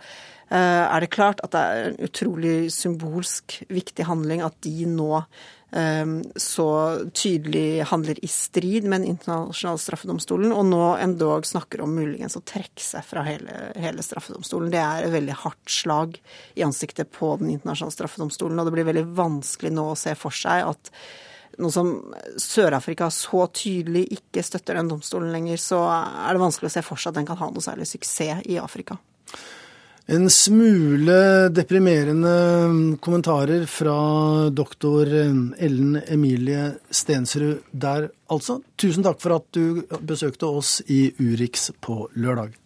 er 0.51 1.05
det 1.05 1.13
klart 1.15 1.41
at 1.45 1.53
det 1.55 1.61
er 1.63 1.85
en 1.89 1.99
utrolig 2.09 2.55
symbolsk 2.75 3.61
viktig 3.71 4.07
handling 4.09 4.43
at 4.43 4.57
de 4.67 4.89
nå 4.91 5.21
Ehm, 5.73 6.25
så 6.37 6.99
tydelig 7.15 7.83
handler 7.83 8.25
i 8.25 8.29
strid 8.29 8.85
med 8.85 9.01
Den 9.01 9.09
internasjonale 9.09 9.79
straffedomstolen, 9.79 10.53
og 10.53 10.67
nå 10.67 10.83
endog 10.99 11.47
snakker 11.47 11.85
om 11.85 11.95
muligens 11.95 12.37
å 12.37 12.43
trekke 12.43 12.83
seg 12.83 13.07
fra 13.07 13.23
hele, 13.27 13.71
hele, 13.79 14.03
straffedomstolen. 14.03 14.73
Det 14.73 14.83
er 14.83 15.07
et 15.07 15.15
veldig 15.15 15.39
hardt 15.45 15.71
slag 15.71 16.19
i 16.59 16.67
ansiktet 16.67 17.13
på 17.15 17.37
Den 17.39 17.55
internasjonale 17.55 17.95
straffedomstolen, 17.95 18.59
og 18.59 18.67
det 18.67 18.75
blir 18.75 18.89
veldig 18.91 19.07
vanskelig 19.15 19.75
nå 19.77 19.91
å 19.93 19.99
se 19.99 20.17
for 20.19 20.35
seg 20.35 20.67
at 20.73 20.93
nå 21.61 21.69
som 21.71 21.93
Sør-Afrika 22.41 23.11
så 23.13 23.45
tydelig 23.53 24.07
ikke 24.17 24.43
støtter 24.43 24.79
den 24.79 24.89
domstolen 24.89 25.33
lenger, 25.35 25.59
så 25.61 25.83
er 25.91 26.35
det 26.35 26.43
vanskelig 26.43 26.71
å 26.71 26.75
se 26.79 26.83
for 26.87 26.99
seg 26.99 27.13
at 27.13 27.21
den 27.21 27.29
kan 27.29 27.39
ha 27.39 27.51
noe 27.51 27.63
særlig 27.63 27.87
suksess 27.91 28.47
i 28.49 28.59
Afrika. 28.59 28.97
En 30.11 30.31
smule 30.31 31.49
deprimerende 31.55 32.97
kommentarer 32.99 33.67
fra 33.67 34.51
doktor 34.51 35.07
Ellen 35.07 36.01
Emilie 36.07 36.73
Stensrud 36.91 37.61
der, 37.71 38.09
altså. 38.27 38.57
Tusen 38.75 39.07
takk 39.07 39.23
for 39.23 39.37
at 39.37 39.47
du 39.55 39.85
besøkte 40.03 40.51
oss 40.51 40.81
i 40.91 41.13
Urix 41.23 41.69
på 41.79 42.09
lørdag. 42.19 42.59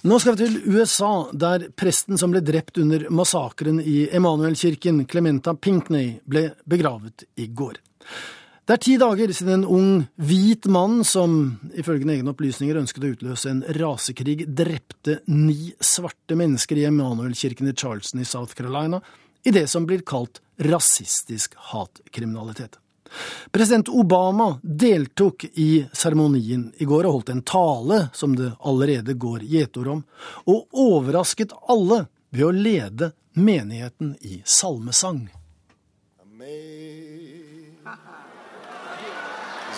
Nå 0.00 0.16
skal 0.16 0.32
vi 0.32 0.46
til 0.46 0.58
USA, 0.72 1.12
der 1.36 1.68
presten 1.76 2.16
som 2.16 2.32
ble 2.32 2.40
drept 2.40 2.80
under 2.80 3.04
massakren 3.12 3.84
i 3.84 4.06
Emanuelkirken, 4.08 5.04
Clementa 5.04 5.52
Pinkney, 5.52 6.22
ble 6.24 6.54
begravet 6.64 7.28
i 7.36 7.52
går. 7.52 7.82
Det 8.70 8.76
er 8.76 8.82
ti 8.86 8.92
dager 9.02 9.32
siden 9.34 9.50
en 9.50 9.62
ung, 9.66 9.94
hvit 10.14 10.68
mann 10.70 11.00
som 11.02 11.32
ifølge 11.74 12.06
egne 12.14 12.30
opplysninger 12.30 12.76
ønsket 12.78 13.02
å 13.02 13.08
utløse 13.16 13.50
en 13.50 13.64
rasekrig, 13.74 14.44
drepte 14.46 15.16
ni 15.26 15.72
svarte 15.82 16.36
mennesker 16.38 16.78
i 16.78 16.84
Emanuelkirken 16.86 17.66
i 17.66 17.74
Charleston 17.74 18.22
i 18.22 18.28
South 18.30 18.54
Carolina 18.54 19.00
i 19.42 19.50
det 19.50 19.64
som 19.72 19.88
blir 19.90 20.04
kalt 20.06 20.38
rasistisk 20.62 21.58
hatkriminalitet. 21.72 22.78
President 23.50 23.90
Obama 23.90 24.52
deltok 24.62 25.48
i 25.58 25.82
seremonien 25.90 26.68
i 26.78 26.86
går 26.86 27.10
og 27.10 27.18
holdt 27.18 27.34
en 27.34 27.42
tale 27.42 28.00
som 28.14 28.38
det 28.38 28.52
allerede 28.62 29.18
går 29.18 29.50
gjetord 29.50 29.94
om, 29.96 30.06
og 30.46 30.78
overrasket 30.86 31.58
alle 31.66 32.04
ved 32.30 32.46
å 32.46 32.54
lede 32.54 33.10
menigheten 33.34 34.14
i 34.22 34.44
salmesang. 34.46 35.24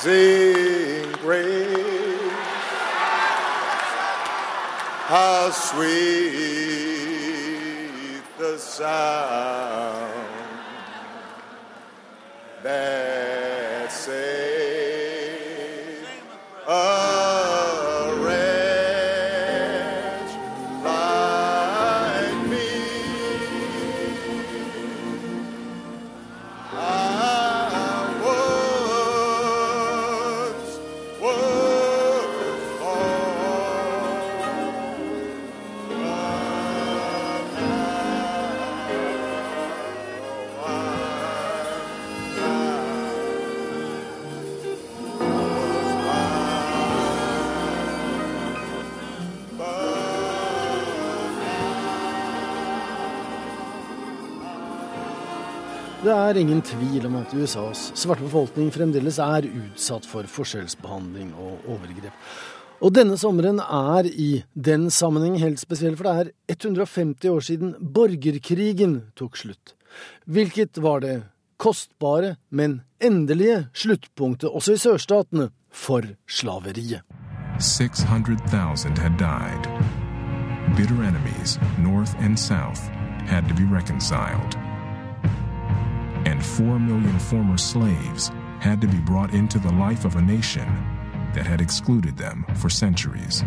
Sing 0.02 1.12
grace. 1.22 1.78
How 5.06 5.50
sweet 5.50 5.92
the 8.36 8.58
sound 8.58 10.10
that 12.64 13.31
Det 56.02 56.10
er 56.10 56.34
ingen 56.34 56.58
tvil 56.66 57.04
om 57.06 57.20
at 57.20 57.30
USAs 57.30 57.92
svarte 57.94 58.24
befolkning 58.24 58.72
fremdeles 58.74 59.20
er 59.22 59.46
utsatt 59.46 60.06
for 60.10 60.26
forskjellsbehandling 60.26 61.28
og 61.38 61.68
overgrep. 61.70 62.16
Og 62.82 62.90
denne 62.96 63.14
sommeren 63.14 63.60
er 63.62 64.08
i 64.10 64.42
den 64.58 64.88
sammenheng 64.90 65.36
helt 65.38 65.62
spesiell, 65.62 65.94
for 65.94 66.08
det 66.08 66.14
er 66.24 66.32
150 66.56 67.30
år 67.30 67.46
siden 67.46 67.76
borgerkrigen 67.78 68.96
tok 69.14 69.38
slutt. 69.38 69.76
Hvilket 70.26 70.82
var 70.82 71.04
det 71.06 71.20
kostbare, 71.62 72.34
men 72.50 72.80
endelige 72.98 73.68
sluttpunktet 73.70 74.50
også 74.50 74.74
i 74.74 74.82
sørstatene 74.82 75.52
for 75.70 76.02
slaveriet. 76.26 77.06
600,000 77.62 78.98
had 78.98 79.14
died. 79.22 79.70
Bitter 80.74 80.98
enemies, 81.06 81.60
north 81.78 82.18
and 82.18 82.36
south, 82.36 82.90
had 83.30 83.46
to 83.46 83.54
be 83.54 83.62
reconciled. 83.70 84.61
And 86.26 86.44
four 86.44 86.78
million 86.78 87.18
former 87.18 87.58
slaves 87.58 88.30
had 88.60 88.80
to 88.80 88.86
be 88.86 89.00
brought 89.06 89.34
into 89.34 89.58
the 89.58 89.72
life 89.72 90.04
of 90.04 90.16
a 90.16 90.20
nation 90.20 90.66
that 91.34 91.46
had 91.46 91.60
excluded 91.60 92.16
them 92.16 92.44
for 92.56 92.70
centuries. 92.70 93.44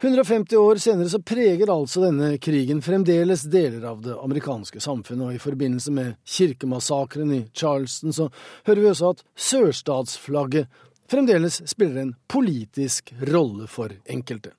150 0.00 0.56
år 0.56 0.76
senere 0.76 1.08
så 1.08 1.20
preger 1.22 1.70
altså 1.72 2.02
denne 2.04 2.36
krigen 2.42 2.82
fremdeles 2.82 3.46
deler 3.48 3.86
av 3.88 4.02
det 4.04 4.16
amerikanske 4.20 4.80
samfunnet, 4.80 5.26
og 5.26 5.34
i 5.34 5.40
forbindelse 5.40 5.92
med 5.92 6.16
kirkemassakren 6.26 7.32
i 7.32 7.44
Charleston 7.54 8.12
så 8.12 8.28
hører 8.66 8.82
vi 8.82 8.90
også 8.90 9.12
at 9.14 9.22
sørstatsflagget 9.36 10.68
fremdeles 11.10 11.62
spiller 11.70 12.02
en 12.02 12.14
politisk 12.28 13.14
rolle 13.32 13.68
for 13.70 13.94
enkelte. 14.10 14.52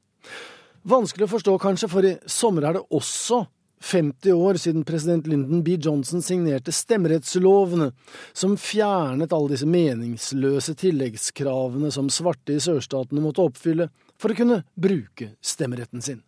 Vanskelig 0.88 1.28
å 1.28 1.34
forstå 1.36 1.58
kanskje, 1.60 1.92
for 1.92 2.08
i 2.08 2.16
sommer 2.32 2.66
er 2.66 2.78
det 2.78 2.86
også 2.96 3.44
50 3.80 4.34
år 4.34 4.54
siden 4.54 4.84
president 4.84 5.28
Lyndon 5.28 5.64
B. 5.64 5.78
Johnson 5.80 6.22
signerte 6.22 6.72
stemmerettslovene, 6.72 7.92
som 8.34 8.58
fjernet 8.58 9.34
alle 9.34 9.54
disse 9.54 9.68
meningsløse 9.70 10.74
tilleggskravene 10.76 11.92
som 11.94 12.10
svarte 12.10 12.58
i 12.58 12.64
sørstatene 12.64 13.22
måtte 13.22 13.46
oppfylle 13.46 13.90
for 14.18 14.34
å 14.34 14.38
kunne 14.38 14.64
bruke 14.74 15.36
stemmeretten 15.42 16.02
sin. 16.02 16.24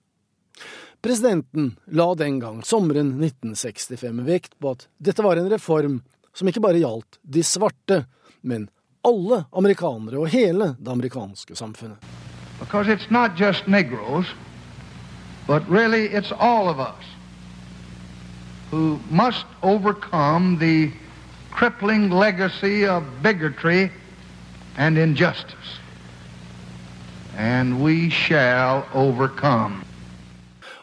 Presidenten 1.01 1.75
la 1.95 2.11
den 2.15 2.39
gang, 2.39 2.61
sommeren 2.63 3.15
1965, 3.23 4.23
vekt 4.27 4.57
på 4.59 4.75
at 4.75 4.87
dette 4.97 5.23
var 5.23 5.39
en 5.39 5.49
reform 5.49 6.01
som 6.35 6.47
ikke 6.51 6.61
bare 6.63 6.81
gjaldt 6.81 7.17
de 7.23 7.43
svarte, 7.43 8.03
men 8.41 8.67
alle 9.07 9.45
amerikanere 9.55 10.19
og 10.19 10.29
hele 10.29 10.73
det 10.77 10.91
amerikanske 10.91 11.55
samfunnet. 11.55 11.97
Because 12.59 12.91
it's 12.91 13.09
not 13.09 13.39
just 13.39 13.67
Negroes, 13.67 14.27
but 15.47 15.63
really 15.69 16.07
it's 16.11 16.33
all 16.37 16.67
of 16.67 16.77
us 16.77 17.18
who 18.71 18.99
must 19.09 19.45
overcome 19.61 20.59
the 20.59 20.91
crippling 21.51 22.09
legacy 22.09 22.85
of 22.85 23.03
bigotry 23.21 23.91
and 24.77 24.97
injustice. 24.97 25.79
And 27.37 27.81
we 27.81 28.09
shall 28.09 28.85
overcome. 28.93 29.85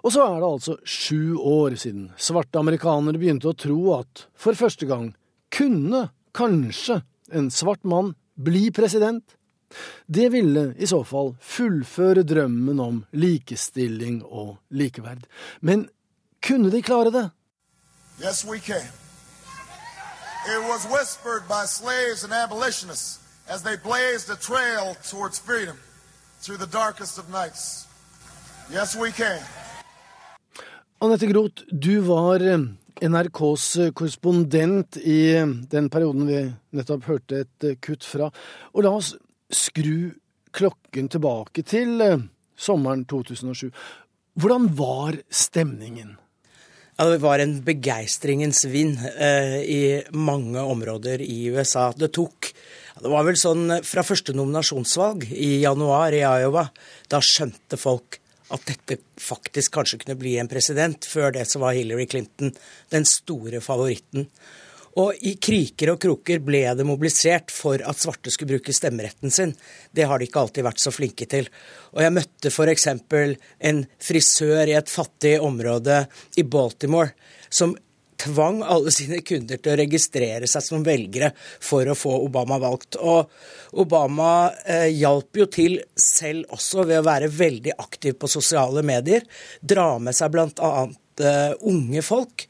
Og 0.06 0.12
så 0.14 0.22
er 0.22 0.38
det 0.38 0.48
altså 0.48 0.76
sju 0.86 1.36
år 1.36 1.74
siden 1.74 2.10
svarte 2.16 2.60
amerikanere 2.60 3.18
begynte 3.18 3.50
å 3.50 3.58
tro 3.58 3.78
at 3.96 4.26
for 4.38 4.54
første 4.54 4.86
gang 4.86 5.08
kunne 5.50 6.06
kanskje 6.36 7.00
en 7.34 7.50
svart 7.50 7.82
mann 7.82 8.12
bli 8.38 8.70
president. 8.70 9.24
Det 10.06 10.28
ville 10.30 10.68
i 10.78 10.86
så 10.86 11.00
fall 11.04 11.32
fullføre 11.42 12.22
drømmen 12.22 12.80
om 12.80 13.00
likestilling 13.18 14.20
og 14.22 14.60
likeverd. 14.70 15.26
Men 15.60 15.88
kunne 16.38 16.70
de 16.70 16.84
klare 16.86 17.10
det? 17.10 17.26
Yes, 18.18 18.44
we 18.44 18.60
can. 18.60 18.88
It 20.48 20.62
was 20.68 20.86
whispered 20.86 21.46
by 21.48 21.66
slaves 21.66 22.24
and 22.24 22.32
abolitionists 22.32 23.18
as 23.46 23.62
they 23.62 23.76
blazed 23.76 24.30
a 24.30 24.36
trail 24.36 24.96
towards 25.10 25.38
freedom 25.38 25.76
through 26.40 26.56
the 26.56 26.66
darkest 26.66 27.18
of 27.18 27.28
nights. 27.30 27.86
Yes, 28.70 28.96
we 28.96 29.12
can. 29.12 29.40
Anette 31.00 31.26
Groth, 31.26 31.62
du 31.68 32.00
var 32.00 32.40
eh, 32.40 32.58
NRKs 33.02 33.76
eh, 33.76 33.92
korrespondent 33.92 34.96
i 34.96 35.36
eh, 35.36 35.46
den 35.46 35.90
perioden 35.92 36.26
vi 36.26 36.40
nettopp 36.72 37.04
hørte 37.04 37.44
et 37.44 37.80
kutt 37.84 38.04
fra. 38.04 38.30
Og 38.72 38.86
la 38.86 38.96
oss 38.96 39.12
skru 39.52 40.14
klokken 40.56 41.12
tilbake 41.12 41.62
til 41.68 42.00
sommeren 42.56 43.04
2007. 43.04 43.68
Hvordan 44.40 44.70
var 44.78 45.20
stemningen? 45.28 46.16
Ja, 46.96 47.04
Det 47.04 47.18
var 47.20 47.38
en 47.38 47.58
begeistringens 47.60 48.64
vind 48.64 48.98
eh, 49.20 49.60
i 49.60 50.02
mange 50.16 50.60
områder 50.60 51.20
i 51.20 51.44
USA. 51.52 51.92
Det 51.92 52.08
tok 52.16 52.54
Det 52.96 53.10
var 53.12 53.26
vel 53.26 53.36
sånn 53.36 53.82
fra 53.84 54.00
første 54.00 54.32
nominasjonsvalg 54.32 55.26
i 55.28 55.60
januar 55.60 56.16
i 56.16 56.22
Iowa. 56.24 56.64
Da 57.12 57.20
skjønte 57.20 57.76
folk 57.76 58.16
at 58.48 58.64
dette 58.64 58.96
faktisk 59.20 59.74
kanskje 59.76 59.98
kunne 60.00 60.16
bli 60.16 60.38
en 60.40 60.48
president. 60.48 61.04
Før 61.04 61.34
det 61.36 61.44
så 61.50 61.60
var 61.60 61.76
Hillary 61.76 62.06
Clinton 62.08 62.54
den 62.94 63.04
store 63.04 63.60
favoritten. 63.60 64.30
Og 64.96 65.26
i 65.28 65.34
kriker 65.42 65.92
og 65.92 66.00
kroker 66.00 66.40
ble 66.44 66.62
det 66.78 66.86
mobilisert 66.88 67.52
for 67.52 67.82
at 67.84 68.00
svarte 68.00 68.32
skulle 68.32 68.56
bruke 68.56 68.72
stemmeretten 68.72 69.32
sin. 69.32 69.52
Det 69.92 70.06
har 70.08 70.18
de 70.18 70.28
ikke 70.28 70.40
alltid 70.40 70.64
vært 70.64 70.80
så 70.80 70.92
flinke 70.94 71.28
til. 71.28 71.50
Og 71.92 72.00
jeg 72.04 72.14
møtte 72.16 72.52
f.eks. 72.52 72.86
en 72.88 73.82
frisør 74.08 74.72
i 74.72 74.78
et 74.78 74.92
fattig 74.92 75.36
område 75.44 76.06
i 76.40 76.46
Baltimore 76.48 77.12
som 77.52 77.76
tvang 78.16 78.62
alle 78.64 78.92
sine 78.94 79.20
kunder 79.26 79.60
til 79.60 79.74
å 79.74 79.78
registrere 79.80 80.48
seg 80.48 80.64
som 80.64 80.84
velgere 80.86 81.32
for 81.36 81.88
å 81.88 81.96
få 81.98 82.14
Obama 82.24 82.58
valgt. 82.62 82.96
Og 82.96 83.28
Obama 83.82 84.30
eh, 84.64 84.88
hjalp 84.96 85.42
jo 85.42 85.48
til 85.52 85.78
selv 86.00 86.56
også 86.56 86.86
ved 86.88 87.02
å 87.02 87.06
være 87.06 87.32
veldig 87.32 87.76
aktiv 87.76 88.16
på 88.16 88.30
sosiale 88.30 88.84
medier. 88.86 89.26
Dra 89.60 89.96
med 90.00 90.16
seg 90.16 90.32
bl.a. 90.32 90.72
Eh, 91.16 91.52
unge 91.68 92.02
folk. 92.04 92.48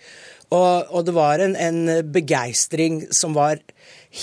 Og, 0.55 0.87
og, 0.93 1.01
det 1.07 1.15
var 1.17 1.43
en, 1.43 1.57
en 1.59 2.11
begeistring 2.15 3.01
som 3.15 3.35
var 3.35 3.59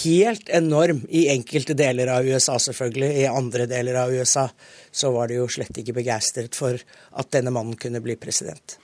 helt 0.04 0.48
enorm 0.56 1.02
i 1.12 1.26
enkelte 1.34 1.76
deler 1.76 2.08
av 2.14 2.28
USA, 2.28 2.56
selvfølgelig. 2.60 3.10
I 3.24 3.32
andre 3.32 3.68
deler 3.68 4.00
av 4.00 4.14
USA 4.14 4.48
så 4.92 5.12
var 5.12 5.28
de 5.28 5.42
jo 5.42 5.50
slett 5.52 5.82
ikke 5.82 5.98
begeistret 6.00 6.56
for 6.56 6.80
at 6.80 7.32
denne 7.36 7.52
mannen 7.52 7.76
kunne 7.80 8.02
bli 8.04 8.16
president. 8.22 8.78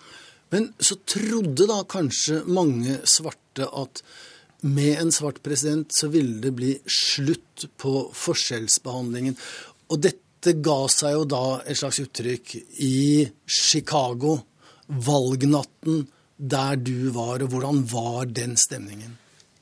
Men 0.52 0.72
så 0.82 0.98
trodde 1.08 1.70
da 1.70 1.84
kanskje 1.88 2.42
mange 2.50 3.00
svarte 3.08 3.70
at 3.70 4.04
med 4.68 5.00
en 5.00 5.12
svart 5.16 5.40
president 5.46 5.94
så 5.96 6.10
ville 6.12 6.42
det 6.44 6.52
bli 6.58 6.74
slutt 6.84 7.70
på 7.80 8.10
forskjellsbehandlingen. 8.12 9.38
Og 9.94 10.02
dette 10.04 10.58
ga 10.60 10.82
seg 10.92 11.16
jo 11.16 11.26
da 11.30 11.44
et 11.64 11.80
slags 11.80 12.02
uttrykk 12.04 12.56
i 12.84 13.24
Chicago, 13.48 14.42
valgnatten 14.90 16.04
der 16.40 16.80
du 16.80 17.12
var, 17.16 17.44
og 17.44 17.52
hvordan 17.52 17.84
var 17.92 18.30
den 18.32 18.56
stemningen? 18.58 19.18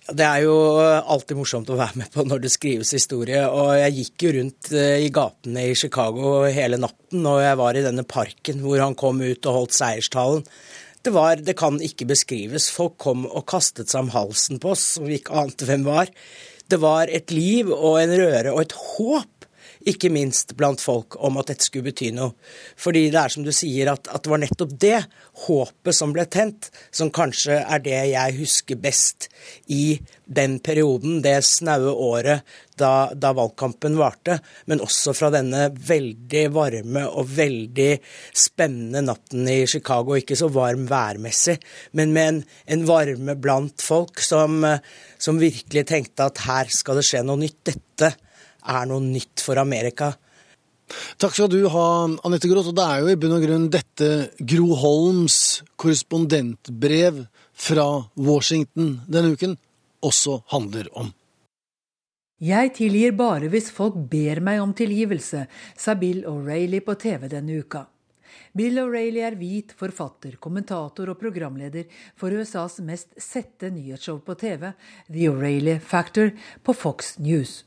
Det 0.07 0.23
er 0.23 0.45
jo 0.45 0.55
alltid 0.79 1.35
morsomt 1.35 1.67
å 1.73 1.75
være 1.75 1.99
med 1.99 2.11
på 2.13 2.23
når 2.23 2.45
det 2.45 2.51
skrives 2.53 2.93
historie. 2.95 3.41
Og 3.51 3.73
jeg 3.75 3.95
gikk 3.97 4.23
jo 4.23 4.33
rundt 4.37 4.69
eh, 4.71 5.03
i 5.03 5.09
gatene 5.11 5.65
i 5.67 5.75
Chicago 5.75 6.45
hele 6.45 6.79
natten, 6.79 7.25
og 7.27 7.41
jeg 7.43 7.59
var 7.59 7.75
i 7.75 7.83
denne 7.83 8.05
parken 8.07 8.61
hvor 8.63 8.79
han 8.79 8.95
kom 8.95 9.19
ut 9.19 9.49
og 9.49 9.57
holdt 9.57 9.75
seierstalen. 9.75 10.45
Det, 11.03 11.11
var, 11.15 11.41
det 11.43 11.57
kan 11.59 11.81
ikke 11.83 12.07
beskrives. 12.07 12.69
Folk 12.71 12.95
kom 13.03 13.25
og 13.27 13.43
kastet 13.51 13.91
seg 13.91 14.05
om 14.05 14.13
halsen 14.15 14.61
på 14.63 14.71
oss, 14.75 14.93
som 14.95 15.09
vi 15.09 15.19
ikke 15.19 15.35
ante 15.43 15.67
hvem 15.67 15.83
var. 15.87 16.11
Det 16.67 16.79
var 16.83 17.11
et 17.11 17.31
liv 17.31 17.67
og 17.71 17.99
en 17.99 18.15
røre 18.15 18.55
og 18.55 18.63
et 18.63 18.77
håp 18.95 19.36
ikke 19.85 20.11
minst 20.13 20.55
blant 20.57 20.81
folk, 20.81 21.19
om 21.23 21.39
at 21.41 21.51
dette 21.51 21.67
skulle 21.67 21.89
bety 21.89 22.11
noe. 22.15 22.33
Fordi 22.79 23.07
det 23.13 23.21
er 23.21 23.33
som 23.33 23.45
du 23.45 23.53
sier, 23.55 23.91
at, 23.91 24.09
at 24.09 24.23
det 24.23 24.33
var 24.33 24.41
nettopp 24.43 24.75
det, 24.81 24.99
håpet 25.45 25.95
som 25.95 26.13
ble 26.15 26.25
tent, 26.31 26.71
som 26.91 27.13
kanskje 27.13 27.59
er 27.61 27.83
det 27.85 27.99
jeg 28.11 28.37
husker 28.39 28.79
best 28.81 29.29
i 29.71 29.99
den 30.25 30.57
perioden, 30.63 31.21
det 31.23 31.39
snaue 31.47 31.93
året 31.93 32.43
da, 32.77 33.09
da, 33.15 33.31
valgkampen 33.33 33.97
varte, 33.97 34.37
men 34.69 34.81
også 34.83 35.13
fra 35.17 35.31
denne 35.33 35.67
veldig 35.71 36.43
varme 36.53 37.05
og 37.07 37.31
veldig 37.37 37.89
spennende 38.37 39.01
natten 39.07 39.47
i 39.49 39.61
Chicago. 39.69 40.17
Ikke 40.17 40.37
så 40.37 40.49
varm 40.53 40.85
værmessig, 40.89 41.57
men 41.97 42.13
med 42.15 42.31
en, 42.33 42.41
en 42.75 42.85
varme 42.89 43.37
blant 43.41 43.81
folk 43.83 44.21
som, 44.23 44.61
som 45.17 45.41
virkelig 45.41 45.87
tenkte 45.89 46.29
at 46.29 46.45
her 46.45 46.73
skal 46.73 46.99
det 46.99 47.07
skje 47.07 47.23
noe 47.25 47.41
nytt. 47.41 47.61
Dette 47.71 48.13
er 48.67 48.87
noe 48.89 49.03
nytt 49.03 49.43
for 49.43 49.59
Amerika. 49.61 50.13
Takk 51.19 51.33
skal 51.35 51.49
du 51.51 51.59
ha, 51.71 51.87
Anette 52.27 52.49
Groth. 52.49 52.71
Og 52.71 52.77
det 52.77 52.85
er 52.85 53.03
jo 53.03 53.11
i 53.11 53.19
bunn 53.19 53.35
og 53.35 53.43
grunn 53.43 53.69
dette 53.71 54.09
Gro 54.39 54.77
Holms 54.79 55.39
korrespondentbrev 55.79 57.25
fra 57.57 57.87
Washington 58.15 58.99
denne 59.09 59.33
uken 59.35 59.57
også 60.05 60.41
handler 60.53 60.89
om. 60.95 61.11
Jeg 62.37 62.75
tilgir 62.77 63.15
bare 63.17 63.49
hvis 63.49 63.71
folk 63.73 63.95
ber 64.11 64.43
meg 64.45 64.61
om 64.61 64.73
tilgivelse, 64.77 65.47
sa 65.73 65.95
Bill 65.97 66.21
O'Reilly 66.29 66.83
på 66.85 66.93
TV 67.01 67.25
denne 67.31 67.63
uka. 67.63 67.87
Bill 68.57 68.77
O'Reilly 68.81 69.23
er 69.25 69.35
hvit 69.39 69.73
forfatter, 69.77 70.37
kommentator 70.41 71.09
og 71.09 71.17
programleder 71.17 71.89
for 72.17 72.33
USAs 72.33 72.77
mest 72.85 73.17
sette 73.21 73.71
nyhetsshow 73.73 74.21
på 74.25 74.37
TV, 74.37 74.69
The 75.09 75.31
O'Reilly 75.31 75.79
Factor, 75.81 76.31
på 76.61 76.77
Fox 76.77 77.15
News. 77.17 77.63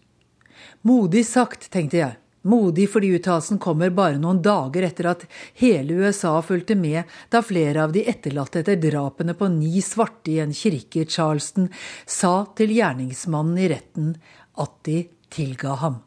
Modig 0.87 1.27
sagt, 1.29 1.71
tenkte 1.73 2.01
jeg. 2.01 2.17
Modig 2.43 2.87
fordi 2.89 3.11
uttalelsen 3.19 3.59
kommer 3.61 3.93
bare 3.93 4.17
noen 4.21 4.41
dager 4.41 4.87
etter 4.87 5.11
at 5.11 5.27
hele 5.61 5.99
USA 6.01 6.39
fulgte 6.41 6.77
med 6.79 7.09
da 7.29 7.43
flere 7.45 7.85
av 7.85 7.93
de 7.93 8.07
etterlatte 8.09 8.63
etter 8.63 8.81
drapene 8.81 9.37
på 9.37 9.51
ni 9.53 9.83
svarte 9.85 10.33
i 10.33 10.39
en 10.41 10.55
kirke 10.57 11.03
i 11.03 11.09
Charleston 11.09 11.69
sa 12.09 12.47
til 12.57 12.73
gjerningsmannen 12.79 13.61
i 13.61 13.69
retten 13.75 14.15
at 14.57 14.79
de 14.89 15.03
tilga 15.29 15.77
ham. 15.83 16.01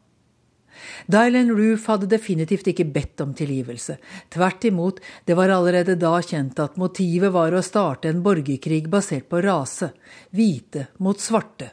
Dylan 1.06 1.52
Roof 1.54 1.86
hadde 1.86 2.10
definitivt 2.10 2.66
ikke 2.72 2.88
bedt 2.90 3.22
om 3.22 3.30
tilgivelse. 3.36 3.94
Tvert 4.34 4.66
imot, 4.66 4.98
det 5.24 5.36
var 5.38 5.54
allerede 5.54 5.94
da 5.94 6.16
kjent 6.18 6.58
at 6.58 6.80
motivet 6.82 7.30
var 7.34 7.54
å 7.54 7.62
starte 7.62 8.10
en 8.10 8.24
borgerkrig 8.26 8.88
basert 8.90 9.30
på 9.30 9.42
rase. 9.44 9.92
Hvite 10.34 10.88
mot 10.98 11.20
svarte. 11.20 11.70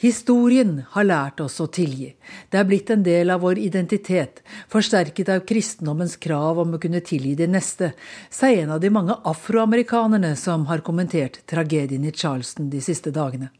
Historien 0.00 0.78
har 0.94 1.04
lært 1.04 1.42
oss 1.44 1.58
å 1.60 1.66
tilgi. 1.68 2.14
Det 2.48 2.56
er 2.56 2.64
blitt 2.64 2.88
en 2.88 3.02
del 3.04 3.28
av 3.34 3.42
vår 3.44 3.58
identitet, 3.60 4.40
forsterket 4.72 5.28
av 5.28 5.42
kristendommens 5.44 6.16
krav 6.16 6.62
om 6.62 6.72
å 6.72 6.80
kunne 6.80 7.02
tilgi 7.04 7.34
de 7.36 7.50
neste, 7.52 7.92
sier 8.32 8.62
en 8.62 8.72
av 8.78 8.80
de 8.80 8.88
mange 8.96 9.18
afroamerikanerne 9.28 10.32
som 10.40 10.64
har 10.72 10.80
kommentert 10.86 11.42
tragedien 11.44 12.08
i 12.08 12.14
Charleston 12.16 12.72
de 12.72 12.80
siste 12.80 13.12
dagene. 13.12 13.50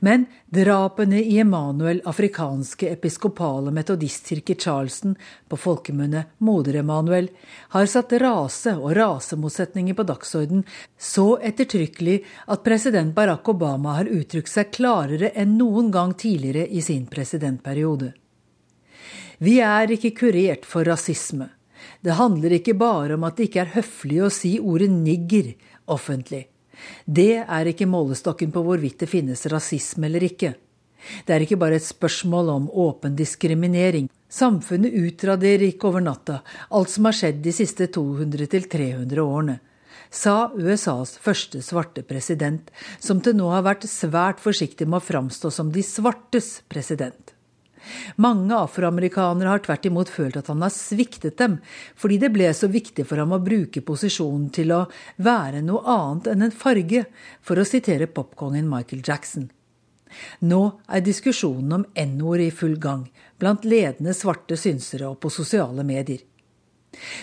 Men 0.00 0.26
drapene 0.46 1.20
i 1.22 1.38
Emanuel 1.38 2.00
afrikanske 2.04 2.88
episkopale 2.92 3.72
metodistkirke 3.74 4.54
Charleston, 4.54 5.16
på 5.48 5.56
folkemunne 5.56 6.24
Moder-Emanuel, 6.38 7.28
har 7.74 7.86
satt 7.90 8.12
rase 8.22 8.74
og 8.76 8.94
rasemotsetninger 8.96 9.96
på 9.98 10.06
dagsorden 10.08 10.64
så 10.98 11.36
ettertrykkelig 11.42 12.18
at 12.46 12.64
president 12.64 13.14
Barack 13.14 13.48
Obama 13.48 13.98
har 13.98 14.10
uttrykt 14.10 14.52
seg 14.52 14.72
klarere 14.74 15.32
enn 15.34 15.56
noen 15.58 15.90
gang 15.94 16.14
tidligere 16.14 16.66
i 16.66 16.82
sin 16.84 17.06
presidentperiode. 17.10 18.12
Vi 19.40 19.56
er 19.64 19.94
ikke 19.94 20.12
kurert 20.16 20.66
for 20.68 20.84
rasisme. 20.84 21.48
Det 22.00 22.16
handler 22.16 22.58
ikke 22.58 22.76
bare 22.76 23.16
om 23.16 23.24
at 23.24 23.38
det 23.38 23.48
ikke 23.48 23.62
er 23.64 23.74
høflig 23.78 24.18
å 24.24 24.32
si 24.32 24.58
ordet 24.60 24.90
nigger 24.92 25.54
offentlig. 25.88 26.46
Det 27.04 27.42
er 27.42 27.70
ikke 27.70 27.88
målestokken 27.90 28.52
på 28.54 28.64
hvorvidt 28.66 29.04
det 29.04 29.10
finnes 29.10 29.46
rasisme 29.52 30.08
eller 30.08 30.26
ikke. 30.26 30.54
Det 31.26 31.34
er 31.34 31.44
ikke 31.44 31.58
bare 31.60 31.78
et 31.80 31.86
spørsmål 31.86 32.52
om 32.52 32.68
åpen 32.70 33.16
diskriminering. 33.16 34.10
Samfunnet 34.30 34.94
utraderer 34.94 35.66
ikke 35.70 35.88
over 35.88 36.04
natta 36.04 36.40
alt 36.70 36.92
som 36.92 37.08
har 37.08 37.16
skjedd 37.16 37.40
de 37.42 37.54
siste 37.56 37.88
200-300 37.90 39.24
årene, 39.24 39.56
sa 40.10 40.50
USAs 40.54 41.16
første 41.22 41.62
svarte 41.62 42.02
president, 42.06 42.70
som 42.98 43.20
til 43.22 43.36
nå 43.38 43.50
har 43.54 43.66
vært 43.66 43.88
svært 43.90 44.42
forsiktig 44.42 44.86
med 44.86 45.00
å 45.00 45.06
framstå 45.06 45.50
som 45.54 45.70
de 45.74 45.84
svartes 45.86 46.60
president. 46.70 47.34
Mange 48.20 48.56
afroamerikanere 48.56 49.52
har 49.52 49.62
tvert 49.64 49.86
imot 49.88 50.10
følt 50.12 50.38
at 50.40 50.50
han 50.52 50.64
har 50.64 50.72
sviktet 50.74 51.38
dem, 51.40 51.58
fordi 51.96 52.18
det 52.22 52.32
ble 52.34 52.50
så 52.56 52.70
viktig 52.70 53.06
for 53.08 53.22
ham 53.22 53.36
å 53.36 53.42
bruke 53.44 53.84
posisjonen 53.86 54.50
til 54.54 54.74
å 54.76 54.84
være 55.22 55.62
noe 55.66 55.84
annet 55.84 56.32
enn 56.34 56.48
en 56.48 56.54
farge, 56.54 57.06
for 57.40 57.60
å 57.60 57.68
sitere 57.68 58.10
popkongen 58.10 58.68
Michael 58.70 59.02
Jackson. 59.06 59.50
Nå 60.42 60.62
er 60.90 61.04
diskusjonen 61.06 61.76
om 61.78 61.86
N-ord 61.94 62.42
i 62.42 62.50
full 62.50 62.76
gang, 62.82 63.06
blant 63.38 63.64
ledende 63.64 64.14
svarte 64.16 64.58
synsere 64.58 65.12
og 65.12 65.20
på 65.22 65.30
sosiale 65.32 65.86
medier. 65.86 66.26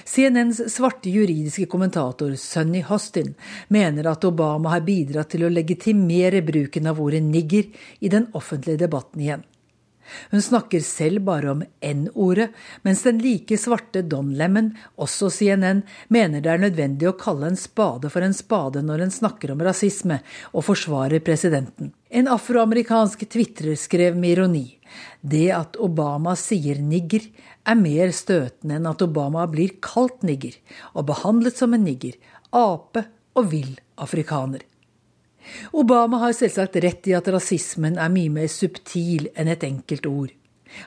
CNNs 0.07 0.61
svarte 0.71 1.11
juridiske 1.11 1.65
kommentator 1.67 2.31
Sunny 2.39 2.81
Hostin 2.87 3.33
mener 3.67 4.07
at 4.07 4.23
Obama 4.23 4.71
har 4.71 4.85
bidratt 4.87 5.33
til 5.33 5.43
å 5.43 5.51
legitimere 5.51 6.39
bruken 6.47 6.87
av 6.87 7.01
ordet 7.03 7.19
nigger 7.25 7.67
i 7.99 8.11
den 8.13 8.29
offentlige 8.31 8.85
debatten 8.85 9.25
igjen. 9.25 9.43
Hun 10.31 10.43
snakker 10.43 10.83
selv 10.85 11.23
bare 11.27 11.51
om 11.53 11.63
N-ordet, 11.81 12.49
mens 12.87 13.03
den 13.07 13.21
like 13.23 13.57
svarte 13.59 14.03
Don 14.07 14.33
Lemon, 14.37 14.71
også 14.95 15.31
CNN, 15.33 15.83
mener 16.13 16.43
det 16.43 16.53
er 16.53 16.63
nødvendig 16.63 17.09
å 17.09 17.17
kalle 17.19 17.51
en 17.51 17.59
spade 17.59 18.11
for 18.13 18.25
en 18.25 18.35
spade 18.35 18.83
når 18.85 19.05
en 19.05 19.15
snakker 19.19 19.53
om 19.53 19.63
rasisme, 19.67 20.21
og 20.53 20.67
forsvarer 20.67 21.23
presidenten. 21.25 21.93
En 22.09 22.29
afroamerikansk 22.31 23.27
tvitrer 23.27 23.75
skrev 23.79 24.15
med 24.15 24.37
ironi 24.37 24.67
det 25.21 25.49
at 25.55 25.77
Obama 25.83 26.35
sier 26.39 26.79
nigger, 26.81 27.25
er 27.67 27.79
mer 27.79 28.13
støtende 28.15 28.77
enn 28.77 28.87
at 28.87 29.03
Obama 29.03 29.43
blir 29.51 29.75
kalt 29.83 30.23
nigger, 30.27 30.55
og 30.95 31.09
behandlet 31.09 31.59
som 31.59 31.75
en 31.75 31.83
nigger, 31.83 32.15
ape 32.55 33.03
og 33.37 33.51
vill 33.51 33.73
afrikaner. 33.99 34.63
Obama 35.71 36.21
har 36.25 36.35
selvsagt 36.37 36.79
rett 36.83 37.07
i 37.09 37.15
at 37.17 37.29
rasismen 37.33 37.97
er 37.99 38.11
mye 38.13 38.33
mer 38.33 38.51
subtil 38.51 39.29
enn 39.35 39.51
et 39.53 39.65
enkelt 39.67 40.09
ord. 40.09 40.33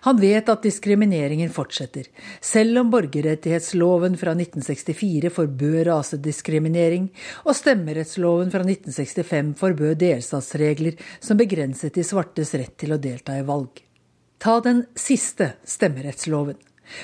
Han 0.04 0.20
vet 0.20 0.48
at 0.52 0.62
diskrimineringen 0.62 1.50
fortsetter, 1.52 2.08
selv 2.40 2.82
om 2.82 2.90
borgerrettighetsloven 2.92 4.16
fra 4.20 4.34
1964 4.36 5.32
forbød 5.34 5.78
rasediskriminering, 5.88 7.08
og 7.46 7.56
stemmerettsloven 7.56 8.52
fra 8.52 8.62
1965 8.66 9.54
forbød 9.60 10.00
delstatsregler 10.04 11.00
som 11.18 11.40
begrenset 11.40 11.96
de 11.96 12.06
svartes 12.06 12.54
rett 12.60 12.76
til 12.80 12.94
å 12.94 13.00
delta 13.00 13.38
i 13.38 13.46
valg. 13.46 13.82
Ta 14.40 14.60
den 14.64 14.84
siste 14.96 15.54
stemmerettsloven. 15.68 16.56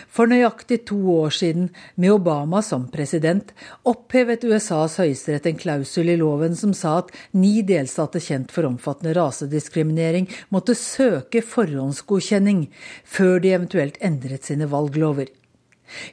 For 0.08 0.30
nøyaktig 0.30 0.82
to 0.90 0.98
år 1.14 1.34
siden, 1.36 1.68
med 1.94 2.14
Obama 2.16 2.62
som 2.64 2.88
president, 2.92 3.52
opphevet 3.86 4.44
USAs 4.46 4.98
høyesterett 5.00 5.46
en 5.50 5.60
klausul 5.60 6.10
i 6.12 6.18
loven 6.20 6.56
som 6.58 6.74
sa 6.76 6.98
at 7.02 7.12
ni 7.36 7.60
delstater 7.66 8.22
kjent 8.22 8.54
for 8.54 8.68
omfattende 8.68 9.14
rasediskriminering 9.18 10.28
måtte 10.54 10.76
søke 10.78 11.44
forhåndsgodkjenning 11.44 12.66
før 13.04 13.38
de 13.42 13.54
eventuelt 13.56 14.00
endret 14.04 14.48
sine 14.48 14.68
valglover. 14.70 15.30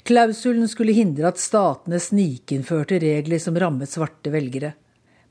Klausulen 0.05 0.69
skulle 0.69 0.93
hindre 0.93 1.32
at 1.32 1.41
statene 1.41 1.97
snikinnførte 2.01 2.99
regler 3.01 3.41
som 3.41 3.57
rammet 3.57 3.89
svarte 3.89 4.34
velgere. 4.34 4.76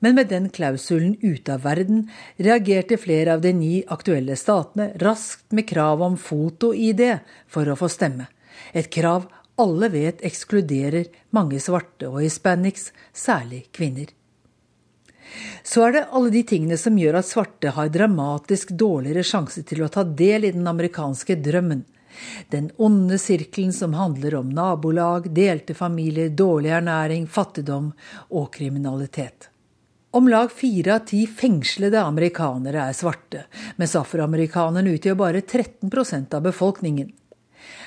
Men 0.02 0.16
med 0.18 0.32
den 0.32 0.48
klausulen 0.50 1.14
ute 1.22 1.54
av 1.54 1.62
verden 1.62 2.08
reagerte 2.36 2.98
flere 2.98 3.36
av 3.36 3.42
de 3.44 3.52
ni 3.54 3.74
aktuelle 3.86 4.34
statene 4.36 4.90
raskt 4.98 5.54
med 5.54 5.68
krav 5.68 6.02
om 6.02 6.16
foto-ID 6.18 7.04
for 7.46 7.70
å 7.70 7.78
få 7.78 7.90
stemme. 7.92 8.26
Et 8.74 8.90
krav 8.90 9.28
alle 9.62 9.88
vet 9.92 10.24
ekskluderer 10.26 11.06
mange 11.30 11.60
svarte 11.62 12.08
og 12.10 12.22
hispanics, 12.24 12.90
særlig 13.14 13.68
kvinner. 13.70 14.10
Så 15.62 15.86
er 15.86 15.94
det 15.94 16.08
alle 16.10 16.32
de 16.34 16.42
tingene 16.50 16.76
som 16.80 16.98
gjør 16.98 17.20
at 17.20 17.28
svarte 17.28 17.72
har 17.76 17.92
dramatisk 17.94 18.74
dårligere 18.74 19.22
sjanse 19.22 19.62
til 19.68 19.84
å 19.84 19.90
ta 19.92 20.02
del 20.02 20.48
i 20.48 20.52
den 20.56 20.66
amerikanske 20.66 21.38
drømmen. 21.44 21.84
Den 22.50 22.68
onde 22.76 23.16
sirkelen 23.22 23.72
som 23.72 23.94
handler 23.96 24.34
om 24.40 24.50
nabolag, 24.52 25.30
delte 25.32 25.78
familier, 25.78 26.28
dårlig 26.28 26.74
ernæring, 26.74 27.30
fattigdom 27.30 27.92
og 28.34 28.50
kriminalitet. 28.58 29.51
Om 30.14 30.28
lag 30.28 30.52
fire 30.52 30.94
av 30.94 31.06
ti 31.08 31.22
fengslede 31.26 32.00
amerikanere 32.04 32.82
er 32.84 32.96
svarte, 32.96 33.46
mens 33.80 33.94
afroamerikanerne 33.96 34.92
utgjør 34.92 35.16
bare 35.16 35.40
13% 35.40 36.36
av 36.36 36.44
befolkningen. 36.44 37.08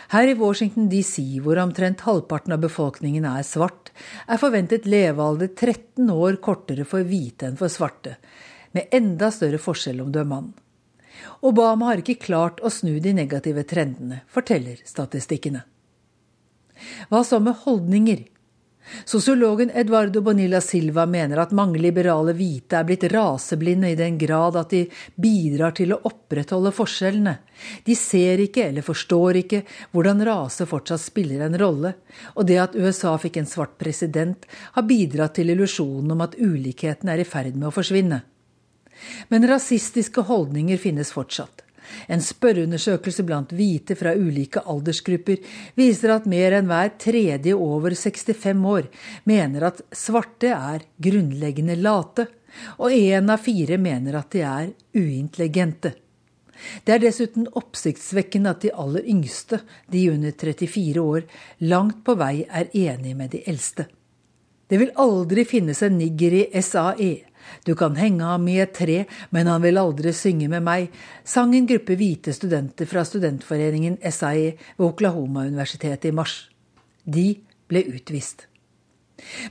Her 0.10 0.32
i 0.32 0.34
Washington 0.40 0.88
DC, 0.90 1.22
hvor 1.46 1.62
omtrent 1.62 2.02
halvparten 2.08 2.56
av 2.58 2.64
befolkningen 2.66 3.30
er 3.30 3.46
svart, 3.46 3.94
er 4.26 4.42
forventet 4.42 4.90
levealder 4.90 5.54
13 5.54 6.10
år 6.10 6.42
kortere 6.42 6.90
for 6.90 7.06
hvite 7.06 7.46
enn 7.52 7.62
for 7.62 7.70
svarte, 7.70 8.18
med 8.74 8.90
enda 8.90 9.30
større 9.30 9.62
forskjell 9.62 10.02
om 10.02 10.10
du 10.10 10.24
er 10.24 10.30
mann. 10.30 10.50
Obama 11.46 11.92
har 11.92 12.02
ikke 12.02 12.24
klart 12.26 12.58
å 12.66 12.74
snu 12.74 12.98
de 13.06 13.14
negative 13.14 13.70
trendene, 13.70 14.24
forteller 14.26 14.82
statistikkene. 14.82 15.62
Hva 17.14 17.22
så 17.22 17.38
med 17.38 17.62
holdninger? 17.68 18.26
Sosiologen 19.06 19.72
Eduardo 19.74 20.22
Bonilla 20.22 20.62
Silva 20.62 21.06
mener 21.06 21.40
at 21.42 21.54
mange 21.58 21.80
liberale 21.82 22.36
hvite 22.38 22.78
er 22.78 22.86
blitt 22.86 23.08
raseblinde 23.12 23.90
i 23.92 23.98
den 23.98 24.20
grad 24.22 24.58
at 24.60 24.74
de 24.76 24.84
bidrar 25.22 25.74
til 25.78 25.96
å 25.96 26.00
opprettholde 26.06 26.72
forskjellene. 26.76 27.36
De 27.86 27.96
ser 27.98 28.44
ikke 28.46 28.68
eller 28.70 28.86
forstår 28.86 29.42
ikke 29.42 29.64
hvordan 29.96 30.24
rase 30.28 30.70
fortsatt 30.70 31.02
spiller 31.02 31.48
en 31.48 31.58
rolle, 31.60 31.96
og 32.38 32.46
det 32.46 32.62
at 32.62 32.78
USA 32.78 33.16
fikk 33.22 33.42
en 33.42 33.50
svart 33.50 33.78
president, 33.82 34.46
har 34.78 34.88
bidratt 34.88 35.38
til 35.40 35.50
illusjonen 35.56 36.14
om 36.16 36.26
at 36.26 36.38
ulikheten 36.38 37.10
er 37.10 37.24
i 37.24 37.28
ferd 37.28 37.58
med 37.58 37.72
å 37.72 37.76
forsvinne. 37.76 38.22
Men 39.34 39.50
rasistiske 39.50 40.24
holdninger 40.30 40.80
finnes 40.80 41.12
fortsatt. 41.12 41.65
En 42.12 42.24
spørreundersøkelse 42.24 43.26
blant 43.28 43.54
hvite 43.56 43.98
fra 44.00 44.14
ulike 44.16 44.64
aldersgrupper 44.66 45.42
viser 45.80 46.16
at 46.16 46.30
mer 46.30 46.58
enn 46.60 46.70
hver 46.70 46.94
tredje 47.02 47.56
over 47.56 47.96
65 47.98 48.66
år 48.72 48.90
mener 49.30 49.70
at 49.70 49.84
svarte 49.96 50.54
er 50.56 50.88
grunnleggende 51.02 51.78
late, 51.80 52.28
og 52.80 52.92
én 52.96 53.30
av 53.32 53.44
fire 53.44 53.78
mener 53.82 54.18
at 54.20 54.32
de 54.32 54.44
er 54.48 54.72
uintelligente. 54.96 55.96
Det 56.86 56.94
er 56.96 57.02
dessuten 57.04 57.50
oppsiktsvekkende 57.60 58.54
at 58.56 58.64
de 58.64 58.72
aller 58.72 59.04
yngste, 59.12 59.60
de 59.92 60.08
under 60.14 60.32
34 60.32 61.04
år, 61.04 61.28
langt 61.68 62.04
på 62.06 62.16
vei 62.20 62.46
er 62.48 62.72
enige 62.72 63.18
med 63.20 63.34
de 63.36 63.44
eldste. 63.50 63.90
Det 64.66 64.80
vil 64.82 64.96
aldri 64.98 65.44
finnes 65.46 65.82
en 65.86 65.98
nigger 66.00 66.34
i 66.40 66.62
SAE, 66.64 67.12
du 67.66 67.76
kan 67.76 67.96
henge 68.00 68.24
ham 68.24 68.48
i 68.48 68.60
et 68.64 68.74
tre, 68.76 69.04
men 69.30 69.48
han 69.48 69.64
vil 69.64 69.80
aldri 69.82 70.14
synge 70.16 70.50
med 70.52 70.66
meg, 70.66 70.90
sang 71.24 71.56
en 71.56 71.70
gruppe 71.70 71.98
hvite 72.00 72.34
studenter 72.36 72.90
fra 72.90 73.06
studentforeningen 73.06 74.00
SAE 74.02 74.56
ved 74.78 74.88
Oklahoma-universitetet 74.90 76.12
i 76.12 76.16
mars. 76.16 76.36
De 77.06 77.32
ble 77.70 77.86
utvist. 77.96 78.48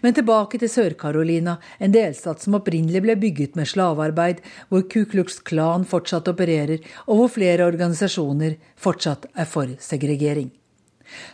Men 0.01 0.15
tilbake 0.15 0.59
til 0.61 0.69
Sør-Carolina, 0.69 1.57
en 1.81 1.95
delstat 1.95 2.43
som 2.45 2.59
opprinnelig 2.59 3.01
ble 3.05 3.17
bygget 3.21 3.55
med 3.57 3.71
slavearbeid, 3.71 4.43
hvor 4.69 4.85
Ku 4.93 5.05
Klux 5.09 5.41
Klan 5.41 5.87
fortsatt 5.89 6.29
opererer, 6.29 6.85
og 7.09 7.23
hvor 7.23 7.33
flere 7.39 7.65
organisasjoner 7.71 8.59
fortsatt 8.77 9.31
er 9.33 9.49
for 9.49 9.73
segregering. 9.81 10.53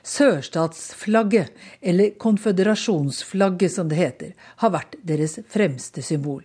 Sørstatsflagget, 0.06 1.50
eller 1.80 2.14
konføderasjonsflagget 2.22 3.74
som 3.74 3.90
det 3.90 3.98
heter, 3.98 4.32
har 4.62 4.74
vært 4.74 4.98
deres 5.06 5.38
fremste 5.50 6.04
symbol. 6.04 6.44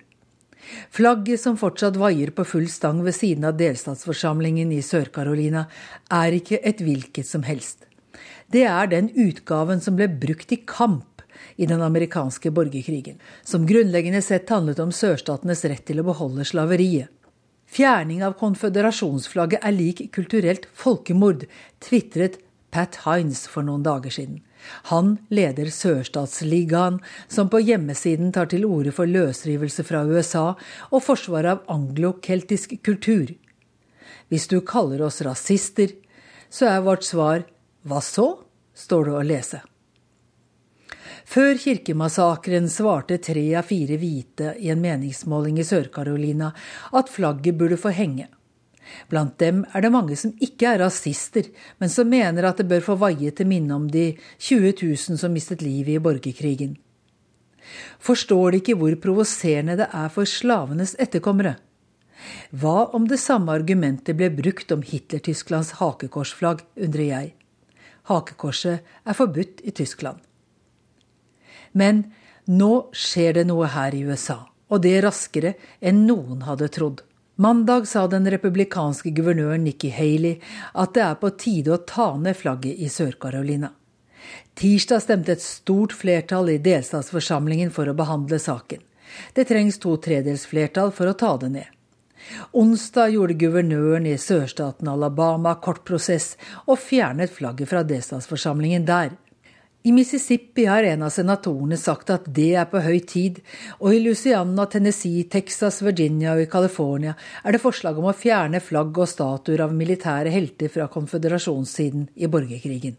Flagget 0.93 1.41
som 1.41 1.57
fortsatt 1.59 1.97
vaier 1.99 2.31
på 2.35 2.45
full 2.47 2.67
stang 2.71 3.01
ved 3.05 3.15
siden 3.17 3.47
av 3.47 3.57
delstatsforsamlingen 3.59 4.71
i 4.75 4.81
Sør-Carolina, 4.85 5.65
er 6.11 6.37
ikke 6.37 6.61
et 6.63 6.81
hvilket 6.83 7.27
som 7.27 7.45
helst. 7.47 7.85
Det 8.51 8.63
er 8.69 8.89
den 8.91 9.09
utgaven 9.11 9.81
som 9.81 9.97
ble 9.97 10.07
brukt 10.07 10.51
i 10.53 10.61
kamp 10.67 11.23
i 11.55 11.65
den 11.65 11.81
amerikanske 11.81 12.51
borgerkrigen, 12.51 13.19
som 13.43 13.67
grunnleggende 13.67 14.21
sett 14.23 14.49
handlet 14.49 14.79
om 14.83 14.93
sørstatenes 14.93 15.65
rett 15.65 15.85
til 15.87 16.01
å 16.01 16.07
beholde 16.07 16.45
slaveriet. 16.47 17.11
Fjerning 17.65 18.21
av 18.23 18.37
konføderasjonsflagget 18.39 19.63
er 19.65 19.73
lik 19.75 20.03
kulturelt 20.15 20.67
folkemord, 20.71 21.47
tvitret 21.83 22.37
Pat 22.71 23.01
Hines 23.05 23.45
for 23.49 23.65
noen 23.65 23.83
dager 23.83 24.13
siden. 24.13 24.41
Han 24.91 25.17
leder 25.29 25.69
Sørstatsligaen, 25.73 27.01
som 27.27 27.49
på 27.49 27.61
hjemmesiden 27.63 28.31
tar 28.35 28.49
til 28.51 28.65
orde 28.67 28.93
for 28.95 29.09
løsrivelse 29.09 29.85
fra 29.87 30.03
USA 30.05 30.47
og 30.91 31.03
forsvar 31.03 31.49
av 31.53 31.63
anglo-keltisk 31.71 32.77
kultur. 32.85 33.33
Hvis 34.29 34.49
du 34.51 34.59
kaller 34.65 35.05
oss 35.05 35.21
rasister, 35.25 35.93
så 36.49 36.69
er 36.71 36.85
vårt 36.85 37.05
svar 37.05 37.45
hva 37.85 38.01
så? 38.01 38.31
står 38.75 39.05
det 39.07 39.13
å 39.15 39.23
lese. 39.23 39.59
Før 41.25 41.55
kirkemassakren 41.57 42.67
svarte 42.69 43.17
tre 43.23 43.43
av 43.57 43.65
fire 43.65 43.95
hvite 43.97 44.51
i 44.61 44.69
en 44.73 44.81
meningsmåling 44.83 45.57
i 45.61 45.65
Sør-Carolina 45.65 46.51
at 46.93 47.09
flagget 47.09 47.57
burde 47.57 47.79
få 47.81 47.93
henge. 47.95 48.27
Blant 49.11 49.37
dem 49.41 49.63
er 49.73 49.85
det 49.85 49.91
mange 49.93 50.17
som 50.19 50.33
ikke 50.43 50.71
er 50.73 50.81
rasister, 50.83 51.49
men 51.79 51.91
som 51.91 52.09
mener 52.09 52.47
at 52.47 52.61
det 52.61 52.69
bør 52.69 52.83
få 52.91 52.97
vaie 53.01 53.31
til 53.35 53.49
minne 53.49 53.75
om 53.75 53.85
de 53.91 54.13
20 54.39 54.73
000 54.81 55.21
som 55.21 55.33
mistet 55.33 55.63
livet 55.65 55.95
i 55.95 56.01
borgerkrigen. 56.01 56.75
Forstår 57.99 58.51
de 58.51 58.61
ikke 58.61 58.77
hvor 58.79 58.95
provoserende 59.01 59.77
det 59.79 59.87
er 59.93 60.11
for 60.13 60.29
slavenes 60.29 60.95
etterkommere? 61.01 61.55
Hva 62.55 62.91
om 62.95 63.07
det 63.09 63.19
samme 63.21 63.53
argumentet 63.53 64.17
ble 64.17 64.29
brukt 64.33 64.71
om 64.73 64.83
Hitler-Tysklands 64.85 65.75
hakekorsflagg, 65.79 66.63
undrer 66.77 67.09
jeg. 67.09 67.33
Hakekorset 68.09 68.85
er 69.05 69.17
forbudt 69.17 69.63
i 69.65 69.73
Tyskland. 69.75 70.21
Men 71.73 72.05
nå 72.45 72.87
skjer 72.95 73.39
det 73.39 73.47
noe 73.49 73.67
her 73.73 73.95
i 73.97 74.05
USA, 74.05 74.45
og 74.69 74.83
det 74.85 74.99
raskere 75.03 75.55
enn 75.81 76.05
noen 76.07 76.45
hadde 76.47 76.69
trodd. 76.73 77.01
Mandag 77.37 77.87
sa 77.87 78.07
den 78.07 78.31
republikanske 78.31 79.11
guvernøren 79.11 79.65
Nikki 79.67 79.89
Haley 79.91 80.37
at 80.71 80.93
det 80.95 81.01
er 81.03 81.17
på 81.19 81.33
tide 81.35 81.73
å 81.75 81.81
ta 81.83 82.13
ned 82.15 82.37
flagget 82.39 82.79
i 82.79 82.87
Sør-Carolina. 82.87 83.73
Tirsdag 84.55 85.03
stemte 85.03 85.33
et 85.35 85.43
stort 85.43 85.91
flertall 85.91 86.53
i 86.53 86.61
delstatsforsamlingen 86.63 87.73
for 87.75 87.91
å 87.91 87.97
behandle 87.97 88.39
saken. 88.39 88.79
Det 89.35 89.49
trengs 89.49 89.81
to 89.83 89.97
tredels 89.99 90.45
flertall 90.47 90.93
for 90.95 91.11
å 91.11 91.17
ta 91.19 91.33
det 91.41 91.51
ned. 91.57 91.67
Onsdag 92.55 93.11
gjorde 93.17 93.35
guvernøren 93.43 94.07
i 94.07 94.15
sørstaten 94.17 94.87
Alabama 94.87 95.57
kort 95.59 95.83
prosess 95.83 96.37
og 96.63 96.79
fjernet 96.79 97.35
flagget 97.35 97.69
fra 97.69 97.83
delstatsforsamlingen 97.83 98.87
der. 98.87 99.11
I 99.85 99.91
Mississippi 99.91 100.63
har 100.65 100.83
en 100.83 101.03
av 101.05 101.11
senatorene 101.13 101.77
sagt 101.77 102.09
at 102.09 102.23
det 102.33 102.55
er 102.57 102.65
på 102.71 102.79
høy 102.81 103.03
tid, 103.05 103.35
og 103.77 103.93
i 103.93 103.99
Louisiana, 104.01 104.63
Tennessee, 104.65 105.27
Texas, 105.29 105.77
Virginia 105.85 106.31
og 106.33 106.41
i 106.41 106.47
California 106.49 107.13
er 107.43 107.53
det 107.53 107.61
forslag 107.61 107.99
om 108.01 108.07
å 108.09 108.15
fjerne 108.17 108.63
flagg 108.65 108.97
og 108.97 109.11
statuer 109.11 109.61
av 109.61 109.75
militære 109.77 110.31
helter 110.33 110.73
fra 110.73 110.87
konføderasjonssiden 110.89 112.07
i 112.17 112.29
borgerkrigen. 112.33 112.97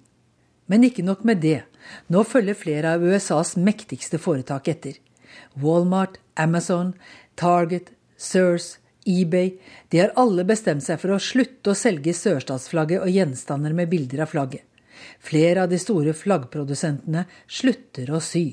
Men 0.70 0.86
ikke 0.86 1.02
nok 1.08 1.26
med 1.26 1.42
det. 1.42 1.64
Nå 2.06 2.22
følger 2.22 2.60
flere 2.60 2.94
av 2.94 3.02
USAs 3.02 3.56
mektigste 3.58 4.22
foretak 4.22 4.70
etter. 4.70 5.02
Walmart, 5.58 6.20
Amazon, 6.38 6.94
Target, 7.34 7.90
Sears, 8.14 8.76
eBay 9.02 9.56
de 9.90 10.04
har 10.04 10.14
alle 10.14 10.46
bestemt 10.46 10.86
seg 10.86 11.02
for 11.02 11.18
å 11.18 11.20
slutte 11.22 11.74
å 11.74 11.78
selge 11.82 12.14
sørstatsflagget 12.14 13.02
og 13.02 13.10
gjenstander 13.10 13.74
med 13.74 13.90
bilder 13.90 14.22
av 14.22 14.30
flagget. 14.30 14.62
Flere 15.20 15.64
av 15.64 15.72
de 15.72 15.80
store 15.80 16.14
flaggprodusentene 16.16 17.26
slutter 17.46 18.12
å 18.14 18.22
sy. 18.22 18.46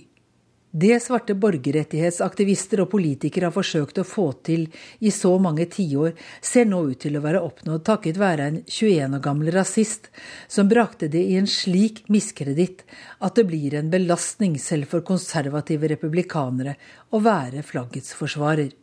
Det 0.73 0.95
svarte 1.05 1.35
borgerrettighetsaktivister 1.37 2.81
og 2.81 2.87
politikere 2.95 3.45
har 3.45 3.53
forsøkt 3.53 3.99
å 4.01 4.05
få 4.09 4.25
til 4.41 4.63
i 5.05 5.11
så 5.13 5.35
mange 5.37 5.67
tiår, 5.69 6.15
ser 6.41 6.65
nå 6.65 6.79
ut 6.87 7.03
til 7.03 7.19
å 7.19 7.21
være 7.21 7.43
oppnådd 7.45 7.83
takket 7.85 8.17
være 8.17 8.47
en 8.49 8.57
21 8.65 9.19
år 9.19 9.21
gammel 9.21 9.53
rasist 9.53 10.09
som 10.49 10.71
brakte 10.71 11.11
det 11.13 11.21
i 11.29 11.37
en 11.37 11.45
slik 11.45 12.01
miskreditt 12.09 12.81
at 13.21 13.37
det 13.37 13.45
blir 13.51 13.77
en 13.77 13.93
belastning 13.93 14.57
selv 14.57 14.89
for 14.89 15.05
konservative 15.05 15.93
republikanere 15.93 16.73
å 17.13 17.21
være 17.21 17.61
flaggets 17.61 18.17
forsvarer. 18.17 18.73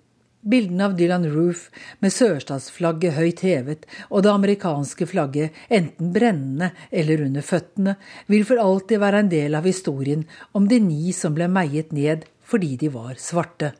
Bildene 0.40 0.86
av 0.88 0.94
Dylan 0.96 1.26
Roof 1.28 1.66
med 2.00 2.14
sørstatsflagget 2.14 3.12
høyt 3.18 3.42
hevet 3.44 3.82
og 4.08 4.22
det 4.24 4.30
amerikanske 4.32 5.04
flagget 5.10 5.56
enten 5.68 6.14
brennende 6.14 6.70
eller 6.88 7.26
under 7.26 7.44
føttene, 7.44 7.96
vil 8.24 8.46
for 8.48 8.62
alltid 8.62 9.02
være 9.02 9.20
en 9.20 9.28
del 9.28 9.58
av 9.58 9.68
historien 9.68 10.24
om 10.56 10.68
de 10.70 10.80
ni 10.80 11.12
som 11.12 11.36
ble 11.36 11.50
meiet 11.52 11.92
ned 11.92 12.24
fordi 12.40 12.72
de 12.80 12.88
var 12.94 13.20
svarte. 13.20 13.74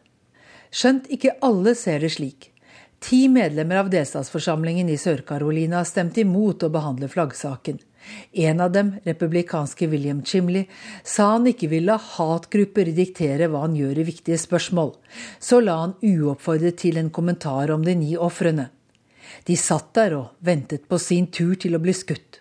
Skjønt 0.70 1.08
ikke 1.10 1.38
alle 1.42 1.72
ser 1.74 2.04
det 2.04 2.12
slik. 2.14 2.50
Ti 3.00 3.24
medlemmer 3.32 3.80
av 3.80 3.88
delstatsforsamlingen 3.90 4.92
i 4.92 4.98
Sør-Carolina 5.00 5.80
stemte 5.88 6.20
imot 6.20 6.62
å 6.62 6.70
behandle 6.70 7.08
flaggsaken. 7.08 7.80
En 8.32 8.60
av 8.60 8.72
dem, 8.72 8.94
republikanske 9.04 9.86
William 9.90 10.22
Chimley, 10.24 10.66
sa 11.04 11.32
han 11.34 11.48
ikke 11.50 11.68
ville 11.72 11.92
la 11.92 11.98
hatgrupper 12.00 12.90
diktere 12.96 13.50
hva 13.50 13.64
han 13.66 13.76
gjør 13.78 14.00
i 14.00 14.08
viktige 14.08 14.38
spørsmål. 14.40 14.94
Så 15.38 15.60
la 15.64 15.78
han 15.84 15.96
uoppfordret 16.02 16.80
til 16.80 17.00
en 17.00 17.10
kommentar 17.10 17.72
om 17.74 17.84
de 17.86 17.96
ni 17.98 18.16
ofrene. 18.16 18.70
De 19.46 19.56
satt 19.56 19.94
der 19.94 20.16
og 20.18 20.44
ventet 20.44 20.88
på 20.88 20.98
sin 20.98 21.30
tur 21.32 21.54
til 21.60 21.76
å 21.76 21.82
bli 21.82 21.94
skutt. 21.96 22.40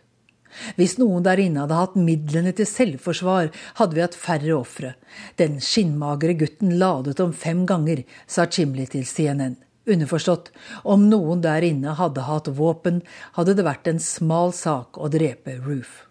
Hvis 0.76 0.97
noen 0.97 1.24
der 1.24 1.39
inne 1.39 1.64
hadde 1.64 1.78
hatt 1.78 1.95
midlene 1.99 2.51
til 2.57 2.68
selvforsvar, 2.68 3.51
hadde 3.80 3.95
vi 3.95 4.03
hatt 4.03 4.18
færre 4.18 4.55
ofre. 4.57 4.95
Den 5.38 5.60
skinnmagre 5.64 6.36
gutten 6.39 6.76
ladet 6.82 7.20
om 7.24 7.34
fem 7.34 7.66
ganger, 7.70 8.03
sa 8.28 8.47
Chimley 8.49 8.89
til 8.89 9.05
CNN. 9.05 9.60
Underforstått, 9.89 10.51
om 10.83 11.07
noen 11.09 11.41
der 11.41 11.65
inne 11.65 11.95
hadde 11.97 12.27
hatt 12.27 12.51
våpen, 12.59 13.01
hadde 13.37 13.55
det 13.57 13.65
vært 13.65 13.89
en 13.89 14.01
smal 14.03 14.53
sak 14.53 14.99
å 15.01 15.09
drepe 15.11 15.57
Roof. 15.63 16.05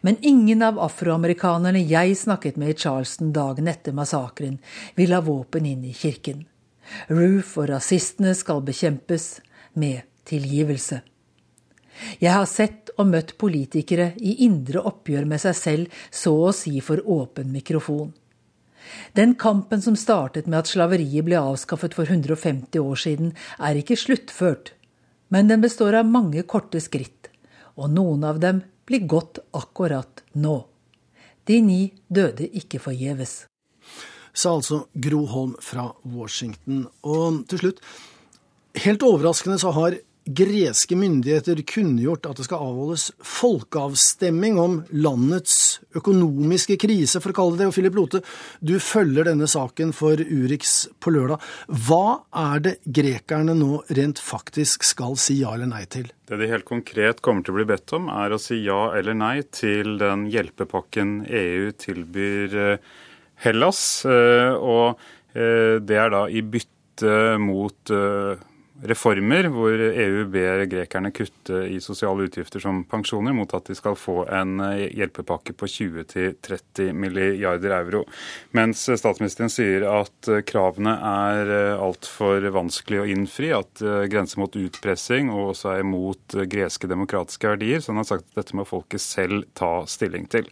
Men 0.00 0.16
ingen 0.22 0.62
av 0.62 0.78
afroamerikanerne 0.80 1.82
jeg 1.82 2.16
snakket 2.16 2.56
med 2.56 2.72
i 2.72 2.78
Charleston 2.78 3.34
dagen 3.36 3.68
etter 3.68 3.92
massakren, 3.96 4.58
vil 4.96 5.12
ha 5.12 5.20
våpen 5.24 5.66
inn 5.68 5.84
i 5.84 5.92
kirken. 5.92 6.46
Roof 7.08 7.56
og 7.58 7.68
rasistene 7.72 8.34
skal 8.38 8.62
bekjempes 8.64 9.38
med 9.74 10.04
tilgivelse. 10.28 11.02
Jeg 12.18 12.32
har 12.34 12.46
sett 12.50 12.90
og 12.98 13.08
møtt 13.12 13.36
politikere 13.38 14.12
i 14.18 14.38
indre 14.46 14.82
oppgjør 14.82 15.28
med 15.30 15.42
seg 15.42 15.56
selv, 15.58 16.04
så 16.10 16.34
å 16.48 16.52
si 16.54 16.80
for 16.82 17.02
åpen 17.04 17.52
mikrofon. 17.54 18.12
Den 19.16 19.34
kampen 19.40 19.82
som 19.82 19.96
startet 19.96 20.48
med 20.48 20.62
at 20.62 20.70
slaveriet 20.70 21.26
ble 21.26 21.38
avskaffet 21.40 21.96
for 21.96 22.08
150 22.08 22.80
år 22.80 23.00
siden, 23.00 23.32
er 23.58 23.80
ikke 23.80 23.98
sluttført, 23.98 24.72
men 25.32 25.50
den 25.50 25.64
består 25.64 25.96
av 26.00 26.10
mange 26.10 26.42
korte 26.42 26.82
skritt, 26.82 27.30
og 27.76 27.90
noen 27.94 28.24
av 28.26 28.40
dem 28.42 28.62
blir 28.86 29.06
gått 29.08 29.40
akkurat 29.56 30.22
nå. 30.34 30.58
De 31.44 31.60
ni 31.60 31.80
døde 32.08 32.46
ikke 32.56 32.80
forgjeves. 32.80 33.44
Sa 34.34 34.56
altså 34.56 34.84
Gro 34.94 35.24
Holm 35.30 35.54
fra 35.62 35.90
Washington. 36.02 36.86
Og 37.06 37.44
til 37.50 37.60
slutt, 37.60 37.82
helt 38.84 39.04
overraskende 39.06 39.60
så 39.62 39.70
har 39.76 39.98
greske 40.24 40.96
myndigheter 40.96 41.60
kunngjort 41.68 42.26
at 42.28 42.38
det 42.38 42.46
skal 42.46 42.62
avholdes 42.64 43.10
folkeavstemning 43.20 44.56
om 44.60 44.78
landets 44.94 45.80
økonomiske 45.96 46.78
krise, 46.80 47.20
for 47.20 47.34
å 47.34 47.36
kalle 47.36 47.58
det 47.58 47.64
det. 47.64 47.70
Og 47.70 47.76
Philip 47.76 47.98
Lote, 47.98 48.20
du 48.60 48.76
følger 48.82 49.28
denne 49.28 49.48
saken 49.50 49.92
for 49.96 50.20
Urix 50.20 50.76
på 51.02 51.12
lørdag. 51.14 51.42
Hva 51.88 52.24
er 52.44 52.64
det 52.64 52.74
grekerne 52.84 53.56
nå 53.58 53.82
rent 53.96 54.22
faktisk 54.22 54.86
skal 54.86 55.18
si 55.20 55.40
ja 55.42 55.54
eller 55.56 55.70
nei 55.70 55.84
til? 55.90 56.08
Det 56.24 56.40
de 56.40 56.48
helt 56.50 56.68
konkret 56.68 57.20
kommer 57.24 57.44
til 57.44 57.54
å 57.54 57.58
bli 57.58 57.68
bedt 57.68 57.96
om, 57.96 58.08
er 58.12 58.32
å 58.32 58.40
si 58.40 58.62
ja 58.64 58.94
eller 58.96 59.16
nei 59.18 59.36
til 59.52 59.98
den 60.00 60.26
hjelpepakken 60.32 61.18
EU 61.28 61.68
tilbyr 61.84 62.56
eh, 62.68 62.88
Hellas. 63.44 63.82
Eh, 64.08 64.56
og 64.56 65.00
eh, 65.36 65.76
det 65.84 66.00
er 66.00 66.12
da 66.14 66.24
i 66.28 66.44
bytte 66.44 66.72
mot 67.42 67.90
reformer 68.88 69.48
hvor 69.52 69.72
EU 69.74 70.24
ber 70.30 70.64
grekerne 70.70 71.10
kutte 71.14 71.64
i 71.70 71.80
sosiale 71.82 72.26
utgifter 72.28 72.62
som 72.62 72.82
pensjoner, 72.88 73.34
mot 73.36 73.50
at 73.56 73.68
de 73.68 73.76
skal 73.76 73.96
få 73.98 74.24
en 74.28 74.60
eh, 74.64 74.86
hjelpepakke 74.98 75.54
på 75.56 75.68
20-30 75.70 76.92
milliarder 76.96 77.74
euro. 77.78 78.04
Mens 78.56 78.84
statsministeren 78.86 79.52
sier 79.52 79.86
at 79.88 80.30
eh, 80.30 80.42
kravene 80.46 80.94
er 81.10 81.52
eh, 81.54 81.84
altfor 81.84 82.44
vanskelig 82.54 83.02
å 83.02 83.08
innfri, 83.14 83.52
at 83.56 83.82
grenser 84.10 84.40
mot 84.40 84.56
utpressing 84.58 85.30
og 85.32 85.54
også 85.54 85.72
er 85.74 85.84
imot 85.84 86.36
greske 86.50 86.88
demokratiske 86.90 87.54
verdier. 87.54 87.82
Så 87.82 87.92
han 87.92 88.02
har 88.02 88.08
sagt 88.08 88.28
at 88.30 88.42
dette 88.42 88.58
må 88.58 88.66
folket 88.68 89.02
selv 89.02 89.46
ta 89.56 89.84
stilling 89.90 90.26
til. 90.30 90.48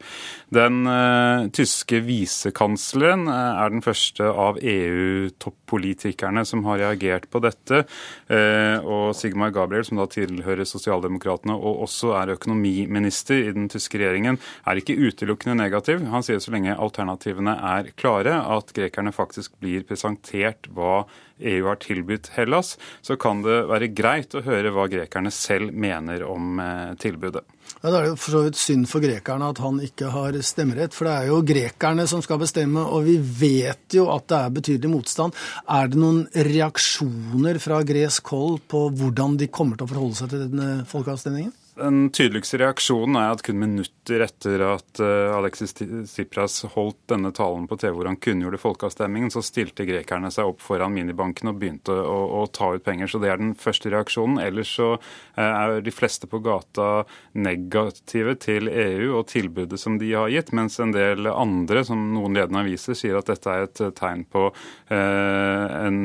Den 0.53 0.83
uh, 0.89 1.49
tyske 1.55 2.03
visekansleren 2.05 3.28
er 3.30 3.72
den 3.72 3.85
første 3.85 4.26
av 4.28 4.59
EU-toppolitikerne 4.59 6.45
som 6.49 6.64
har 6.68 6.83
reagert 6.83 7.28
på 7.33 7.43
dette. 7.45 7.85
Eh, 8.31 8.79
og 8.87 9.16
Sigmar 9.18 9.53
Gabriel, 9.55 9.85
som 9.87 9.99
da 10.01 10.07
tilhører 10.11 10.68
Sosialdemokratene 10.68 11.57
og 11.57 11.83
også 11.87 12.12
er 12.20 12.35
økonomiminister 12.37 13.49
i 13.49 13.55
den 13.57 13.68
tyske 13.73 13.99
regjeringen, 14.01 14.39
er 14.68 14.79
ikke 14.79 14.99
utelukkende 15.01 15.59
negativ. 15.59 16.05
Han 16.12 16.25
sier 16.27 16.43
så 16.43 16.55
lenge 16.55 16.77
alternativene 16.77 17.57
er 17.73 17.93
klare, 17.99 18.39
at 18.57 18.73
grekerne 18.77 19.14
faktisk 19.14 19.57
blir 19.62 19.87
presentert 19.89 20.70
hva 20.73 21.03
EU 21.43 21.66
har 21.66 21.81
tilbudt 21.83 22.31
Hellas, 22.37 22.77
så 23.03 23.16
kan 23.20 23.43
det 23.45 23.64
være 23.70 23.91
greit 23.97 24.35
å 24.37 24.45
høre 24.47 24.73
hva 24.75 24.87
grekerne 24.91 25.33
selv 25.35 25.75
mener 25.75 26.25
om 26.29 26.61
eh, 26.62 26.93
tilbudet. 27.03 27.45
Ja, 27.81 27.91
Da 27.91 27.99
er 27.99 28.11
det 28.11 28.18
for 28.20 28.35
så 28.35 28.43
vidt 28.45 28.59
synd 28.61 28.89
for 28.91 29.05
grekerne 29.05 29.49
at 29.53 29.59
han 29.62 29.81
ikke 29.83 30.11
har 30.12 30.37
stemmerett, 30.45 30.95
for 30.95 31.09
det 31.09 31.14
er 31.14 31.31
jo 31.31 31.41
grekerne 31.47 32.07
som 32.11 32.23
skal 32.23 32.41
bestemme, 32.43 32.83
og 32.85 33.07
vi 33.09 33.16
vet 33.18 33.97
jo 33.97 34.09
at 34.14 34.29
det 34.29 34.39
er 34.39 34.55
betydelig 34.59 34.93
motstand. 34.93 35.35
Er 35.68 35.89
det 35.91 35.99
noen 35.99 36.27
reaksjoner 36.35 37.59
fra 37.62 37.83
gresk 37.87 38.35
hold 38.35 38.61
på 38.70 38.87
hvordan 38.91 39.39
de 39.41 39.51
kommer 39.51 39.79
til 39.79 39.89
å 39.89 39.93
forholde 39.95 40.20
seg 40.20 40.33
til 40.35 40.47
denne 40.47 40.87
folkeavstemningen? 40.91 41.53
Den 41.75 42.11
tydeligste 42.12 42.59
reaksjonen 42.61 43.16
er 43.16 43.31
at 43.33 43.43
kun 43.47 43.57
minutter 43.57 44.20
etter 44.27 44.61
at 44.66 45.01
eh, 45.01 45.33
Alexis 45.33 45.73
Tsipras 45.73 46.59
holdt 46.75 46.99
denne 47.09 47.31
talen 47.33 47.64
på 47.68 47.79
TV 47.81 47.95
hvor 47.97 48.11
han 48.11 48.18
kunngjorde 48.20 48.61
folkeavstemningen, 48.61 49.31
så 49.33 49.41
stilte 49.45 49.87
grekerne 49.89 50.29
seg 50.35 50.51
opp 50.51 50.61
foran 50.61 50.93
minibanken 50.93 51.49
og 51.49 51.57
begynte 51.62 51.97
å, 51.97 52.18
å, 52.37 52.43
ta 52.53 52.75
ut 52.77 52.85
penger. 52.85 53.09
Så 53.09 53.23
det 53.23 53.31
er 53.33 53.41
den 53.41 53.55
første 53.57 53.89
reaksjonen. 53.93 54.43
Ellers 54.45 54.75
så 54.77 54.91
eh, 54.99 55.49
er 55.49 55.81
de 55.81 55.95
fleste 55.95 56.29
på 56.29 56.43
gata 56.45 57.07
negative 57.33 58.37
til 58.45 58.68
EU 58.68 59.16
og 59.23 59.31
tilbudet 59.33 59.81
som 59.81 59.97
de 60.03 60.12
har 60.12 60.29
gitt, 60.35 60.53
mens 60.53 60.77
en 60.77 60.93
del 60.93 61.31
andre, 61.33 61.87
som 61.89 62.05
noen 62.12 62.37
ledende 62.37 62.66
aviser, 62.66 62.99
sier 62.99 63.16
at 63.16 63.33
dette 63.33 63.49
er 63.49 63.64
et 63.70 63.85
tegn 63.97 64.27
på 64.29 64.45
eh, 64.93 65.66
en, 65.87 66.05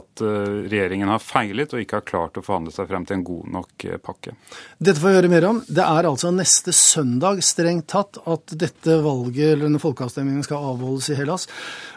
at 0.00 0.24
regjeringen 0.24 1.12
har 1.12 1.20
feilet 1.20 1.76
og 1.76 1.84
ikke 1.84 2.00
har 2.00 2.08
klart 2.08 2.40
å 2.40 2.46
forhandle 2.46 2.72
seg 2.72 2.88
frem 2.88 3.04
til 3.04 3.20
en 3.20 3.28
god 3.28 3.54
nok 3.60 3.88
pakke. 4.00 4.32
Dette 4.80 5.03
får 5.04 5.16
høre 5.18 5.30
mer 5.32 5.44
om. 5.48 5.58
Det 5.68 5.84
er 5.84 6.08
altså 6.08 6.30
neste 6.32 6.72
søndag 6.76 7.42
strengt 7.44 7.90
tatt 7.92 8.18
at 8.30 8.54
dette 8.60 8.96
valget 9.04 9.52
eller 9.52 9.66
denne 9.66 9.82
folkeavstemningen 9.82 10.46
skal 10.46 10.70
avholdes 10.72 11.10
i 11.12 11.18
Hellas. 11.18 11.44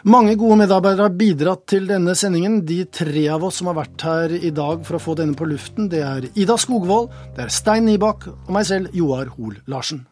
Mange 0.08 0.36
gode 0.40 0.60
medarbeidere 0.62 1.08
har 1.08 1.16
bidratt 1.16 1.64
til 1.72 1.88
denne 1.88 2.16
sendingen. 2.18 2.60
De 2.68 2.82
tre 2.92 3.24
av 3.32 3.48
oss 3.48 3.62
som 3.62 3.72
har 3.72 3.80
vært 3.80 4.06
her 4.08 4.36
i 4.36 4.52
dag 4.54 4.84
for 4.86 4.98
å 4.98 5.02
få 5.02 5.16
denne 5.18 5.38
på 5.38 5.48
luften, 5.48 5.88
det 5.92 6.04
er 6.04 6.28
Ida 6.34 6.58
Skogvold, 6.60 7.10
det 7.36 7.46
er 7.46 7.54
Stein 7.54 7.88
Nybakk 7.88 8.28
og 8.34 8.54
meg 8.58 8.68
selv, 8.68 8.92
Joar 8.96 9.32
Hoel 9.38 9.58
Larsen. 9.70 10.04